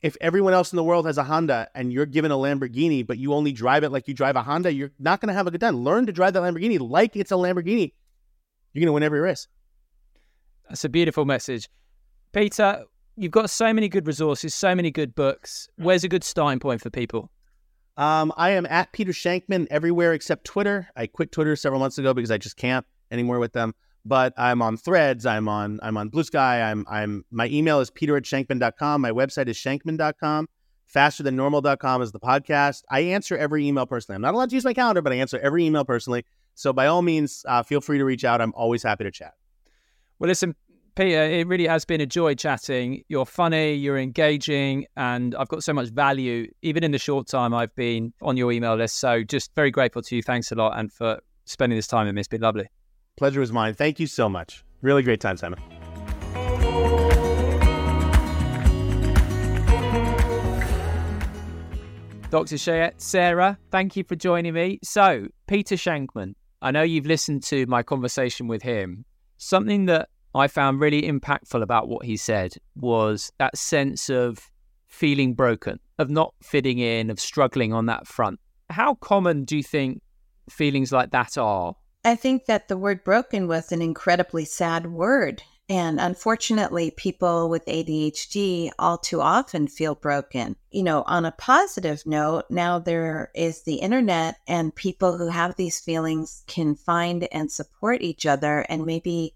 if 0.00 0.16
everyone 0.20 0.52
else 0.52 0.72
in 0.72 0.76
the 0.76 0.84
world 0.84 1.06
has 1.06 1.18
a 1.18 1.24
Honda 1.24 1.68
and 1.74 1.92
you're 1.92 2.06
given 2.06 2.30
a 2.30 2.36
Lamborghini, 2.36 3.04
but 3.06 3.18
you 3.18 3.34
only 3.34 3.52
drive 3.52 3.82
it 3.82 3.90
like 3.90 4.06
you 4.06 4.14
drive 4.14 4.36
a 4.36 4.42
Honda, 4.42 4.72
you're 4.72 4.92
not 4.98 5.20
going 5.20 5.28
to 5.28 5.34
have 5.34 5.46
a 5.46 5.50
good 5.50 5.60
time. 5.60 5.76
Learn 5.82 6.06
to 6.06 6.12
drive 6.12 6.34
that 6.34 6.42
Lamborghini 6.42 6.78
like 6.78 7.16
it's 7.16 7.32
a 7.32 7.34
Lamborghini. 7.34 7.92
You're 8.72 8.80
going 8.80 8.86
to 8.86 8.92
win 8.92 9.02
every 9.02 9.20
race. 9.20 9.48
That's 10.68 10.84
a 10.84 10.88
beautiful 10.88 11.24
message. 11.24 11.68
Peter, 12.32 12.84
you've 13.18 13.32
got 13.32 13.50
so 13.50 13.72
many 13.72 13.88
good 13.88 14.06
resources, 14.06 14.54
so 14.54 14.74
many 14.74 14.90
good 14.90 15.14
books. 15.14 15.68
Where's 15.76 16.04
a 16.04 16.08
good 16.08 16.24
starting 16.24 16.60
point 16.60 16.80
for 16.80 16.90
people? 16.90 17.30
Um, 17.96 18.32
I 18.36 18.50
am 18.50 18.64
at 18.66 18.92
Peter 18.92 19.12
Shankman 19.12 19.66
everywhere 19.70 20.12
except 20.12 20.44
Twitter. 20.44 20.88
I 20.96 21.08
quit 21.08 21.32
Twitter 21.32 21.56
several 21.56 21.80
months 21.80 21.98
ago 21.98 22.14
because 22.14 22.30
I 22.30 22.38
just 22.38 22.56
can't 22.56 22.86
anymore 23.10 23.40
with 23.40 23.52
them. 23.52 23.74
But 24.04 24.32
I'm 24.36 24.62
on 24.62 24.76
Threads. 24.76 25.26
I'm 25.26 25.48
on 25.48 25.80
I'm 25.82 25.96
on 25.96 26.10
Bluesky. 26.10 26.38
I'm 26.38 26.86
I'm 26.88 27.24
my 27.32 27.48
email 27.48 27.80
is 27.80 27.90
peter 27.90 28.16
at 28.16 28.22
shankman.com. 28.22 29.00
My 29.00 29.10
website 29.10 29.48
is 29.48 29.56
shankman.com. 29.56 30.48
Faster 30.86 31.22
than 31.22 31.36
normal.com 31.36 32.00
is 32.00 32.12
the 32.12 32.20
podcast. 32.20 32.82
I 32.88 33.00
answer 33.00 33.36
every 33.36 33.66
email 33.66 33.84
personally. 33.84 34.14
I'm 34.14 34.22
not 34.22 34.34
allowed 34.34 34.50
to 34.50 34.54
use 34.54 34.64
my 34.64 34.72
calendar, 34.72 35.02
but 35.02 35.12
I 35.12 35.16
answer 35.16 35.38
every 35.40 35.66
email 35.66 35.84
personally. 35.84 36.24
So 36.54 36.72
by 36.72 36.86
all 36.86 37.02
means, 37.02 37.44
uh, 37.46 37.62
feel 37.62 37.80
free 37.80 37.98
to 37.98 38.04
reach 38.04 38.24
out. 38.24 38.40
I'm 38.40 38.54
always 38.54 38.82
happy 38.82 39.04
to 39.04 39.10
chat. 39.10 39.34
Well, 40.18 40.28
listen, 40.28 40.54
Peter, 40.98 41.20
uh, 41.20 41.28
it 41.28 41.46
really 41.46 41.68
has 41.68 41.84
been 41.84 42.00
a 42.00 42.06
joy 42.06 42.34
chatting. 42.34 43.04
You're 43.06 43.24
funny, 43.24 43.72
you're 43.74 43.98
engaging, 43.98 44.84
and 44.96 45.32
I've 45.36 45.46
got 45.46 45.62
so 45.62 45.72
much 45.72 45.90
value, 45.90 46.50
even 46.62 46.82
in 46.82 46.90
the 46.90 46.98
short 46.98 47.28
time 47.28 47.54
I've 47.54 47.72
been 47.76 48.12
on 48.20 48.36
your 48.36 48.50
email 48.50 48.74
list. 48.74 48.98
So 48.98 49.22
just 49.22 49.54
very 49.54 49.70
grateful 49.70 50.02
to 50.02 50.16
you. 50.16 50.24
Thanks 50.24 50.50
a 50.50 50.56
lot. 50.56 50.76
And 50.76 50.92
for 50.92 51.20
spending 51.44 51.78
this 51.78 51.86
time 51.86 52.06
with 52.06 52.16
me. 52.16 52.20
It's 52.20 52.26
been 52.26 52.40
lovely. 52.40 52.66
Pleasure 53.16 53.38
was 53.38 53.52
mine. 53.52 53.74
Thank 53.74 54.00
you 54.00 54.08
so 54.08 54.28
much. 54.28 54.64
Really 54.82 55.04
great 55.04 55.20
time, 55.20 55.36
Simon. 55.36 55.60
Dr. 62.30 62.56
Cheyette, 62.56 63.00
Sarah, 63.00 63.56
thank 63.70 63.94
you 63.94 64.02
for 64.02 64.16
joining 64.16 64.52
me. 64.52 64.80
So, 64.82 65.28
Peter 65.46 65.76
Shankman, 65.76 66.34
I 66.60 66.72
know 66.72 66.82
you've 66.82 67.06
listened 67.06 67.44
to 67.44 67.66
my 67.66 67.84
conversation 67.84 68.48
with 68.48 68.62
him. 68.62 69.04
Something 69.36 69.86
that 69.86 70.08
I 70.38 70.48
found 70.48 70.80
really 70.80 71.02
impactful 71.02 71.62
about 71.62 71.88
what 71.88 72.04
he 72.04 72.16
said 72.16 72.54
was 72.76 73.32
that 73.38 73.56
sense 73.58 74.08
of 74.08 74.50
feeling 74.86 75.34
broken, 75.34 75.80
of 75.98 76.10
not 76.10 76.34
fitting 76.42 76.78
in, 76.78 77.10
of 77.10 77.20
struggling 77.20 77.72
on 77.72 77.86
that 77.86 78.06
front. 78.06 78.40
How 78.70 78.94
common 78.94 79.44
do 79.44 79.56
you 79.56 79.62
think 79.62 80.02
feelings 80.48 80.92
like 80.92 81.10
that 81.10 81.36
are 81.36 81.74
I 82.04 82.14
think 82.14 82.46
that 82.46 82.68
the 82.68 82.76
word 82.76 83.04
broken 83.04 83.48
was 83.48 83.72
an 83.72 83.82
incredibly 83.82 84.44
sad 84.44 84.86
word. 84.86 85.42
And 85.68 86.00
unfortunately, 86.00 86.90
people 86.90 87.50
with 87.50 87.66
ADHD 87.66 88.70
all 88.78 88.96
too 88.96 89.20
often 89.20 89.68
feel 89.68 89.94
broken. 89.94 90.56
You 90.70 90.82
know, 90.82 91.02
on 91.06 91.26
a 91.26 91.32
positive 91.32 92.04
note, 92.06 92.44
now 92.48 92.78
there 92.78 93.30
is 93.34 93.64
the 93.64 93.74
internet, 93.74 94.36
and 94.46 94.74
people 94.74 95.18
who 95.18 95.28
have 95.28 95.56
these 95.56 95.80
feelings 95.80 96.44
can 96.46 96.74
find 96.74 97.28
and 97.30 97.52
support 97.52 98.00
each 98.00 98.24
other 98.24 98.60
and 98.70 98.86
maybe 98.86 99.34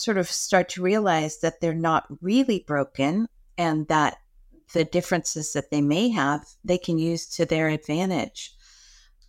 sort 0.00 0.18
of 0.18 0.30
start 0.30 0.68
to 0.70 0.82
realize 0.82 1.40
that 1.40 1.60
they're 1.60 1.74
not 1.74 2.06
really 2.20 2.64
broken 2.66 3.28
and 3.58 3.86
that 3.88 4.18
the 4.72 4.84
differences 4.84 5.52
that 5.52 5.70
they 5.70 5.80
may 5.80 6.08
have, 6.08 6.46
they 6.64 6.78
can 6.78 6.98
use 6.98 7.26
to 7.26 7.44
their 7.44 7.68
advantage. 7.68 8.54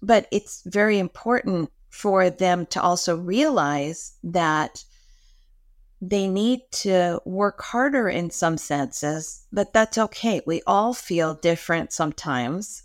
But 0.02 0.28
it's 0.32 0.64
very 0.66 1.00
important 1.00 1.70
for 1.90 2.30
them 2.30 2.66
to 2.68 2.82
also 2.82 3.18
realize 3.18 4.14
that 4.24 4.84
they 6.02 6.28
need 6.28 6.62
to 6.72 7.22
work 7.26 7.62
harder 7.62 8.10
in 8.10 8.32
some 8.32 8.58
senses, 8.58 9.46
but 9.52 9.72
that's 9.74 9.98
okay. 9.98 10.42
We 10.48 10.62
all 10.66 10.94
feel 10.94 11.36
different 11.36 11.94
sometimes. 11.94 12.84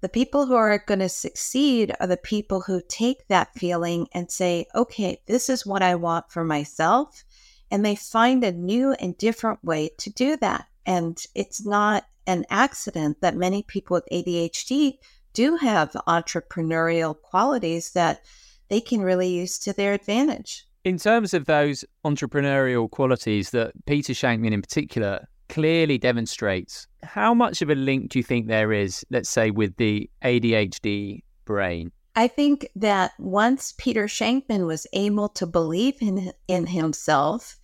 The 0.00 0.08
people 0.08 0.46
who 0.46 0.54
are 0.54 0.78
going 0.78 1.00
to 1.00 1.08
succeed 1.08 1.94
are 1.98 2.06
the 2.06 2.18
people 2.18 2.60
who 2.60 2.82
take 2.88 3.26
that 3.28 3.54
feeling 3.54 4.06
and 4.12 4.30
say, 4.30 4.66
okay, 4.74 5.22
this 5.26 5.48
is 5.48 5.66
what 5.66 5.82
I 5.82 5.94
want 5.94 6.30
for 6.30 6.44
myself. 6.44 7.24
And 7.70 7.84
they 7.84 7.94
find 7.94 8.42
a 8.42 8.52
new 8.52 8.92
and 8.92 9.16
different 9.18 9.62
way 9.64 9.90
to 9.98 10.10
do 10.10 10.36
that. 10.38 10.66
And 10.86 11.22
it's 11.34 11.64
not 11.64 12.04
an 12.26 12.44
accident 12.50 13.20
that 13.20 13.36
many 13.36 13.62
people 13.62 13.94
with 13.94 14.08
ADHD 14.10 14.98
do 15.32 15.56
have 15.56 15.92
entrepreneurial 16.06 17.20
qualities 17.20 17.92
that 17.92 18.24
they 18.68 18.80
can 18.80 19.00
really 19.00 19.28
use 19.28 19.58
to 19.60 19.72
their 19.72 19.94
advantage. 19.94 20.66
In 20.84 20.98
terms 20.98 21.34
of 21.34 21.46
those 21.46 21.84
entrepreneurial 22.04 22.90
qualities 22.90 23.50
that 23.50 23.72
Peter 23.86 24.12
Shankman 24.12 24.52
in 24.52 24.62
particular 24.62 25.26
clearly 25.48 25.98
demonstrates, 25.98 26.86
how 27.02 27.34
much 27.34 27.62
of 27.62 27.70
a 27.70 27.74
link 27.74 28.10
do 28.10 28.18
you 28.18 28.22
think 28.22 28.46
there 28.46 28.72
is, 28.72 29.04
let's 29.10 29.28
say, 29.28 29.50
with 29.50 29.76
the 29.76 30.08
ADHD 30.22 31.22
brain? 31.44 31.92
I 32.16 32.26
think 32.26 32.68
that 32.76 33.12
once 33.18 33.74
Peter 33.78 34.06
Shankman 34.06 34.66
was 34.66 34.86
able 34.92 35.28
to 35.30 35.46
believe 35.46 35.96
in, 36.00 36.32
in 36.48 36.66
himself, 36.66 37.57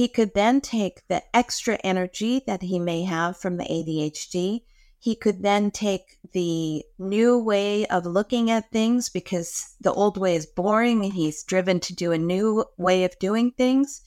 he 0.00 0.06
could 0.08 0.32
then 0.34 0.60
take 0.60 0.96
the 1.08 1.22
extra 1.34 1.76
energy 1.82 2.42
that 2.46 2.62
he 2.62 2.78
may 2.78 3.02
have 3.04 3.36
from 3.36 3.56
the 3.56 3.64
ADHD 3.64 4.60
he 4.98 5.14
could 5.14 5.42
then 5.42 5.70
take 5.70 6.18
the 6.32 6.84
new 6.98 7.38
way 7.38 7.86
of 7.86 8.06
looking 8.06 8.50
at 8.50 8.72
things 8.72 9.08
because 9.08 9.76
the 9.80 9.92
old 9.92 10.16
way 10.16 10.34
is 10.34 10.46
boring 10.46 11.04
and 11.04 11.12
he's 11.12 11.44
driven 11.44 11.78
to 11.80 11.94
do 11.94 12.10
a 12.10 12.18
new 12.18 12.64
way 12.76 13.04
of 13.04 13.18
doing 13.18 13.52
things. 13.52 14.00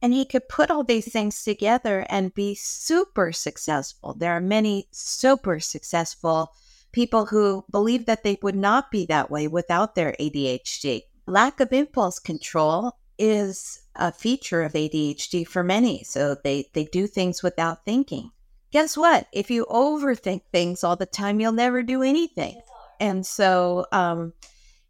And 0.00 0.12
he 0.12 0.24
could 0.24 0.48
put 0.48 0.70
all 0.70 0.84
these 0.84 1.10
things 1.10 1.42
together 1.42 2.06
and 2.08 2.34
be 2.34 2.54
super 2.54 3.32
successful. 3.32 4.14
There 4.14 4.32
are 4.32 4.40
many 4.40 4.86
super 4.92 5.58
successful 5.60 6.52
people 6.92 7.26
who 7.26 7.64
believe 7.70 8.06
that 8.06 8.22
they 8.22 8.38
would 8.42 8.54
not 8.54 8.92
be 8.92 9.06
that 9.06 9.32
way 9.32 9.48
without 9.48 9.94
their 9.94 10.14
ADHD. 10.20 11.02
Lack 11.26 11.58
of 11.58 11.72
impulse 11.72 12.18
control 12.18 12.98
is 13.18 13.80
a 13.96 14.12
feature 14.12 14.62
of 14.62 14.72
ADHD 14.72 15.46
for 15.46 15.62
many. 15.62 16.02
So 16.04 16.36
they, 16.42 16.70
they 16.72 16.84
do 16.84 17.06
things 17.06 17.42
without 17.42 17.84
thinking 17.84 18.30
guess 18.74 18.96
what? 18.96 19.28
If 19.32 19.52
you 19.52 19.66
overthink 19.66 20.42
things 20.50 20.82
all 20.82 20.96
the 20.96 21.06
time, 21.06 21.38
you'll 21.38 21.52
never 21.52 21.84
do 21.84 22.02
anything. 22.02 22.60
And 22.98 23.24
so 23.24 23.86
um, 23.92 24.32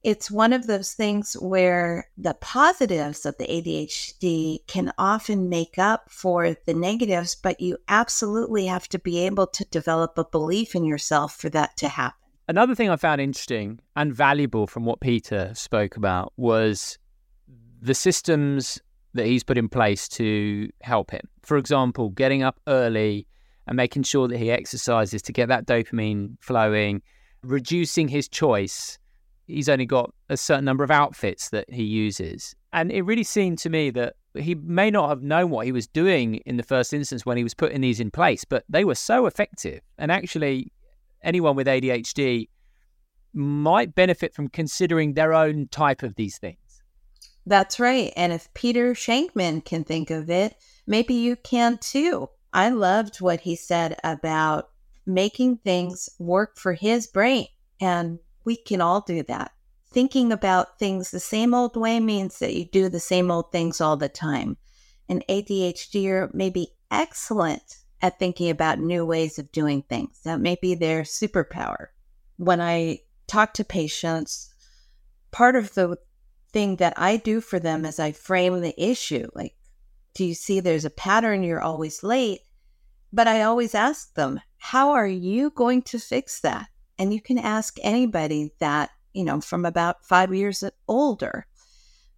it's 0.03 0.31
one 0.31 0.55
of 0.55 0.67
those 0.67 0.95
things 0.95 1.35
where 1.35 2.09
the 2.17 2.33
positives 2.33 3.27
of 3.27 3.37
the 3.37 3.45
ADHD 3.45 4.67
can 4.67 4.91
often 4.97 5.51
make 5.51 5.77
up 5.77 6.11
for 6.11 6.57
the 6.65 6.73
negatives, 6.73 7.35
but 7.35 7.61
you 7.61 7.77
absolutely 7.87 8.65
have 8.67 8.89
to 8.89 8.99
be 8.99 9.27
able 9.27 9.49
to 9.49 9.67
develop 9.67 10.17
a 10.17 10.25
belief 10.25 10.75
in 10.75 10.87
yourself 10.87 11.37
for 11.37 11.51
that 11.51 11.77
to 11.77 11.89
happen. 11.89 12.17
Another 12.49 12.75
thing 12.75 12.89
I 12.89 12.97
found 12.97 13.21
interesting 13.21 13.81
and 13.95 14.15
valuable 14.15 14.67
from 14.67 14.87
what 14.87 15.01
Peter 15.01 15.51
spoke 15.55 15.99
about 15.99 16.33
was 16.39 16.99
the 17.85 17.95
systems 17.95 18.81
that 19.13 19.27
he's 19.27 19.45
put 19.45 19.57
in 19.57 19.69
place 19.69 20.09
to 20.09 20.69
help 20.83 21.11
him. 21.11 21.29
For 21.43 21.57
example, 21.57 22.09
getting 22.11 22.43
up 22.43 22.59
early, 22.67 23.27
and 23.67 23.77
making 23.77 24.03
sure 24.03 24.29
that 24.29 24.39
he 24.39 24.51
exercises 24.51 25.23
to 25.23 25.33
get 25.33 25.49
that 25.49 25.67
dopamine 25.67 26.37
flowing, 26.41 27.03
reducing 27.43 28.09
his 28.09 28.29
choice. 28.29 28.99
He's 29.47 29.69
only 29.69 29.87
got 29.87 30.13
a 30.29 30.37
certain 30.37 30.65
number 30.65 30.85
of 30.85 30.91
outfits 30.91 31.51
that 31.51 31.71
he 31.71 31.83
uses. 31.83 32.55
And 32.73 32.91
it 32.91 33.03
really 33.03 33.25
seemed 33.25 33.59
to 33.59 33.71
me 33.71 33.91
that 33.91 34.15
he 34.35 34.55
may 34.55 34.91
not 34.91 35.09
have 35.09 35.23
known 35.23 35.51
what 35.51 35.67
he 35.67 35.73
was 35.73 35.87
doing 35.87 36.37
in 36.47 36.57
the 36.57 36.63
first 36.63 36.93
instance 36.93 37.25
when 37.25 37.37
he 37.37 37.45
was 37.45 37.55
putting 37.55 37.81
these 37.81 38.01
in 38.01 38.11
place, 38.11 38.45
but 38.45 38.65
they 38.69 38.85
were 38.85 38.95
so 38.95 39.27
effective. 39.27 39.81
And 39.99 40.11
actually, 40.11 40.73
anyone 41.23 41.57
with 41.57 41.67
ADHD 41.67 42.49
might 43.33 43.95
benefit 43.95 44.35
from 44.35 44.49
considering 44.49 45.15
their 45.15 45.33
own 45.33 45.69
type 45.69 46.03
of 46.03 46.15
these 46.17 46.39
things. 46.39 46.59
That's 47.47 47.79
right. 47.79 48.13
And 48.17 48.33
if 48.33 48.53
Peter 48.55 48.95
Shankman 48.95 49.65
can 49.65 49.85
think 49.85 50.11
of 50.11 50.31
it, 50.31 50.57
maybe 50.87 51.15
you 51.15 51.37
can 51.37 51.79
too. 51.79 52.31
I 52.53 52.71
loved 52.71 53.21
what 53.21 53.41
he 53.41 53.57
said 53.57 53.99
about 54.03 54.71
making 55.07 55.59
things 55.59 56.09
work 56.19 56.57
for 56.59 56.73
his 56.73 57.07
brain. 57.07 57.49
And 57.81 58.19
we 58.45 58.57
can 58.57 58.81
all 58.81 59.01
do 59.01 59.23
that. 59.25 59.53
Thinking 59.91 60.33
about 60.33 60.79
things 60.79 61.11
the 61.11 61.21
same 61.21 61.55
old 61.55 61.77
way 61.77 62.01
means 62.01 62.39
that 62.39 62.55
you 62.55 62.65
do 62.65 62.89
the 62.89 63.01
same 63.01 63.31
old 63.31 63.53
things 63.53 63.81
all 63.81 63.97
the 63.97 64.09
time. 64.09 64.57
An 65.09 65.23
ADHD 65.29 66.33
may 66.33 66.51
be 66.51 66.73
excellent 66.91 67.79
at 68.01 68.19
thinking 68.19 68.51
about 68.51 68.79
new 68.79 69.05
ways 69.05 69.39
of 69.39 69.53
doing 69.53 69.83
things. 69.83 70.21
That 70.25 70.41
may 70.41 70.57
be 70.61 70.75
their 70.75 71.03
superpower. 71.03 71.89
When 72.37 72.61
I 72.61 73.01
talk 73.27 73.55
to 73.55 73.65
patients, 73.65 74.53
part 75.31 75.57
of 75.57 75.75
the 75.75 75.99
thing 76.55 76.77
that 76.77 76.95
I 76.97 77.19
do 77.19 77.41
for 77.41 77.59
them 77.59 77.85
is 77.85 77.99
I 77.99 78.13
frame 78.13 78.61
the 78.61 78.75
issue. 78.83 79.29
Like, 79.35 79.57
do 80.15 80.25
you 80.25 80.35
see 80.35 80.61
there's 80.61 80.85
a 80.85 80.91
pattern? 80.91 81.43
You're 81.43 81.61
always 81.61 82.05
late. 82.05 82.41
But 83.13 83.27
I 83.29 83.43
always 83.43 83.75
ask 83.75 84.15
them, 84.15 84.41
how 84.57 84.93
are 84.93 85.07
you 85.07 85.51
going 85.51 85.83
to 85.83 85.99
fix 85.99 86.41
that? 86.41 86.69
And 86.99 87.13
you 87.13 87.21
can 87.21 87.39
ask 87.39 87.77
anybody 87.83 88.53
that, 88.61 88.91
you 89.13 89.25
know, 89.25 89.41
from 89.41 89.65
about 89.65 90.05
five 90.05 90.33
years 90.33 90.63
older. 90.89 91.47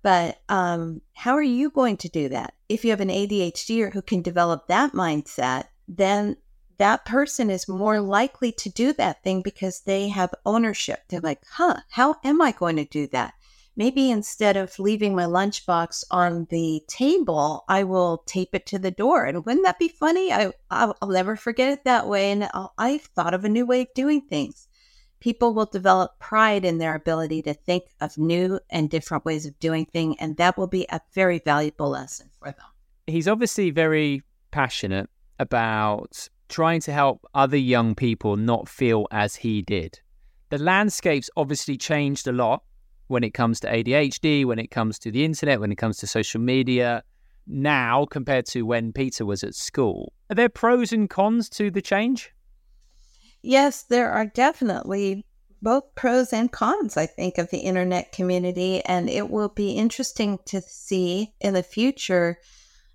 But 0.02 0.38
um, 0.50 1.00
how 1.14 1.32
are 1.32 1.42
you 1.42 1.70
going 1.70 1.96
to 1.98 2.08
do 2.08 2.28
that? 2.28 2.54
If 2.68 2.84
you 2.84 2.90
have 2.90 3.00
an 3.00 3.08
ADHD 3.08 3.92
who 3.92 4.02
can 4.02 4.22
develop 4.22 4.68
that 4.68 4.92
mindset, 4.92 5.64
then 5.88 6.36
that 6.78 7.06
person 7.06 7.48
is 7.50 7.68
more 7.68 8.00
likely 8.00 8.52
to 8.52 8.68
do 8.68 8.92
that 8.94 9.22
thing 9.22 9.40
because 9.40 9.80
they 9.80 10.08
have 10.08 10.34
ownership. 10.44 11.00
They're 11.08 11.20
like, 11.20 11.40
huh, 11.50 11.80
how 11.90 12.16
am 12.22 12.42
I 12.42 12.52
going 12.52 12.76
to 12.76 12.84
do 12.84 13.06
that? 13.08 13.32
Maybe 13.78 14.10
instead 14.10 14.56
of 14.56 14.78
leaving 14.78 15.14
my 15.14 15.24
lunchbox 15.24 16.04
on 16.10 16.46
the 16.48 16.82
table, 16.88 17.64
I 17.68 17.84
will 17.84 18.22
tape 18.26 18.54
it 18.54 18.64
to 18.66 18.78
the 18.78 18.90
door. 18.90 19.26
And 19.26 19.44
wouldn't 19.44 19.66
that 19.66 19.78
be 19.78 19.88
funny? 19.88 20.32
I, 20.32 20.52
I'll, 20.70 20.96
I'll 21.02 21.10
never 21.10 21.36
forget 21.36 21.72
it 21.72 21.84
that 21.84 22.08
way. 22.08 22.30
And 22.30 22.48
I'll, 22.54 22.72
I've 22.78 23.02
thought 23.02 23.34
of 23.34 23.44
a 23.44 23.50
new 23.50 23.66
way 23.66 23.82
of 23.82 23.88
doing 23.94 24.22
things. 24.22 24.66
People 25.20 25.52
will 25.52 25.66
develop 25.66 26.18
pride 26.18 26.64
in 26.64 26.78
their 26.78 26.94
ability 26.94 27.42
to 27.42 27.52
think 27.52 27.84
of 28.00 28.16
new 28.16 28.60
and 28.70 28.88
different 28.88 29.26
ways 29.26 29.44
of 29.44 29.58
doing 29.58 29.84
things. 29.84 30.16
And 30.20 30.38
that 30.38 30.56
will 30.56 30.66
be 30.66 30.86
a 30.90 31.00
very 31.12 31.38
valuable 31.38 31.90
lesson 31.90 32.30
for 32.38 32.46
them. 32.46 32.66
He's 33.06 33.28
obviously 33.28 33.70
very 33.70 34.22
passionate 34.52 35.10
about 35.38 36.28
trying 36.48 36.80
to 36.80 36.92
help 36.92 37.26
other 37.34 37.58
young 37.58 37.94
people 37.94 38.36
not 38.36 38.70
feel 38.70 39.06
as 39.10 39.36
he 39.36 39.60
did. 39.60 40.00
The 40.48 40.58
landscape's 40.58 41.28
obviously 41.36 41.76
changed 41.76 42.26
a 42.26 42.32
lot 42.32 42.62
when 43.08 43.24
it 43.24 43.34
comes 43.34 43.60
to 43.60 43.70
ADHD, 43.70 44.44
when 44.44 44.58
it 44.58 44.70
comes 44.70 44.98
to 45.00 45.10
the 45.10 45.24
internet, 45.24 45.60
when 45.60 45.72
it 45.72 45.76
comes 45.76 45.98
to 45.98 46.06
social 46.06 46.40
media 46.40 47.02
now 47.46 48.06
compared 48.06 48.46
to 48.46 48.62
when 48.62 48.92
Peter 48.92 49.24
was 49.24 49.44
at 49.44 49.54
school. 49.54 50.12
Are 50.30 50.34
there 50.34 50.48
pros 50.48 50.92
and 50.92 51.08
cons 51.08 51.48
to 51.50 51.70
the 51.70 51.82
change? 51.82 52.32
Yes, 53.42 53.82
there 53.82 54.10
are 54.10 54.26
definitely 54.26 55.24
both 55.62 55.94
pros 55.94 56.32
and 56.32 56.50
cons, 56.50 56.96
I 56.96 57.06
think, 57.06 57.38
of 57.38 57.50
the 57.50 57.58
internet 57.58 58.12
community. 58.12 58.84
And 58.84 59.08
it 59.08 59.30
will 59.30 59.48
be 59.48 59.72
interesting 59.72 60.38
to 60.46 60.60
see 60.60 61.34
in 61.40 61.54
the 61.54 61.62
future 61.62 62.38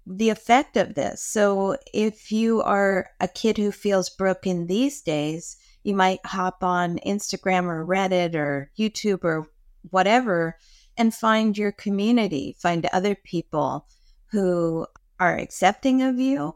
the 0.05 0.29
effect 0.29 0.77
of 0.77 0.95
this. 0.95 1.21
So, 1.23 1.77
if 1.93 2.31
you 2.31 2.61
are 2.63 3.09
a 3.19 3.27
kid 3.27 3.57
who 3.57 3.71
feels 3.71 4.09
broken 4.09 4.67
these 4.67 5.01
days, 5.01 5.57
you 5.83 5.95
might 5.95 6.25
hop 6.25 6.63
on 6.63 6.99
Instagram 6.99 7.65
or 7.65 7.85
Reddit 7.85 8.35
or 8.35 8.71
YouTube 8.77 9.23
or 9.23 9.47
whatever 9.89 10.57
and 10.97 11.13
find 11.13 11.57
your 11.57 11.71
community, 11.71 12.55
find 12.59 12.85
other 12.87 13.15
people 13.15 13.87
who 14.31 14.85
are 15.19 15.37
accepting 15.37 16.01
of 16.01 16.19
you. 16.19 16.55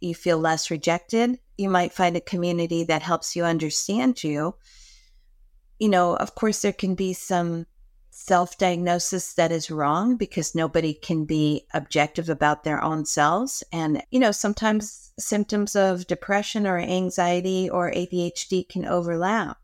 You 0.00 0.14
feel 0.14 0.38
less 0.38 0.70
rejected. 0.70 1.38
You 1.56 1.68
might 1.68 1.92
find 1.92 2.16
a 2.16 2.20
community 2.20 2.84
that 2.84 3.02
helps 3.02 3.34
you 3.34 3.44
understand 3.44 4.22
you. 4.22 4.54
You 5.78 5.88
know, 5.88 6.16
of 6.16 6.34
course, 6.34 6.62
there 6.62 6.72
can 6.72 6.94
be 6.94 7.12
some 7.12 7.66
self 8.10 8.56
diagnosis 8.58 9.34
that 9.34 9.50
is 9.50 9.70
wrong 9.70 10.16
because 10.16 10.54
nobody 10.54 10.94
can 10.94 11.24
be 11.24 11.66
objective 11.74 12.28
about 12.28 12.62
their 12.62 12.82
own 12.82 13.04
selves. 13.04 13.64
And, 13.72 14.02
you 14.10 14.20
know, 14.20 14.30
sometimes 14.30 15.12
symptoms 15.18 15.74
of 15.74 16.06
depression 16.06 16.66
or 16.66 16.78
anxiety 16.78 17.68
or 17.68 17.90
ADHD 17.90 18.68
can 18.68 18.84
overlap. 18.84 19.58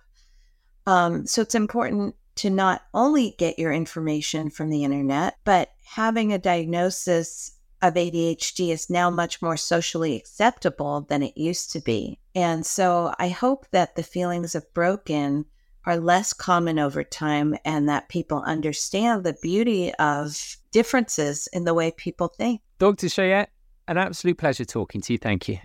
Um, 0.87 1.27
so 1.27 1.43
it's 1.43 1.55
important 1.55 2.17
to 2.37 2.51
not 2.51 2.83
only 2.95 3.35
get 3.39 3.59
your 3.59 3.73
information 3.73 4.51
from 4.51 4.71
the 4.71 4.85
internet, 4.85 5.37
but 5.45 5.71
having 5.85 6.33
a 6.33 6.39
diagnosis 6.39 7.53
of 7.83 7.95
ADHD 7.95 8.71
is 8.71 8.91
now 8.91 9.11
much 9.11 9.41
more 9.41 9.57
socially 9.57 10.17
acceptable 10.17 11.07
than 11.09 11.23
it 11.23 11.37
used 11.37 11.73
to 11.73 11.81
be. 11.81 12.19
And 12.35 12.65
so 12.65 13.13
I 13.19 13.29
hope 13.29 13.67
that 13.71 13.97
the 13.97 14.03
feelings 14.03 14.55
of 14.55 14.73
broken 14.75 15.47
are 15.87 15.97
less 15.97 16.33
common 16.33 16.79
over 16.79 17.03
time 17.03 17.57
and 17.65 17.89
that 17.89 18.09
people 18.09 18.43
understand 18.43 19.25
the 19.25 19.37
beauty 19.41 19.93
of 19.95 20.57
differences 20.73 21.49
in 21.53 21.65
the 21.65 21.75
way 21.75 21.91
people 21.91 22.29
think. 22.29 22.61
Dr. 22.79 23.07
Cheyette, 23.07 23.49
an 23.89 23.97
absolute 23.97 24.39
pleasure 24.39 24.65
talking 24.65 25.01
to 25.01 25.15
you. 25.15 25.19
Thank 25.19 25.49
you. 25.49 25.59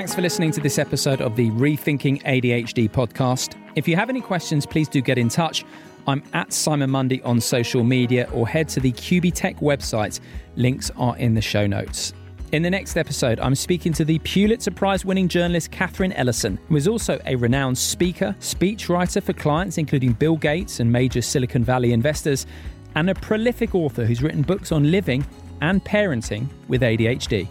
Thanks 0.00 0.14
for 0.14 0.22
listening 0.22 0.50
to 0.52 0.62
this 0.62 0.78
episode 0.78 1.20
of 1.20 1.36
the 1.36 1.50
Rethinking 1.50 2.22
ADHD 2.22 2.90
podcast. 2.90 3.54
If 3.76 3.86
you 3.86 3.96
have 3.96 4.08
any 4.08 4.22
questions, 4.22 4.64
please 4.64 4.88
do 4.88 5.02
get 5.02 5.18
in 5.18 5.28
touch. 5.28 5.62
I'm 6.06 6.22
at 6.32 6.54
Simon 6.54 6.88
Mundie 6.88 7.20
on 7.22 7.38
social 7.38 7.84
media 7.84 8.26
or 8.32 8.48
head 8.48 8.66
to 8.70 8.80
the 8.80 8.92
Qbtech 8.92 9.56
website. 9.56 10.20
Links 10.56 10.90
are 10.96 11.14
in 11.18 11.34
the 11.34 11.42
show 11.42 11.66
notes. 11.66 12.14
In 12.52 12.62
the 12.62 12.70
next 12.70 12.96
episode, 12.96 13.40
I'm 13.40 13.54
speaking 13.54 13.92
to 13.92 14.06
the 14.06 14.18
Pulitzer 14.20 14.70
Prize 14.70 15.04
winning 15.04 15.28
journalist 15.28 15.70
Katherine 15.70 16.14
Ellison, 16.14 16.58
who 16.70 16.76
is 16.76 16.88
also 16.88 17.20
a 17.26 17.36
renowned 17.36 17.76
speaker, 17.76 18.34
speechwriter 18.40 19.22
for 19.22 19.34
clients 19.34 19.76
including 19.76 20.14
Bill 20.14 20.38
Gates 20.38 20.80
and 20.80 20.90
major 20.90 21.20
Silicon 21.20 21.62
Valley 21.62 21.92
investors, 21.92 22.46
and 22.94 23.10
a 23.10 23.14
prolific 23.14 23.74
author 23.74 24.06
who's 24.06 24.22
written 24.22 24.40
books 24.40 24.72
on 24.72 24.90
living 24.90 25.26
and 25.60 25.84
parenting 25.84 26.48
with 26.68 26.80
ADHD. 26.80 27.46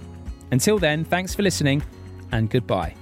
Until 0.49 0.79
then, 0.79 1.05
thanks 1.05 1.35
for 1.35 1.43
listening 1.43 1.83
and 2.31 2.49
goodbye. 2.49 2.98